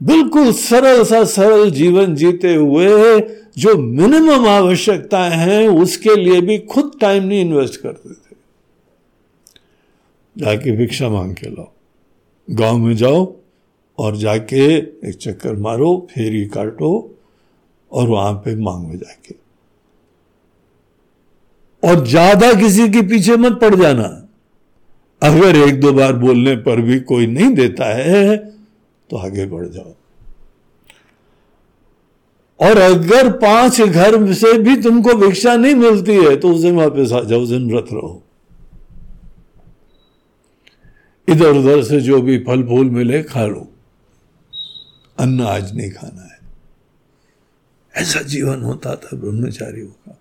बिल्कुल 0.00 0.52
सरल 0.52 1.04
सा 1.04 1.24
सरल 1.24 1.70
जीवन 1.70 2.14
जीते 2.14 2.54
हुए 2.54 3.20
जो 3.58 3.76
मिनिमम 3.76 4.48
आवश्यकताएँ 4.48 5.30
हैं, 5.30 5.68
उसके 5.68 6.16
लिए 6.16 6.40
भी 6.40 6.58
खुद 6.58 6.92
टाइम 7.00 7.24
नहीं 7.24 7.40
इन्वेस्ट 7.40 7.80
करते 7.80 8.14
जाके 10.36 10.72
भिक्षा 10.76 11.08
मांग 11.08 11.34
के 11.34 11.50
लाओ। 11.50 11.70
गाँव 12.48 12.78
में 12.78 12.94
जाओ 12.96 13.34
और 13.98 14.16
जाके 14.16 14.64
एक 14.76 15.14
चक्कर 15.14 15.56
मारो, 15.56 15.96
फेरी 16.10 16.44
काटो 16.46 16.90
और 17.92 18.08
वहाँ 18.08 18.32
पे 18.34 18.54
मांगो 18.56 18.96
जाके। 18.96 19.34
और 21.82 22.06
ज़्यादा 22.06 22.52
किसी 22.54 22.88
के 22.88 23.02
पीछे 23.02 23.36
मत 23.36 23.58
पड़ 23.60 23.74
जाना। 23.74 24.08
अगर 25.22 25.56
एक 25.58 25.80
दो 25.80 25.92
बार 25.92 26.12
बोलने 26.18 26.56
पर 26.56 26.80
भी 26.80 26.98
कोई 27.02 27.26
नहीं 27.26 27.54
देता 27.54 27.94
है 27.96 28.36
तो 29.10 29.16
आगे 29.18 29.46
बढ़ 29.46 29.66
जाओ। 29.68 29.94
और 32.60 32.78
अगर 32.80 33.30
पाँच 33.38 33.80
घर 33.80 34.32
से 34.34 34.52
भी 34.58 34.76
तुमको 34.82 35.14
भिक्षा 35.18 35.56
नहीं 35.56 35.74
मिलती 35.76 36.16
है 36.16 36.36
तो 36.36 36.52
उस 36.52 36.60
दिन 36.62 36.76
वापस 36.76 37.12
आ 37.12 37.20
जाओ, 37.20 37.40
उस 37.40 37.48
दिन 37.48 37.70
व्रत 37.70 37.86
रहो। 37.92 38.22
इधर 41.28 41.50
उधर 41.50 41.82
से 41.82 42.00
जो 42.00 42.22
भी 42.22 42.38
फल 42.38 42.62
फूल 42.62 42.90
मिले 42.90 43.22
खा 43.22 43.46
लो। 43.46 43.72
अन्न 45.18 45.40
आज 45.40 45.76
नहीं 45.76 45.90
खाना 45.90 46.22
है। 46.22 46.38
ऐसा 47.96 48.20
जीवन 48.20 48.62
होता 48.62 48.96
था 48.96 49.16
ब्रह्मचारियों 49.16 49.86
का। 49.86 50.18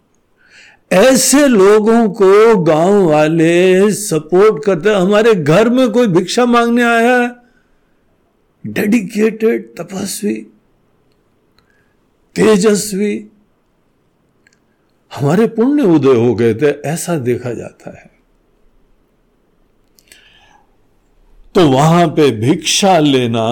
ऐसे 0.92 1.48
लोगों 1.48 2.10
को 2.10 2.58
गाँव 2.64 3.10
वाले 3.10 3.92
सपोर्ट 3.94 4.66
करते, 4.66 4.90
हमारे 4.90 5.36
घर 5.36 5.70
में 5.70 5.90
कोई 5.90 6.08
भिक्षा 6.08 6.46
मांगने 6.46 6.84
आया 6.84 7.18
है 7.18 7.36
डेडिकेटेड 8.68 9.76
तपस्वी, 9.78 10.34
तेजस्वी, 12.36 13.28
हमारे 15.16 15.48
पुण्य 15.48 15.84
उदय 15.84 16.16
हो 16.16 16.36
गए 16.36 16.54
थे, 16.56 16.66
ऐसा 16.66 17.18
देखा 17.18 17.54
जाता 17.54 17.90
है। 17.90 18.13
तो 21.56 21.68
वहाँ 21.70 22.08
पे 22.08 22.30
भिक्षा 22.32 22.98
लेना, 23.00 23.46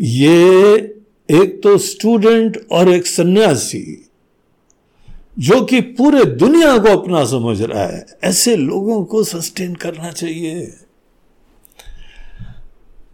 ये 0.00 0.74
एक 1.28 1.60
तो 1.62 1.76
स्टूडेंट 1.78 2.56
और 2.72 2.88
एक 2.88 3.06
सन्यासी, 3.06 4.06
जो 5.38 5.60
कि 5.64 5.80
पूरे 5.80 6.24
दुनिया 6.24 6.76
को 6.78 6.96
अपना 6.98 7.24
समझ 7.24 7.60
रहा 7.62 7.82
है, 7.82 8.06
ऐसे 8.24 8.56
लोगों 8.56 9.04
को 9.04 9.22
सस्टेन 9.24 9.74
करना 9.74 10.10
चाहिए। 10.10 10.60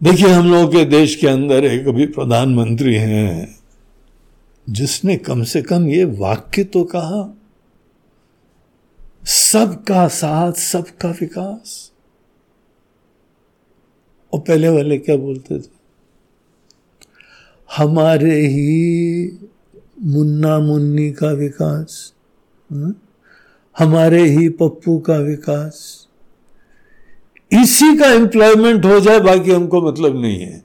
देखिए, 0.00 0.28
हम 0.28 0.50
लोगों 0.50 0.68
के 0.68 0.84
देश 0.84 1.14
के 1.14 1.26
अंदर 1.26 1.64
एक 1.64 1.88
अभी 1.88 2.06
प्रधानमंत्री 2.06 2.94
हैं, 2.94 3.56
जिसने 4.66 5.16
कम 5.16 5.42
से 5.42 5.62
कम 5.62 5.88
ये 5.88 6.04
वाक्य 6.04 6.64
तो 6.64 6.84
कहा, 6.84 7.36
सबका 9.24 10.06
साथ, 10.08 10.52
सबका 10.52 11.10
विकास। 11.10 11.85
और 14.36 14.42
पहले 14.42 14.68
वाले 14.68 14.98
क्या 14.98 15.16
बोलते 15.16 15.58
थे? 15.58 15.76
हमारे 17.76 18.46
ही 18.46 19.38
मुन्ना 20.02 20.58
मुन्नी 20.58 21.10
का 21.10 21.30
विकास 21.30 22.12
हम्म? 22.72 22.94
हमारे 23.78 24.22
ही 24.22 24.48
पप्पू 24.48 24.98
का 24.98 25.16
विकास। 25.16 26.06
इसी 27.52 27.96
का 27.96 28.06
एम्प्लॉयमेंट 28.06 28.84
हो 28.84 29.00
जाए, 29.00 29.20
बाकी 29.20 29.52
हमको 29.52 29.82
मतलब 29.82 30.20
नहीं 30.20 30.40
है। 30.40 30.64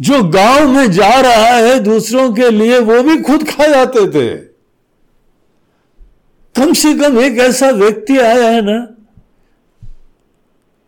जो 0.00 0.24
गाँव 0.24 0.68
में 0.68 0.92
जा 0.92 1.20
रहा 1.20 1.56
है 1.56 1.80
दूसरों 1.80 2.32
के 2.32 2.50
लिए, 2.50 2.78
वो 2.78 3.02
भी 3.02 3.22
खुद 3.22 3.44
खा 3.44 3.66
जाते 3.66 4.08
थे। 4.10 4.36
कम 6.56 6.72
से 6.72 6.94
कम 6.94 7.20
एक 7.20 7.38
ऐसा 7.38 7.70
व्यक्ति 7.70 8.18
आया 8.18 8.50
है 8.50 8.62
ना 8.62 8.95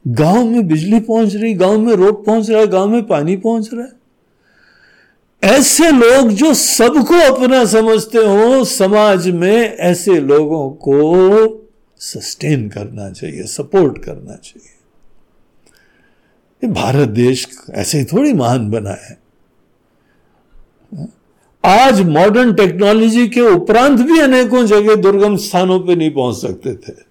गाँव 0.09 0.45
में 0.45 0.67
बिजली 0.69 1.01
पहुँच 1.01 1.35
रही, 1.35 1.55
गाँव 1.55 1.79
में 1.79 1.95
रोड 1.95 2.25
पहुँच 2.25 2.51
रहा 2.51 2.61
है 2.61 2.67
गाँव 2.67 2.89
में 2.89 3.07
पानी 3.07 3.37
पहुँच 3.37 3.71
रहा 3.75 3.85
है। 3.85 3.97
ऐसे 5.43 5.91
लोग 5.91 6.29
जो 6.29 6.55
सबको 6.55 7.15
अपना 7.35 7.65
समझते 7.65 8.19
हो, 8.19 8.65
समाज 8.65 9.29
में 9.29 9.77
ऐसे 9.77 10.21
लोगों 10.21 10.71
को 10.71 11.69
सस्टेन 12.01 12.69
करना 12.69 13.11
चाहिए 13.11 13.43
सपोर्ट 13.43 13.99
करना 14.05 14.35
चाहिए। 14.35 14.75
ये 16.63 16.71
भारत 16.73 17.09
देश 17.09 17.47
ऐसे 17.71 17.99
ही 17.99 18.05
थोड़ी 18.05 18.33
महान 18.33 18.71
बना 18.71 18.91
है। 18.91 19.19
आज 21.65 22.01
मॉडर्न 22.01 22.55
टेक्नोलॉजी 22.55 23.29
के 23.29 23.41
उपरांत 23.41 24.01
भी 24.01 24.19
अनेकों 24.21 24.65
जगह 24.67 24.95
दुर्गम 24.95 25.37
स्थानों 25.37 25.81
पे 25.81 25.97
नहीं 25.97 26.11
पहुँच 26.11 26.37
सकते 26.37 26.75
थे। 26.75 27.08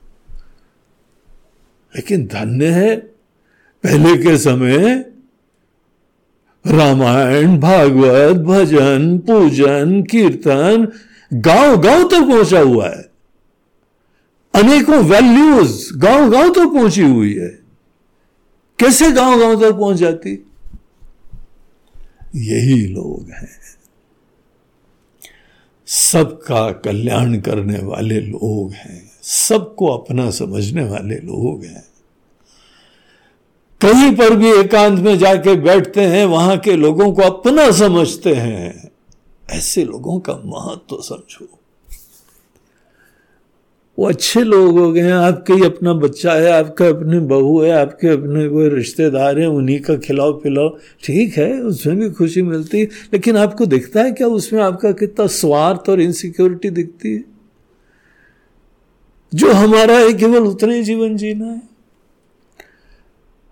लेकिन 1.97 2.25
धन्य 2.25 2.65
है। 2.65 2.95
पहले 3.83 4.17
के 4.17 4.37
समय 4.37 5.05
रामायण, 6.67 7.59
भागवत, 7.59 8.37
भजन, 8.37 9.17
पूजन, 9.17 10.03
कीर्तन 10.03 10.91
गाँव 11.33 11.77
गाँव 11.77 12.03
तक 12.03 12.09
तो 12.09 12.21
पहुँचा 12.21 12.59
हुआ 12.59 12.89
है। 12.89 13.09
अनेकों 14.55 14.97
वैल्यूज़ 14.97 15.97
गाँव 15.97 16.31
गाँव 16.31 16.49
तक 16.49 16.73
पहुँची 16.73 17.01
हुई 17.01 17.33
है। 17.33 17.59
कैसे 18.79 19.11
गाँव 19.11 19.39
गाँव 19.39 19.61
तक 19.61 19.77
पहुँच 19.77 19.97
जाती? 19.97 20.47
यही 22.35 22.87
लोग 22.87 23.29
हैं। 23.29 23.49
सबका 25.85 26.71
कल्याण 26.71 27.39
करने 27.39 27.79
वाले 27.79 28.19
लोग 28.19 28.71
हैं। 28.71 29.11
सबको 29.21 29.87
अपना 29.87 30.29
समझने 30.29 30.83
वाले 30.83 31.15
लोग 31.15 31.63
हैं। 31.63 31.86
कहीं 33.81 34.15
पर 34.15 34.35
भी 34.35 34.51
एकांत 34.51 34.99
में 34.99 35.17
जाके 35.17 35.55
बैठते 35.55 36.01
हैं, 36.01 36.25
वहाँ 36.25 36.57
के 36.57 36.75
लोगों 36.75 37.13
को 37.13 37.21
अपना 37.21 37.71
समझते 37.71 38.33
हैं। 38.33 38.91
ऐसे 39.49 39.83
लोगों 39.83 40.19
का 40.19 40.33
महत्व 40.33 40.95
तो 40.95 41.01
समझो। 41.01 41.59
वो 43.99 44.05
अच्छे 44.05 44.41
लोग 44.41 44.79
हो 44.79 44.91
गए 44.91 45.01
हैं, 45.01 45.13
आपके 45.13 45.53
ही 45.53 45.65
अपना 45.65 45.93
बच्चा 45.93 46.33
है, 46.33 46.51
आपका 46.51 46.87
अपनी 46.87 47.19
बहू 47.19 47.61
है, 47.61 47.71
आपके 47.71 48.07
अपने 48.07 48.49
कोई 48.49 48.69
रिश्तेदार 48.69 49.39
हैं, 49.39 49.47
उन्हीं 49.47 49.79
का 49.79 49.95
खिलाओ 49.95 50.33
पिलाओ, 50.33 50.77
ठीक 51.03 51.37
है, 51.37 51.61
उसमें 51.61 51.97
भी 51.97 52.09
खुशी 52.09 52.41
मिलती 52.41 52.79
है, 52.79 52.85
लेकिन 52.85 53.37
आपको 53.37 53.65
दिखता 53.65 54.01
है 54.01 54.11
क्या 54.11 54.27
उसमें 54.27 54.61
आपका 54.61 54.91
कितना 54.91 55.27
स्वार्थ 55.27 55.89
और 55.89 56.01
इनसिक्योरिटी 56.01 56.69
दिखती 56.69 57.13
है? 57.13 57.23
जो 59.33 59.51
हमारा 59.51 59.97
है 59.97 60.13
केवल 60.13 60.39
उतना 60.39 60.73
ही 60.73 60.83
जीवन 60.83 61.17
जीना 61.17 61.45
है। 61.45 61.76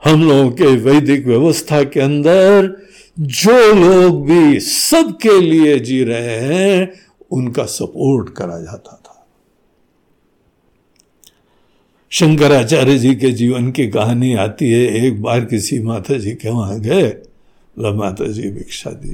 हम 0.06 0.24
लोगों 0.24 0.49
के 0.51 0.66
वैदिक 0.78 1.26
व्यवस्था 1.28 1.84
के 1.84 1.99
अंदर 1.99 2.68
जो 3.20 3.74
लोग 3.74 4.26
भी 4.28 4.60
सबके 4.60 5.39
लिए 5.41 5.80
जी 5.80 6.03
रहे 6.03 6.36
हैं, 6.41 6.91
उनका 7.32 7.66
सपोर्ट 7.66 8.30
करा 8.30 8.60
जाता 8.62 8.95
था। 8.95 9.26
शंकराचार्य 12.12 12.97
जी 12.97 13.14
के 13.16 13.32
जीवन 13.32 13.72
की 13.72 13.88
कहानी 13.89 14.34
आती 14.36 14.72
है, 14.72 15.06
एक 15.06 15.22
बार 15.22 15.45
किसी 15.45 15.80
माता 15.80 16.18
जी 16.18 16.32
के 16.32 16.49
वहाँ 16.49 16.80
गए 16.80 17.10
माता 17.78 18.28
जी 18.28 18.49
भिक्षा 18.51 18.91
दी 18.91 19.14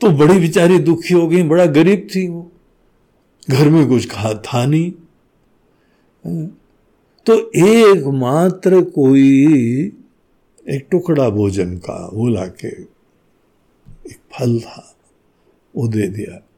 तो 0.00 0.08
बड़ी 0.10 0.38
बेचारी 0.38 0.78
दुखी 0.78 1.14
हो 1.14 1.26
गई, 1.28 1.42
बड़ा 1.42 1.66
गरीब 1.66 2.06
थी 2.14 2.26
वो। 2.28 2.50
घर 3.50 3.68
में 3.68 3.86
कुछ 3.88 4.08
खा, 4.10 4.32
था 4.34 4.64
नहीं। 4.66 4.92
तो 7.28 7.50
एक 7.54 8.04
मात्र 8.06 8.80
कोई 8.80 9.46
एक 10.68 10.88
टुकड़ा 10.90 11.28
भोजन 11.28 11.76
का 11.76 12.10
वो 12.12 12.28
लाके 12.28 12.82
एक 14.10 14.18
फल 14.32 14.60
था, 14.60 14.96
वो 15.76 15.88
दे 15.88 16.08
दिया। 16.08 16.48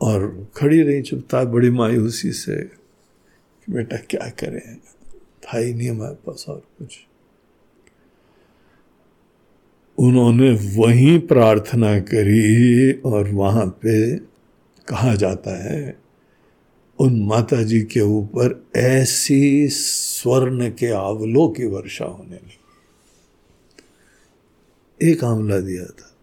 और 0.00 0.48
खड़ी 0.56 0.82
रही 0.82 1.02
चुपता 1.02 1.44
बड़ी 1.44 1.70
मायूसी 1.70 2.32
से 2.32 2.62
कि 2.62 3.72
बेटा 3.72 3.96
क्या 3.96 4.28
करें? 4.28 4.76
था 5.16 5.58
ही 5.58 5.74
नहीं 5.74 5.90
हमारे 5.90 6.14
पास 6.14 6.46
और 6.48 6.62
कुछ। 6.78 7.06
उन्होंने 9.98 10.50
वहीं 10.50 11.20
प्रार्थना 11.20 12.00
करी 12.00 12.92
और 12.92 13.30
वहाँ 13.30 13.66
पे 13.66 14.16
कहा 14.88 15.14
जाता 15.14 15.64
है 15.64 16.01
उन 16.98 17.22
माता 17.22 17.62
जी 17.62 17.80
के 17.80 18.00
ऊपर 18.00 18.66
ऐसी 18.76 19.68
स्वर्ण 19.68 20.70
के 20.70 20.92
आवलों 20.92 21.48
की 21.48 21.64
वर्षा 21.64 22.04
होने 22.04 22.34
लगी। 22.34 22.58
एक 25.10 25.24
आंवला 25.24 25.60
दिया 25.60 25.84
था। 25.84 26.16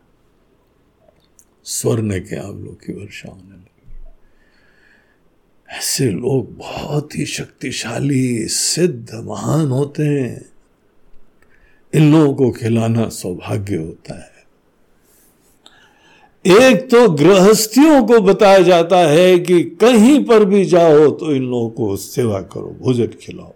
स्वर्ण 1.64 2.20
के 2.20 2.36
आवलों 2.36 2.74
की 2.74 2.94
वर्षा 2.94 3.30
होने 3.32 3.56
लगी। 3.56 3.94
ऐसे 5.70 6.10
लोग 6.10 6.58
बहुत 6.58 7.16
ही 7.16 7.26
शक्तिशाली, 7.26 8.48
सिद्ध, 8.48 9.14
महान 9.14 9.68
होते 9.68 10.04
हैं। 10.04 10.50
इन 11.94 12.12
लोगों 12.12 12.36
को 12.36 12.52
खिलाना 12.52 13.10
सौभाग्य 13.10 13.76
होता 13.76 14.24
है। 14.24 14.39
एक 16.46 16.90
तो 16.92 17.10
गृहस्थियों 17.10 18.04
को 18.08 18.20
बताया 18.20 18.60
जाता 18.60 18.98
है 18.98 19.40
कि 19.40 19.64
कहीं 19.64 20.26
पर 20.26 20.46
भी 20.46 20.66
जाओ 20.66 21.10
तो 21.12 21.36
इन 21.36 21.44
लोगों 21.44 21.70
को 21.70 21.96
सेवा 21.96 22.42
करो, 22.42 22.76
भोजन 22.82 23.08
खिलाओ। 23.22 23.54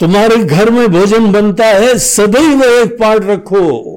तुम्हारे 0.00 0.36
घर 0.36 0.70
में 0.70 0.88
भोजन 0.88 1.32
बनता 1.32 1.66
है, 1.66 1.98
सदैव 1.98 2.62
एक 2.62 2.98
पार्ट 3.00 3.24
रखो। 3.24 3.96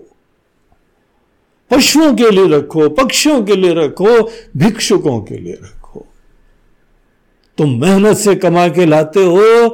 पशुओं 1.72 2.16
के 2.16 2.32
लिए 2.32 2.48
रखो, 2.48 2.90
पक्षियों 2.90 3.44
के 3.44 3.56
लिए 3.56 3.74
रखो, 3.74 4.22
भिक्षुकों 4.58 5.22
के 5.22 5.38
लिए 5.38 5.54
रखो। 5.54 6.06
तुम 7.58 7.82
मेहनत 7.82 8.18
से 8.18 8.36
कमा 8.36 8.68
के 8.68 8.86
लाते 8.86 9.24
हो, 9.24 9.70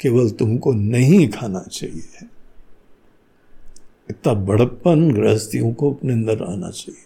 केवल 0.00 0.30
तुमको 0.30 0.72
नहीं 0.72 1.28
खाना 1.28 1.64
चाहिए। 1.72 2.31
इतना 4.10 4.34
बड़प्पन 4.34 5.12
गृहस्थियों 5.12 5.72
को 5.72 5.92
अपने 5.92 6.12
अंदर 6.12 6.42
आना 6.42 6.70
चाहिए। 6.70 7.02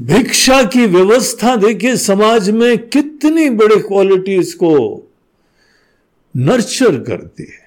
भिक्षा 0.00 0.62
की 0.62 0.86
व्यवस्था 0.86 1.56
देखिए, 1.56 1.96
समाज 1.96 2.50
में 2.50 2.88
कितनी 2.88 3.50
बड़ी 3.50 3.80
क्वालिटीज 3.80 4.54
को 4.54 5.02
नर्चर 6.36 7.00
करती 7.00 7.42
है। 7.42 7.64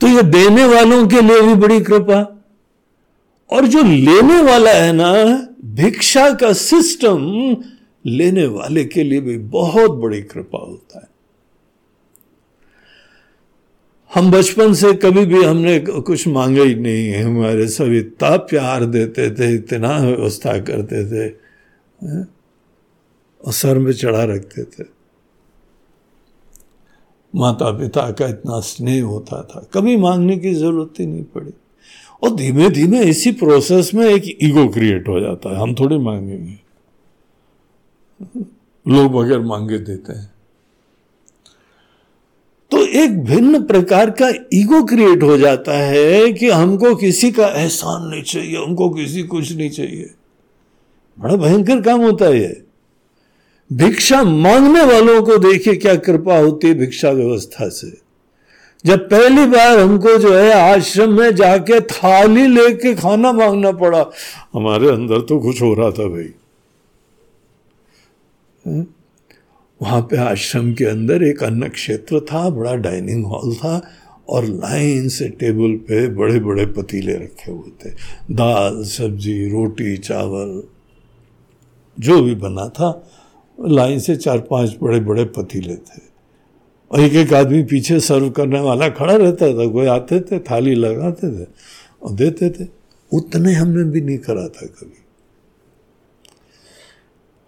तो 0.00 0.06
ये 0.06 0.22
देने 0.22 0.64
वालों 0.64 1.08
के 1.08 1.20
लिए 1.20 1.40
भी 1.40 1.54
बड़ी 1.54 1.80
कृपा। 1.80 2.44
और 3.50 3.66
जो 3.66 3.82
लेने 3.82 4.42
वाला 4.42 4.70
है 4.70 4.92
ना, 4.92 5.12
भिक्षा 5.64 6.34
का 6.34 6.52
सिस्टम 6.52 7.56
लेने 8.06 8.46
वाले 8.46 8.84
के 8.84 9.02
लिए 9.02 9.20
भी 9.20 9.38
बहुत 9.38 9.90
बड़ी 9.90 10.22
कृपा 10.22 10.58
होता 10.58 10.98
है। 10.98 11.11
हम 14.12 14.30
बचपन 14.30 14.72
से 14.74 14.92
कभी 14.94 15.24
भी 15.26 15.42
हमने 15.42 15.78
कुछ 15.80 16.26
मांगा 16.28 16.62
ही 16.62 16.74
नहीं 16.74 17.06
है 17.08 17.22
हमारे 17.22 17.66
सब 17.68 17.92
इतना 17.92 18.36
प्यार 18.36 18.84
देते 18.86 19.30
थे, 19.30 19.54
इतना 19.54 19.96
व्यवस्था 19.98 20.58
करते 20.60 21.04
थे 21.10 21.28
और 23.40 23.52
सर 23.52 23.78
में 23.78 23.92
चढ़ा 23.92 24.24
रखते 24.24 24.64
थे। 24.64 24.84
माता 27.34 27.70
पिता 27.70 28.10
का 28.10 28.26
इतना 28.28 28.60
स्नेह 28.60 29.04
होता 29.04 29.42
था, 29.42 29.66
कभी 29.74 29.96
मांगने 29.96 30.36
की 30.36 30.54
ज़रूरत 30.54 31.00
ही 31.00 31.06
नहीं 31.06 31.24
पड़ी। 31.24 31.52
और 32.22 32.34
धीमे 32.36 32.68
धीमे 32.70 33.02
इसी 33.04 33.32
प्रोसेस 33.32 33.90
में 33.94 34.04
एक 34.06 34.38
ईगो 34.42 34.66
क्रिएट 34.68 35.08
हो 35.08 35.20
जाता 35.20 35.50
है, 35.50 35.56
हम 35.56 35.74
थोड़ी 35.74 35.98
मांगेंगे। 35.98 36.58
लोग 38.86 39.12
बगैर 39.12 39.40
मांगे 39.40 39.78
देते 39.78 40.12
हैं। 40.12 40.31
तो 42.72 42.84
एक 42.96 43.18
भिन्न 43.24 43.62
प्रकार 43.62 44.10
का 44.20 44.28
ईगो 44.54 44.82
क्रिएट 44.86 45.22
हो 45.22 45.36
जाता 45.38 45.72
है 45.72 46.32
कि 46.32 46.50
हमको 46.50 46.94
किसी 46.96 47.30
का 47.32 47.46
एहसान 47.46 48.08
नहीं 48.10 48.22
चाहिए, 48.22 48.56
हमको 48.56 48.88
किसी 48.90 49.22
कुछ 49.24 49.52
नहीं 49.52 49.70
चाहिए। 49.70 50.10
बड़ा 51.18 51.36
भयंकर 51.36 51.80
काम 51.82 52.00
होता 52.00 52.26
है 52.26 52.52
भिक्षा 53.70 54.22
मांगने 54.22 54.82
वालों 54.84 55.22
को 55.22 55.36
देखिए 55.40 55.74
क्या 55.76 55.94
कृपा 55.96 56.36
होती 56.38 56.68
है 56.68 56.74
भिक्षा 56.74 57.10
व्यवस्था 57.10 57.68
से। 57.68 57.92
जब 58.84 59.08
पहली 59.10 59.46
बार 59.46 59.78
हमको 59.78 60.16
जो 60.18 60.32
है 60.34 60.52
आश्रम 60.52 61.12
में 61.12 61.34
जाके 61.34 61.80
थाली 61.82 62.46
लेके 62.46 62.94
खाना 62.94 63.32
मांगना 63.32 63.72
पड़ा, 63.72 64.04
हमारे 64.54 64.88
अंदर 64.88 65.20
तो 65.20 65.38
कुछ 65.38 65.62
हो 65.62 65.72
रहा 65.74 65.90
था 65.90 66.08
भाई। 66.08 66.28
वहाँ 69.82 70.00
पे 70.00 70.16
आश्रम 70.16 70.74
के 70.74 70.84
अंदर 70.84 71.22
एक 71.22 71.42
अन्न 71.42 71.68
क्षेत्र 71.68 72.20
था, 72.20 72.50
बड़ा 72.50 72.74
डाइनिंग 72.74 73.24
हॉल 73.24 73.54
था 73.54 73.82
और 74.28 74.44
लाइन 74.44 75.08
से 75.08 75.28
टेबल 75.28 75.76
पे 75.76 76.08
बड़े 76.08 76.40
बड़े 76.40 76.66
पतीले 76.66 77.12
रखे 77.12 77.52
हुए 77.52 77.70
थे। 77.84 77.94
दाल, 78.30 78.84
सब्ज़ी, 78.84 79.48
रोटी, 79.48 79.96
चावल, 79.96 80.62
जो 82.00 82.22
भी 82.22 82.34
बना 82.34 82.68
था, 82.68 83.08
लाइन 83.68 83.98
से 83.98 84.16
चार 84.16 84.38
पाँच 84.38 84.76
बड़े 84.82 85.00
बड़े 85.00 85.24
पतीले 85.24 85.74
थे। 85.74 86.00
और 86.92 87.00
एक 87.00 87.12
एक 87.12 87.32
आदमी 87.32 87.62
पीछे 87.62 88.00
सर्व 88.00 88.30
करने 88.30 88.60
वाला 88.60 88.88
खड़ा 88.88 89.16
रहता 89.16 89.46
था, 89.46 89.66
कोई 89.66 89.86
आते 89.86 90.20
थे, 90.20 90.38
थाली 90.38 90.74
लगाते 90.74 91.40
थे 91.40 91.48
और 92.02 92.12
देते 92.12 92.50
थे। 92.50 92.68
उतने 93.12 93.52
हमने 93.52 93.84
भी 93.84 94.00
नहीं 94.00 94.18
करा 94.18 94.48
था 94.48 94.66
कभी। 94.66 95.01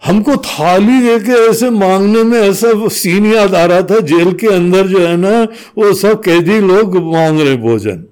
हमको 0.05 0.37
थाली 0.37 1.01
देके 1.01 1.33
ऐसे 1.33 1.71
मांगने 1.71 2.23
में 2.23 2.39
ऐसा 2.39 2.89
सीन 2.89 3.27
याद 3.27 3.55
आ 3.55 3.65
रहा 3.65 3.83
था, 3.83 3.99
जेल 4.01 4.33
के 4.33 4.47
अंदर 4.47 4.87
जो 4.87 4.99
है 4.99 5.17
ना, 5.17 5.43
वो 5.79 5.95
सब 5.95 6.23
कैदी 6.23 6.61
लोग 6.61 6.97
मांग 6.97 7.41
रहे 7.41 7.57
भोजन। 7.57 8.07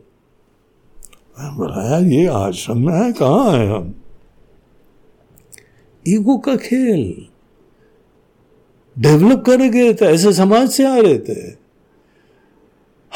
बोला 1.41 1.99
ये 1.99 2.27
आश्रम 2.27 2.87
में 2.87 2.95
है, 2.95 3.13
कहाँ 3.13 3.59
है 3.59 3.71
हम? 3.73 3.95
ईगो 6.09 6.39
का 6.39 6.57
खेल। 6.57 7.27
डेवलप 8.99 9.45
कर 9.47 9.57
गए 9.57 9.95
थे, 9.95 10.05
ऐसे 10.05 10.33
समाज 10.33 10.71
से 10.71 10.87
आ 10.87 10.97
रहे 10.97 11.19
थे। 11.19 11.63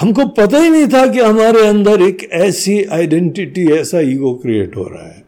हमको 0.00 0.26
पता 0.26 0.58
ही 0.58 0.70
नहीं 0.70 0.88
था 0.88 1.06
कि 1.06 1.20
हमारे 1.20 1.66
अंदर 1.66 2.02
एक 2.02 2.28
ऐसी 2.32 2.84
आइडेंटिटी 2.84 3.68
ऐसा 3.68 4.00
ईगो 4.00 4.34
क्रिएट 4.34 4.76
हो 4.76 4.82
रहा 4.82 5.06
है। 5.06 5.26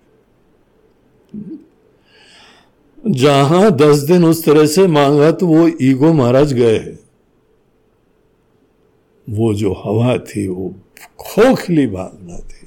जहाँ 3.08 3.70
दस 3.70 3.98
दिन 3.98 4.24
उस 4.24 4.44
तरह 4.44 4.66
से 4.66 4.86
मांगा 4.86 5.30
तो 5.30 5.46
वो 5.46 5.70
ईगो 5.82 6.12
महाराज 6.12 6.52
गए। 6.52 6.98
वो 9.30 9.54
जो 9.54 9.72
हवा 9.72 10.18
थी, 10.18 10.48
वो 10.48 10.74
खोखली 11.18 11.86
भावना 11.86 12.38
थी। 12.38 12.66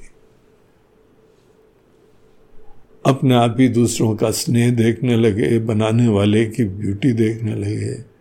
अपने 3.06 3.34
आप 3.34 3.56
ही 3.60 3.68
दूसरों 3.68 4.16
का 4.16 4.30
स्नेह 4.30 4.70
देखने 4.70 5.16
लगे, 5.16 5.58
बनाने 5.58 6.08
वाले 6.08 6.44
की 6.44 6.64
ब्यूटी 6.64 7.12
देखने 7.12 7.54
लगे। 7.54 8.12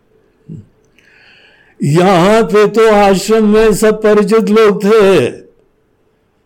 यहाँ 1.84 2.44
पे 2.44 2.68
तो 2.68 2.92
आश्रम 2.92 3.48
में 3.48 3.74
सब 3.74 4.02
परिचित 4.02 4.50
लोग 4.50 4.84
थे। 4.84 5.30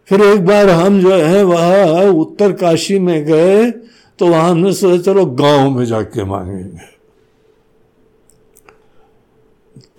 फिर 0.06 0.22
एक 0.22 0.46
बार 0.46 0.70
हम 0.70 1.02
जो 1.02 1.14
है, 1.14 1.44
वह 1.44 2.08
उत्तर 2.10 2.52
काशी 2.52 3.00
में 3.00 3.26
गए। 3.26 3.72
तो 4.20 4.28
वहाँ 4.28 4.50
हमने 4.50 4.72
सोचा, 4.74 5.02
चलो 5.04 5.26
गाँव 5.26 5.70
में 5.70 5.86
जाके 5.86 6.24
मांगेंगे। 6.24 6.94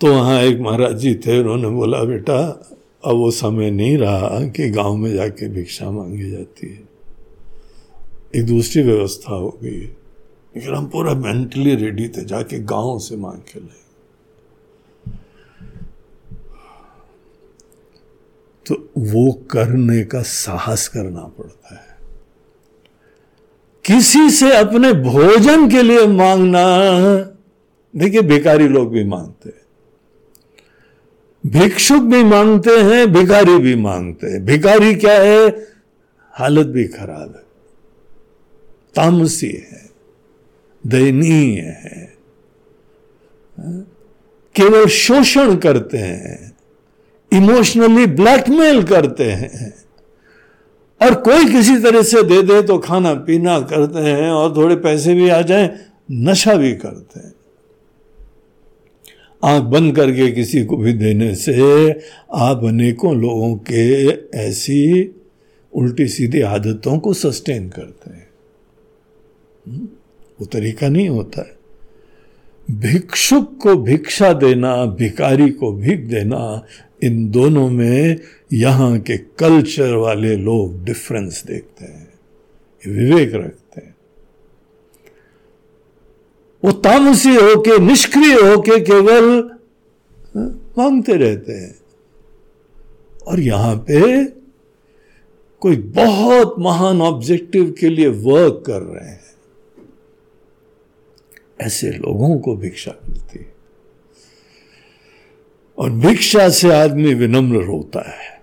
तो 0.01 0.13
वहाँ 0.13 0.41
एक 0.41 0.59
महाराज 0.59 0.95
जी 0.95 1.13
थे, 1.15 1.39
उन्होंने 1.39 1.69
बोला, 1.69 2.03
बेटा, 2.03 2.37
अब 3.05 3.15
वो 3.15 3.29
समय 3.31 3.71
नहीं 3.71 3.97
रहा 3.97 4.39
कि 4.47 4.69
गाँव 4.69 4.95
में 4.95 5.13
जाके 5.13 5.47
भिक्षा 5.49 5.89
मांगी 5.91 6.29
जाती 6.31 6.67
है। 6.67 6.87
एक 8.35 8.45
दूसरी 8.45 8.81
व्यवस्था 8.83 9.33
हो 9.33 9.49
गई 9.63 9.79
लेकिन 10.55 10.73
हम 10.73 10.85
पूरा 10.87 11.13
मेंटली 11.13 11.75
रेडी 11.75 12.07
थे, 12.07 12.23
जाके 12.25 12.59
गाँव 12.59 12.97
से 12.99 13.15
मांग 13.17 13.41
के 13.49 13.59
लाए 13.59 13.85
तो 18.65 18.75
वो 18.97 19.31
करने 19.51 20.03
का 20.03 20.21
साहस 20.21 20.87
करना 20.87 21.23
पड़ता 21.37 21.75
है। 21.75 21.86
किसी 23.87 24.29
से 24.29 24.51
अपने 24.57 24.93
भोजन 24.93 25.69
के 25.69 25.81
लिए 25.81 26.07
मांगना। 26.07 26.63
देखिए 27.95 28.21
भिकारी 28.21 28.67
लोग 28.67 28.91
भी 28.91 29.03
मांगते 29.03 29.49
हैं। 29.49 29.67
भिक्षुक 31.51 32.03
भी 32.03 32.23
मांगते 32.23 32.71
हैं, 32.71 33.13
भिखारी 33.13 33.57
भी 33.57 33.75
मांगते 33.75 34.27
हैं। 34.27 34.45
भिखारी 34.45 34.95
क्या 34.95 35.13
है? 35.13 35.67
हालत 36.31 36.67
भी 36.67 36.87
खराब 36.87 37.33
है। 37.35 37.47
तामसी 38.95 39.47
है, 39.47 39.89
दयनीय 40.87 41.59
है। 41.61 42.17
केवल 44.55 44.85
शोषण 44.85 45.55
करते 45.55 45.97
हैं, 45.97 46.57
इमोशनली 47.31 48.05
ब्लैकमेल 48.05 48.83
करते 48.83 49.23
हैं। 49.23 49.86
और 51.01 51.13
कोई 51.13 51.45
किसी 51.45 51.77
तरह 51.77 52.01
से 52.01 52.23
दे 52.23 52.41
दे 52.41 52.61
तो 52.61 52.77
खाना 52.77 53.13
पीना 53.13 53.59
करते 53.59 53.99
हैं 53.99 54.31
और 54.31 54.55
थोड़े 54.55 54.75
पैसे 54.75 55.13
भी 55.13 55.29
आ 55.29 55.41
जाएँ 55.41 55.69
नशा 56.11 56.55
भी 56.55 56.73
करते 56.73 57.19
हैं। 57.19 57.33
आँख 59.43 59.63
बंद 59.63 59.95
करके 59.95 60.31
किसी 60.31 60.65
को 60.65 60.77
भी 60.77 60.93
देने 60.93 61.35
से 61.35 61.91
आप 62.33 62.65
अनेकों 62.65 63.15
लोगों 63.15 63.55
के 63.55 64.07
ऐसी 64.37 65.11
उल्टी 65.73 66.07
सीधी 66.07 66.41
आदतों 66.41 66.99
को 66.99 67.13
सस्टेन 67.13 67.69
करते 67.69 68.09
हैं। 68.09 68.27
हम्म, 69.67 69.87
वो 70.39 70.45
तरीका 70.45 70.87
नहीं 70.87 71.09
होता 71.09 71.41
है। 71.41 71.57
भिक्षुक 72.71 73.59
को 73.61 73.75
भिक्षा 73.75 74.33
देना 74.33 74.85
भिकारी 74.85 75.49
को 75.49 75.73
भिक 75.73 76.07
देना 76.07 76.65
इन 77.03 77.29
दोनों 77.29 77.69
में 77.69 78.19
यहाँ 78.53 78.99
के 78.99 79.17
कल्चर 79.17 79.93
वाले 79.93 80.35
लोग 80.35 80.85
डिफरेंस 80.85 81.43
देखते 81.47 81.85
हैं 81.85 82.13
विवेक 82.87 83.33
रखते 83.33 83.81
हैं। 83.81 83.95
वो 86.63 86.71
तामसी 86.71 87.35
होके 87.35 87.79
निष्क्रिय 87.79 88.33
होके 88.33 88.79
केवल 88.79 89.57
हाँ, 90.35 90.71
मांगते 90.77 91.13
रहते 91.13 91.53
हैं। 91.53 91.79
और 93.27 93.39
यहाँ 93.39 93.75
पे 93.75 94.25
कोई 95.59 95.75
बहुत 95.77 96.55
महान 96.59 97.01
ऑब्जेक्टिव 97.01 97.75
के 97.79 97.89
लिए 97.89 98.07
वर्क 98.07 98.63
कर 98.67 98.81
रहे 98.81 99.09
हैं। 99.09 99.27
ऐसे 101.61 101.89
लोगों 101.89 102.39
को 102.39 102.55
भिक्षा 102.55 102.91
मिलती 103.09 103.39
है। 103.39 103.53
और 105.77 105.91
भिक्षा 105.91 106.49
से 106.49 106.73
आदमी 106.73 107.13
विनम्र 107.13 107.63
होता 107.63 108.11
है। 108.11 108.36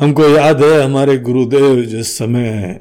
हमको 0.00 0.28
याद 0.28 0.62
है 0.62 0.80
हमारे 0.82 1.16
गुरुदेव 1.18 1.80
जिस 1.82 2.16
समय 2.18 2.80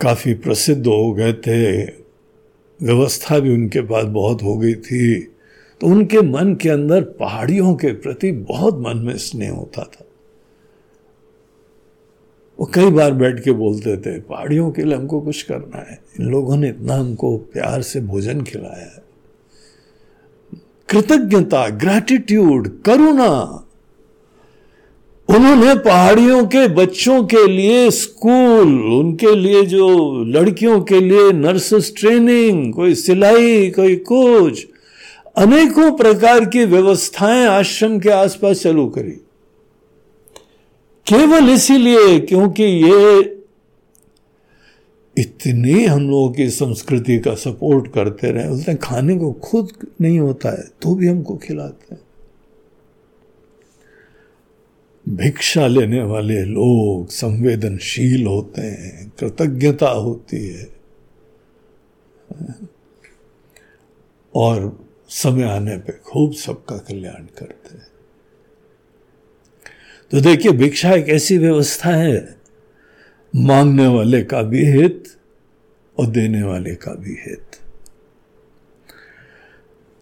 काफ़ी 0.00 0.34
प्रसिद्ध 0.34 0.86
हो 0.86 1.12
गए 1.12 1.32
थे, 1.32 1.84
व्यवस्था 2.80 3.38
भी 3.38 3.54
उनके 3.54 3.80
पास 3.80 4.04
बहुत 4.04 4.42
हो 4.42 4.56
गई 4.58 4.74
थी 4.74 5.20
तो 5.80 5.86
उनके 5.86 6.20
मन 6.22 6.54
के 6.54 6.68
अंदर 6.68 7.02
पहाड़ियों 7.02 7.74
के 7.74 7.92
प्रति 7.92 8.32
बहुत 8.32 8.78
मन 8.78 8.98
में 8.98 9.16
स्नेह 9.16 9.50
होता 9.50 9.82
था। 9.82 10.04
वो 12.58 12.70
कई 12.74 12.90
बार 12.90 13.12
बैठ 13.12 13.42
के 13.44 13.52
बोलते 13.52 13.96
थे, 13.96 14.18
पहाड़ियों 14.20 14.70
के 14.70 14.82
लिए 14.82 14.96
हमको 14.96 15.20
कुछ 15.20 15.42
करना 15.42 15.78
है। 15.80 15.98
इन 16.20 16.26
लोगों 16.26 16.56
ने 16.56 16.68
इतना 16.68 16.94
हमको 16.94 17.36
प्यार 17.36 17.82
से 17.82 18.00
भोजन 18.00 18.42
खिलाया 18.42 18.84
है। 18.84 19.02
कृतज्ञता 20.88 21.68
ग्रैटिट्यूड 21.68 22.68
करुणा 22.82 23.63
उन्होंने 25.34 25.74
पहाड़ियों 25.74 26.44
के 26.46 26.66
बच्चों 26.68 27.22
के 27.24 27.46
लिए 27.46 27.90
स्कूल, 27.90 28.68
उनके 28.94 29.34
लिए 29.36 29.62
जो 29.66 30.24
लड़कियों 30.24 30.80
के 30.80 31.00
लिए 31.00 31.32
नर्सेस 31.32 31.92
ट्रेनिंग 31.96 32.72
कोई 32.74 32.94
सिलाई, 32.94 33.70
कोई 33.70 33.96
कोच 33.96 34.64
अनेकों 35.36 35.90
प्रकार 35.92 36.44
की 36.44 36.64
व्यवस्थाएँ 36.64 37.46
आश्रम 37.46 37.98
के 37.98 38.10
आसपास 38.10 38.62
चालू 38.62 38.86
करी। 38.86 39.16
केवल 41.06 41.50
इसीलिए 41.50 42.18
क्योंकि 42.20 42.62
ये 42.62 43.18
इतनी 45.16 45.84
हम 45.84 46.08
लोगों 46.10 46.30
की 46.30 46.48
संस्कृति 46.50 47.18
का 47.18 47.34
सपोर्ट 47.34 47.92
करते 47.92 48.30
रहे 48.30 48.48
उसने 48.48 48.74
खाने 48.74 49.16
को 49.18 49.32
खुद 49.32 49.72
नहीं 50.00 50.18
होता 50.18 50.50
है 50.50 50.64
तो 50.82 50.94
भी 50.94 51.06
हमको 51.06 51.36
खिलाते 51.36 51.94
हैं। 51.94 52.00
भिक्षा 55.08 55.66
लेने 55.66 56.02
वाले 56.02 56.44
लोग 56.44 57.08
संवेदनशील 57.10 58.26
होते 58.26 58.60
हैं, 58.60 59.12
कृतज्ञता 59.18 59.88
होती 59.88 60.48
है। 60.48 60.76
और 64.34 64.86
समय 65.08 65.42
आने 65.42 65.76
पे 65.76 65.92
खूब 65.92 66.32
सबका 66.32 66.76
कल्याण 66.76 67.24
करते 67.24 67.76
हैं। 67.76 67.86
तो 70.10 70.20
देखिए, 70.20 70.52
भिक्षा 70.52 70.92
एक 70.92 71.08
ऐसी 71.08 71.38
व्यवस्था 71.38 71.90
है, 71.90 72.36
मांगने 73.36 73.86
वाले 73.86 74.22
का 74.22 74.42
भी 74.42 74.66
हित 74.66 75.04
और 75.98 76.06
देने 76.06 76.42
वाले 76.42 76.74
का 76.74 76.94
भी 76.94 77.10
हित। 77.10 77.46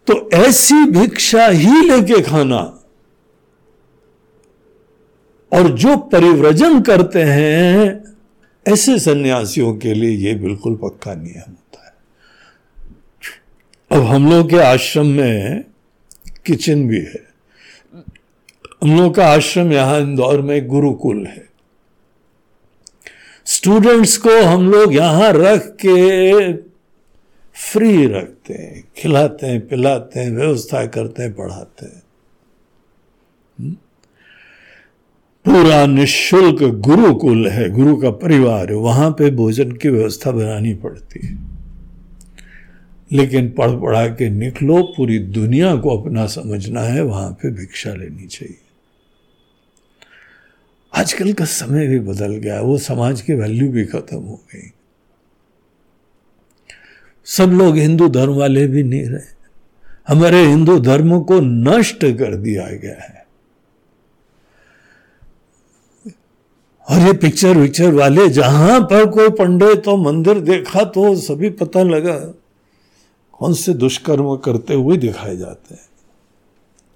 तो 0.07 0.31
ऐसी 0.35 0.91
भिक्षा 0.91 1.47
ही 1.47 1.89
लेके 1.91 2.23
खाना 2.23 2.82
और 5.53 5.69
जो 5.69 5.97
परिव्रजन 5.97 6.81
करते 6.81 7.23
हैं, 7.23 8.05
ऐसे 8.69 8.99
सन्यासियों 8.99 9.75
के 9.77 9.95
लिए 9.95 10.11
यह 10.11 10.39
बिल्कुल 10.39 10.75
पक्का 10.75 11.15
नियम 11.15 11.51
होता 11.51 11.87
है। 11.87 11.95
अब 13.99 14.07
हम 14.07 14.31
लोग 14.31 14.51
के 14.51 14.57
आश्रम 14.57 15.07
में 15.07 15.65
किचन 16.47 16.89
भी 16.89 17.01
है। 17.01 17.33
हम 18.83 18.97
लोग 18.97 19.15
का 19.15 19.27
आश्रम 19.27 19.73
यहाँ 19.73 20.01
इंदौर 20.01 20.41
में 20.41 20.67
गुरुकुल 20.67 21.27
है। 21.27 21.49
स्टूडेंट्स 23.45 24.17
को 24.17 24.43
हम 24.43 24.71
लोग 24.71 24.95
यहाँ 24.95 25.33
रख 25.33 25.77
के 25.87 26.53
फ्री 27.55 28.07
रखते 28.07 28.55
हैं, 28.55 28.85
खिलाते 28.97 29.47
हैं, 29.47 29.69
पिलाते 29.69 30.21
हैं, 30.21 30.31
व्यवस्था 30.31 30.87
करते 30.87 31.23
हैं, 31.23 31.33
पढ़ाते 31.33 31.87
हैं। 31.87 32.02
पूरा 35.45 35.87
निशुल्क 35.87 36.63
गुरुकुल 36.63 37.49
है, 37.49 37.71
गुरु 37.71 37.97
का 37.97 38.11
परिवार 38.11 38.71
है, 38.71 38.77
वहाँ 38.77 39.11
पे 39.11 39.31
भोजन 39.31 39.73
की 39.73 39.89
व्यवस्था 39.89 40.31
बनानी 40.31 40.75
पड़ती 40.75 41.27
है। 41.27 41.39
लेकिन 43.13 43.51
पढ़ 43.51 43.71
पढ़ा 43.71 44.07
के 44.07 44.31
निकलो, 44.31 44.83
पूरी 44.83 45.19
दुनिया 45.19 45.77
को 45.77 45.99
अपना 45.99 46.27
समझना 46.27 46.81
है, 46.81 47.03
वहाँ 47.03 47.31
पे 47.31 47.51
भिक्षा 47.51 47.95
लेनी 47.95 48.27
चाहिए। 48.27 48.59
आजकल 50.97 51.33
का 51.33 51.45
समय 51.45 51.87
भी 51.87 52.01
बदल 52.01 52.33
गया, 52.33 52.61
वो 52.61 52.79
समाज 52.79 53.21
की 53.21 53.35
वैल्यू 53.35 53.69
भी 53.69 53.85
खत्म 53.85 54.17
हो 54.17 54.41
गई। 54.55 54.73
सब 57.25 57.49
लोग 57.49 57.77
हिंदू 57.77 58.09
धर्म 58.09 58.33
वाले 58.33 58.67
भी 58.67 58.83
नहीं 58.83 59.05
रहे। 59.05 59.43
हमारे 60.09 60.45
हिंदू 60.45 60.79
धर्म 60.79 61.21
को 61.21 61.41
नष्ट 61.41 61.99
कर 62.05 62.37
दिया 62.37 62.67
गया 62.67 63.03
है। 63.03 63.22
और 66.89 66.99
ये 66.99 67.13
पिक्चर 67.13 67.57
विक्चर 67.57 67.93
वाले, 67.95 68.29
जहाँ 68.29 68.81
पर 68.83 69.07
कोई 69.07 69.29
पंडित 69.31 69.83
तो 69.85 69.97
मंदिर 69.97 70.41
देखा 70.41 70.85
तो 70.85 71.15
सभी 71.17 71.51
पता 71.51 71.83
लगा, 71.83 72.17
कौन 73.33 73.53
से 73.55 73.75
दुष्कर्म 73.75 74.35
करते 74.37 74.75
हुए 74.75 74.97
दिखाए 74.97 75.37
जाते 75.37 75.75
हैं। 75.75 75.89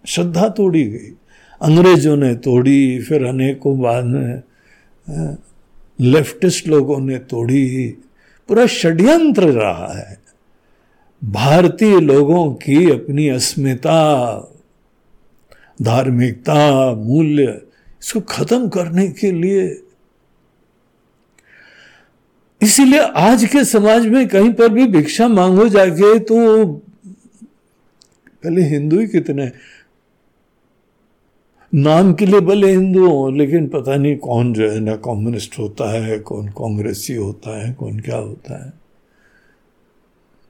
श्रद्धा 0.05 0.49
तोड़ी 0.49 0.82
गई। 0.84 1.12
अंग्रेज़ों 1.61 2.16
ने 2.16 2.34
तोड़ी, 2.37 3.03
फिर 3.03 3.24
अनेकों 3.24 3.78
बाद 3.80 4.05
में 4.05 4.43
लेफ्टिस्ट 5.99 6.68
लोगों 6.68 6.99
ने 6.99 7.18
तोड़ी। 7.20 7.89
पूरा 8.49 8.66
षड्यंत्र 8.66 9.49
रहा 9.51 9.93
है। 9.93 10.18
भारतीय 11.22 11.99
लोगों 12.01 12.51
की 12.55 12.91
अपनी 12.91 13.28
अस्मिता, 13.28 14.03
धार्मिकता, 15.82 16.95
मूल्य 16.95 17.61
इसको 18.03 18.21
खत्म 18.21 18.69
करने 18.69 19.09
के 19.09 19.31
लिए। 19.33 19.65
इसीलिए 22.61 23.01
आज 23.01 23.45
के 23.45 23.65
समाज 23.65 24.07
में 24.07 24.27
कहीं 24.29 24.53
पर 24.55 24.69
भी 24.69 24.87
भिक्षा 24.87 25.29
मांगो 25.29 25.69
जाके 25.69 26.19
तो 26.19 26.65
पहले 28.45 28.63
हिंदू 28.63 28.99
ही 29.01 29.07
कितने 29.07 29.51
नाम 31.73 32.13
के 32.15 32.27
लिए 32.27 32.41
भले 32.41 32.71
हिंदू 32.71 33.07
हो, 33.07 33.31
लेकिन 33.31 33.69
पता 33.69 33.97
नहीं 33.97 34.17
कौन 34.17 34.53
जो 34.55 34.71
है 34.71 34.81
ना 34.81 34.97
कम्युनिस्ट 34.97 35.59
होता 35.59 35.91
है, 35.93 36.19
कौन 36.19 36.49
कांग्रेसी 36.49 37.15
होता 37.15 37.57
है, 37.59 37.73
कौन 37.73 38.01
क्या 38.01 38.17
होता 38.17 38.65
है। 38.65 38.73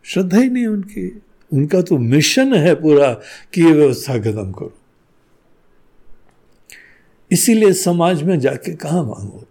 श्रद्धा 0.04 0.38
ही 0.38 0.48
नहीं 0.48 0.66
उनकी। 0.66 1.08
उनका 1.52 1.80
तो 1.82 1.98
मिशन 1.98 2.54
है 2.54 2.74
पूरा 2.74 3.12
कि 3.52 3.62
ये 3.62 3.72
व्यवस्था 3.72 4.18
खत्म 4.18 4.52
करो। 4.52 4.72
इसीलिए 7.32 7.72
समाज 7.72 8.22
में 8.22 8.40
जाके 8.40 8.72
कहा 8.72 9.02
मांगो? 9.02 9.44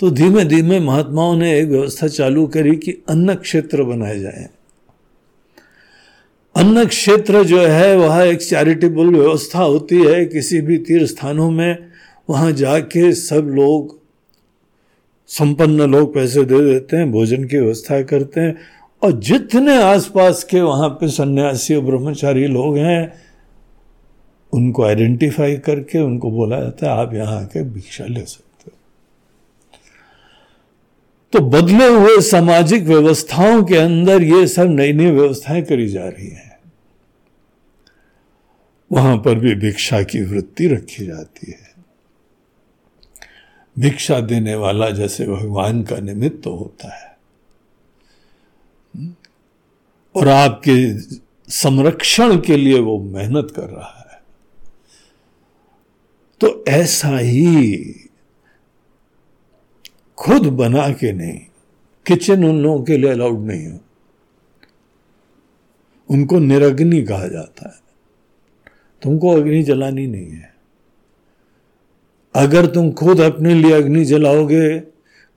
तो 0.00 0.10
धीमे 0.10 0.44
धीमे 0.44 0.80
महात्माओं 0.80 1.36
ने 1.36 1.58
एक 1.58 1.68
व्यवस्था 1.68 2.08
चालू 2.08 2.46
करी 2.46 2.76
कि 2.76 3.02
अन्न 3.08 3.34
क्षेत्र 3.34 3.82
बनाए 3.82 4.18
जाए। 4.18 4.48
अन्न 6.56 6.84
क्षेत्र 6.84 7.44
जो 7.44 7.60
है, 7.60 7.96
वह 7.96 8.22
एक 8.22 8.42
चैरिटेबल 8.42 9.06
व्यवस्था 9.06 9.62
होती 9.62 10.04
है, 10.04 10.24
किसी 10.24 10.60
भी 10.60 10.78
तीर्थ 10.78 11.06
स्थानों 11.06 11.50
में, 11.50 11.78
वहाँ 12.30 12.52
जाके 12.52 13.12
सब 13.12 13.44
लोग, 13.44 14.00
संपन्न 15.26 15.80
लोग 15.80 16.14
पैसे 16.14 16.44
दे 16.44 16.60
देते 16.60 16.96
हैं, 16.96 17.12
भोजन 17.12 17.44
की 17.44 17.58
व्यवस्था 17.58 18.02
करते 18.02 18.40
हैं। 18.40 18.58
और 19.02 19.12
जितने 19.12 19.82
आसपास 19.82 20.44
के 20.44 20.60
वहाँ 20.60 20.88
पे 20.88 21.08
सन्यासी 21.08 21.74
और 21.74 21.82
ब्रह्मचारी 21.82 22.46
लोग 22.46 22.76
हैं 22.76 23.31
उनको 24.52 24.82
आइडेंटिफाई 24.82 25.56
करके 25.56 25.98
उनको 25.98 26.30
बोला 26.30 26.60
जाता 26.60 26.86
है, 26.86 26.92
आप 26.92 27.14
यहाँ 27.14 27.40
आके 27.40 27.62
भिक्षा 27.62 28.04
ले 28.04 28.24
सकते 28.24 28.64
हो। 28.66 28.72
तो 31.32 31.40
बदले 31.40 31.86
हुए 31.86 32.20
सामाजिक 32.20 32.82
व्यवस्थाओं 32.82 33.64
के 33.64 33.76
अंदर 33.76 34.22
ये 34.22 34.46
सब 34.46 34.66
नई 34.68 34.92
नई 34.92 35.10
व्यवस्थाएँ 35.10 35.62
करी 35.62 35.88
जा 35.88 36.08
रही 36.08 36.28
हैं। 36.28 36.58
वहाँ 38.92 39.16
पर 39.16 39.34
भी 39.34 39.54
भिक्षा 39.54 40.02
की 40.02 40.22
वृत्ति 40.22 40.66
रखी 40.66 41.06
जाती 41.06 41.50
है। 41.50 41.72
भिक्षा 43.78 44.20
देने 44.20 44.54
वाला 44.54 44.90
जैसे 44.90 45.26
भगवान 45.26 45.82
का 45.82 45.96
निमित्त 45.96 46.42
तो 46.44 46.54
होता 46.56 46.94
है। 46.94 47.16
और 50.16 50.28
आपके 50.28 50.98
संरक्षण 51.52 52.40
के 52.40 52.56
लिए 52.56 52.80
वो 52.80 52.98
मेहनत 53.02 53.52
कर 53.56 53.68
रहा 53.68 53.98
है। 53.98 54.01
तो 56.44 56.64
ऐसा 56.68 57.18
ही 57.18 57.76
खुद 60.16 60.46
बना 60.46 60.88
के 60.88 61.12
नहीं, 61.12 61.40
किचन 62.06 62.44
उन 62.44 62.62
लोगों 62.62 62.84
के 62.84 62.96
लिए 62.96 63.10
अलाउड 63.10 63.46
नहीं 63.46 63.68
हो। 63.68 63.80
उनको 66.10 66.38
निरग्नि 66.38 67.02
कहा 67.02 67.28
जाता 67.28 67.68
है। 67.68 67.74
तुमको 69.02 69.28
अग्नि 69.28 69.62
जलानी 69.62 70.06
नहीं 70.06 70.30
है। 70.30 70.54
अगर 72.34 72.66
तुम 72.66 72.92
खुद 72.92 73.20
अपने 73.20 73.54
लिए 73.54 73.72
अग्नि 73.72 74.04
जलाओगे, 74.04 74.80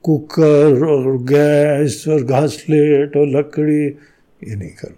कुकर 0.02 0.84
और 0.84 1.22
गैस 1.22 2.04
और 2.08 2.22
घासलेट 2.22 3.16
और 3.16 3.26
लकड़ी, 3.26 3.86
ये 4.48 4.54
नहीं 4.54 4.70
करो। 4.70 4.96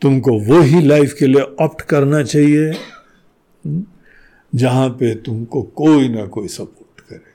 तुमको 0.00 0.40
वो 0.40 0.60
ही 0.60 0.82
लाइफ 0.82 1.14
के 1.18 1.26
लिए 1.26 1.42
ऑप्ट 1.42 1.82
करना 1.82 2.22
चाहिए। 2.22 2.72
जहाँ 4.54 4.88
पे 4.88 5.14
तुमको 5.14 5.62
कोई 5.62 6.08
ना 6.08 6.26
कोई 6.26 6.48
सपोर्ट 6.48 7.00
करे। 7.00 7.30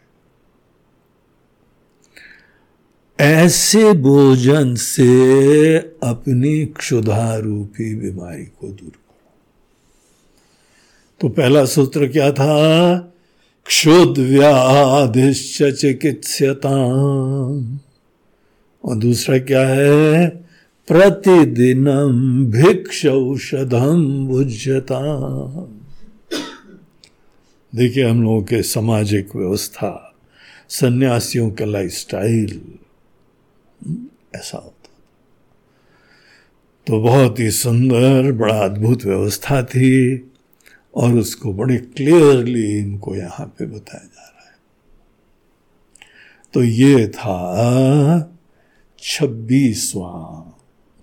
ऐसे 3.24 3.94
भोजन 3.94 4.76
से 4.76 5.78
अपनी 6.04 6.66
क्षुधा 6.66 7.36
रूपी 7.36 7.96
बीमारी 7.96 8.46
को 8.46 8.68
दूर 8.68 8.90
करो। 8.90 9.32
तो 11.22 11.30
पहला 11.30 11.66
सूत्र 11.66 12.08
क्या 12.08 12.32
था? 12.32 12.98
क्षुद 13.66 14.18
व्याधिश्च 14.18 15.64
चिकित्सता 15.64 16.76
और 18.86 18.96
दूसरा 18.96 19.38
क्या 19.38 19.68
है? 19.68 20.28
प्रतिदिनम 20.88 22.46
भिक्ष 22.46 23.06
औषधम 23.06 24.28
भुजता 24.28 25.02
देखिए, 27.76 28.04
हम 28.04 28.24
लोगों 28.24 28.44
के 28.44 28.62
सामाजिक 28.64 29.36
व्यवस्था, 29.36 30.16
सन्यासियों 30.70 31.50
का 31.52 31.66
लाइफ 31.66 31.92
स्टाइल 31.92 32.62
ऐसा 34.36 34.58
होता 34.58 34.72
तो 36.88 37.02
बहुत 37.02 37.40
ही 37.40 37.52
सुंदर, 37.52 38.32
बड़ा 38.32 38.58
अद्भुत 38.60 39.06
व्यवस्था 39.06 39.64
थी 39.64 40.18
और 40.96 41.14
उसको 41.14 41.54
बड़े 41.54 41.78
क्लियरली 41.78 42.80
इनको 42.80 43.16
यहाँ 43.16 43.48
पे 43.48 43.66
बताया 43.66 44.04
जा 44.04 44.24
रहा 44.24 44.50
है। 44.50 44.58
तो 46.54 46.64
ये 46.64 47.08
था 47.08 47.38
छब्बीसवा 49.00 50.14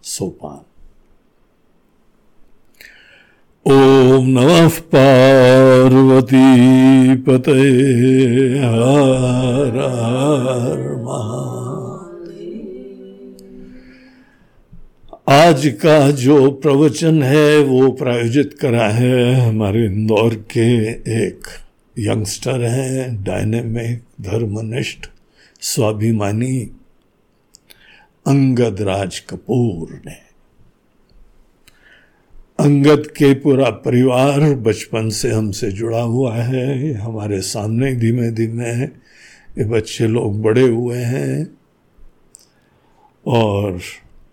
सोपान। 0.03 0.72
ओम 3.67 4.29
नमः 4.29 4.69
पार्वती 4.69 6.37
पते 7.15 7.53
हर 8.59 9.79
आज 15.29 15.67
का 15.83 16.11
जो 16.11 16.51
प्रवचन 16.51 17.23
है, 17.23 17.59
वो 17.59 17.91
प्रायोजित 17.91 18.59
करा 18.61 18.89
है 18.89 19.35
हमारे 19.35 19.85
इंदौर 19.87 20.35
के 20.35 20.89
एक 21.27 21.47
यंगस्टर 21.99 22.63
हैं, 22.63 23.25
डायनेमिक 23.25 24.03
धर्मनिष्ठ, 24.21 25.07
स्वाभिमानी 25.61 26.71
अंगद 28.27 28.83
राज 28.83 29.19
कपूर 29.19 30.03
ने। 30.07 30.32
अंगद 32.61 33.07
के 33.07 33.35
पूरा 33.35 33.71
परिवार 33.71 34.55
बचपन 34.55 35.09
से 35.09 35.31
हमसे 35.31 35.73
जुड़ा 35.73 36.01
हुआ 36.01 36.37
है। 36.37 36.93
हमारे 36.93 37.41
सामने 37.41 37.95
धीमे 37.95 38.31
धीमे 38.31 38.71
ये 38.73 39.65
बच्चे 39.65 40.07
लोग 40.07 40.43
बड़े 40.43 40.63
हुए 40.63 40.99
हैं। 40.99 41.59
और 43.27 43.81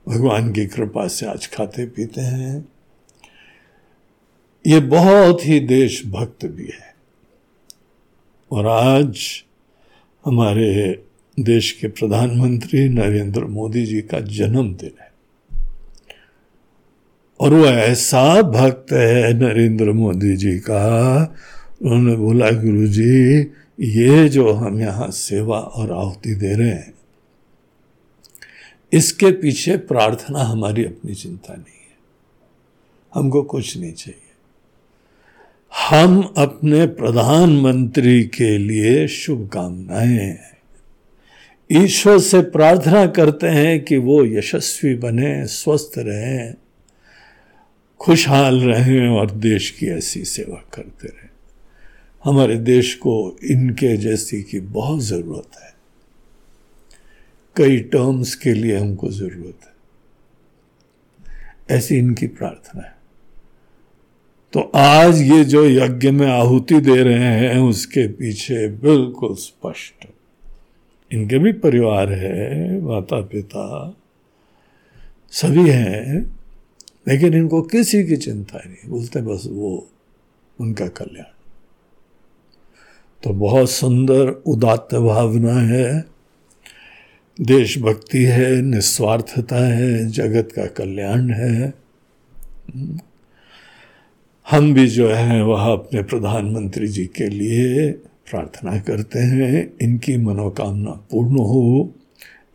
भगवान 0.07 0.53
की 0.53 0.65
कृपा 0.65 1.07
से 1.07 1.25
आज 1.25 1.47
खाते 1.47 1.85
पीते 1.85 2.21
हैं। 2.21 2.69
ये 4.67 4.79
बहुत 4.79 5.45
ही 5.45 5.59
देशभक्त 5.59 6.45
भी 6.45 6.65
है। 6.65 6.95
और 8.51 8.67
आज 8.67 9.19
हमारे 10.25 11.03
देश 11.39 11.71
के 11.71 11.87
प्रधानमंत्री 11.87 12.89
नरेंद्र 12.89 13.45
मोदी 13.45 13.85
जी 13.85 14.01
का 14.01 14.19
जन्मदिन 14.19 14.91
है। 15.01 15.08
और 17.39 17.53
वो 17.53 17.65
ऐसा 17.65 18.41
भक्त 18.41 18.91
है 18.93 19.33
नरेंद्र 19.33 19.91
मोदी 19.91 20.35
जी 20.37 20.57
का। 20.59 21.35
उन्होंने 21.81 22.15
बोला 22.15 22.49
गुरु 22.53 22.87
जी 22.87 23.39
ये 23.79 24.27
जो 24.29 24.51
हम 24.53 24.79
यहाँ 24.79 25.09
सेवा 25.11 25.59
और 25.59 25.91
आहुति 25.91 26.33
दे 26.35 26.53
रहे 26.53 26.69
हैं, 26.69 26.93
इसके 28.91 29.31
पीछे 29.31 29.77
प्रार्थना 29.87 30.43
हमारी 30.43 30.85
अपनी 30.85 31.15
चिंता 31.15 31.53
नहीं 31.53 31.79
है। 31.79 31.97
हमको 33.13 33.41
कुछ 33.43 33.77
नहीं 33.77 33.93
चाहिए। 33.93 34.21
हम 35.71 36.21
अपने 36.37 36.85
प्रधानमंत्री 36.87 38.23
के 38.25 38.57
लिए 38.57 39.07
शुभकामनाएँ 39.07 40.37
ईश्वर 41.69 42.17
से 42.19 42.41
प्रार्थना 42.51 43.05
करते 43.07 43.47
हैं 43.47 43.83
कि 43.83 43.97
वो 43.97 44.23
यशस्वी 44.27 44.93
बने, 44.95 45.45
स्वस्थ 45.47 45.91
रहें। 45.97 46.53
खुशहाल 47.99 48.61
रहें 48.61 49.07
और 49.07 49.31
देश 49.31 49.71
की 49.71 49.87
ऐसी 49.87 50.25
सेवा 50.25 50.69
करते 50.73 51.07
रहें। 51.07 51.29
हमारे 52.23 52.57
देश 52.57 52.95
को 52.95 53.37
इनके 53.43 53.97
जैसी 53.97 54.43
की 54.43 54.59
बहुत 54.59 55.01
ज़रूरत 55.01 55.57
है। 55.61 55.73
कई 57.55 57.79
टर्म्स 57.79 58.35
के 58.35 58.53
लिए 58.53 58.77
हमको 58.77 59.09
ज़रूरत 59.09 59.59
है। 59.63 59.69
ऐसी 61.77 61.97
इनकी 61.97 62.27
प्रार्थना 62.27 62.81
है। 62.81 62.95
तो 64.53 64.71
आज 64.75 65.21
ये 65.21 65.45
जो 65.45 65.65
यज्ञ 65.65 66.11
में 66.11 66.27
आहुति 66.27 66.81
दे 66.81 67.03
रहे 67.03 67.19
हैं, 67.19 67.59
उसके 67.59 68.07
पीछे 68.07 68.67
बिल्कुल 68.67 69.35
स्पष्ट। 69.35 70.07
इनके 71.13 71.37
भी 71.37 71.51
परिवार 71.51 72.11
है 72.11 72.81
माता 72.81 73.21
पिता 73.21 73.97
सभी 75.31 75.69
हैं। 75.69 76.38
लेकिन 77.07 77.33
इनको 77.33 77.61
किसी 77.61 78.03
की 78.03 78.17
चिंता 78.17 78.61
नहीं। 78.65 78.91
बोलते 78.91 79.21
बस 79.21 79.43
वो, 79.51 79.89
उनका 80.59 80.87
कल्याण। 80.87 81.25
तो 83.23 83.29
बहुत 83.29 83.69
सुंदर, 83.69 84.29
उदात्त 84.29 84.95
भावना 84.95 85.53
है। 85.53 86.05
देशभक्ति 87.41 88.23
है, 88.23 88.61
निस्वार्थता 88.61 89.55
है, 89.55 90.07
जगत 90.07 90.49
का 90.55 90.65
कल्याण 90.65 91.29
है। 91.29 91.73
हम 94.49 94.73
भी 94.73 94.87
जो 94.87 95.09
है, 95.09 95.43
वह 95.43 95.71
अपने 95.73 96.03
प्रधानमंत्री 96.03 96.87
जी 96.87 97.05
के 97.05 97.29
लिए 97.29 97.91
प्रार्थना 97.91 98.79
करते 98.79 99.19
हैं। 99.19 99.73
इनकी 99.81 100.17
मनोकामना 100.17 100.91
पूर्ण 100.91 101.39
हो, 101.39 101.93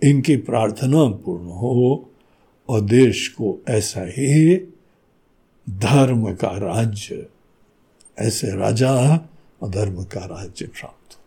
इनकी 0.02 0.36
प्रार्थना 0.36 1.04
पूर्ण 1.04 1.44
हो। 1.44 2.10
और 2.68 2.80
देश 2.80 3.28
को 3.28 3.58
ऐसा 3.68 4.04
ही 4.06 4.56
धर्म 5.70 6.32
का 6.34 6.48
राज्य, 6.58 7.26
ऐसे 8.18 8.56
राजा 8.56 8.94
और 9.62 9.68
धर्म 9.70 10.04
का 10.04 10.24
राज्य 10.26 10.66
प्राप्त 10.66 11.18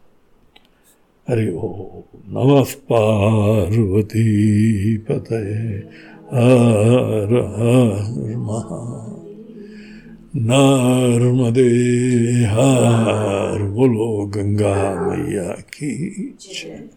हरि 1.27 1.49
ओ 1.49 2.03
नम 2.27 2.63
पार्वती 2.89 4.27
पते 4.97 5.43
हर 6.33 7.31
महा 8.37 8.81
नर्मदे 10.35 11.69
हर 12.45 13.63
बोलो 13.63 14.25
गंगा 14.27 14.75
मैया 15.01 15.51
की 15.51 15.93
जय। 16.41 16.89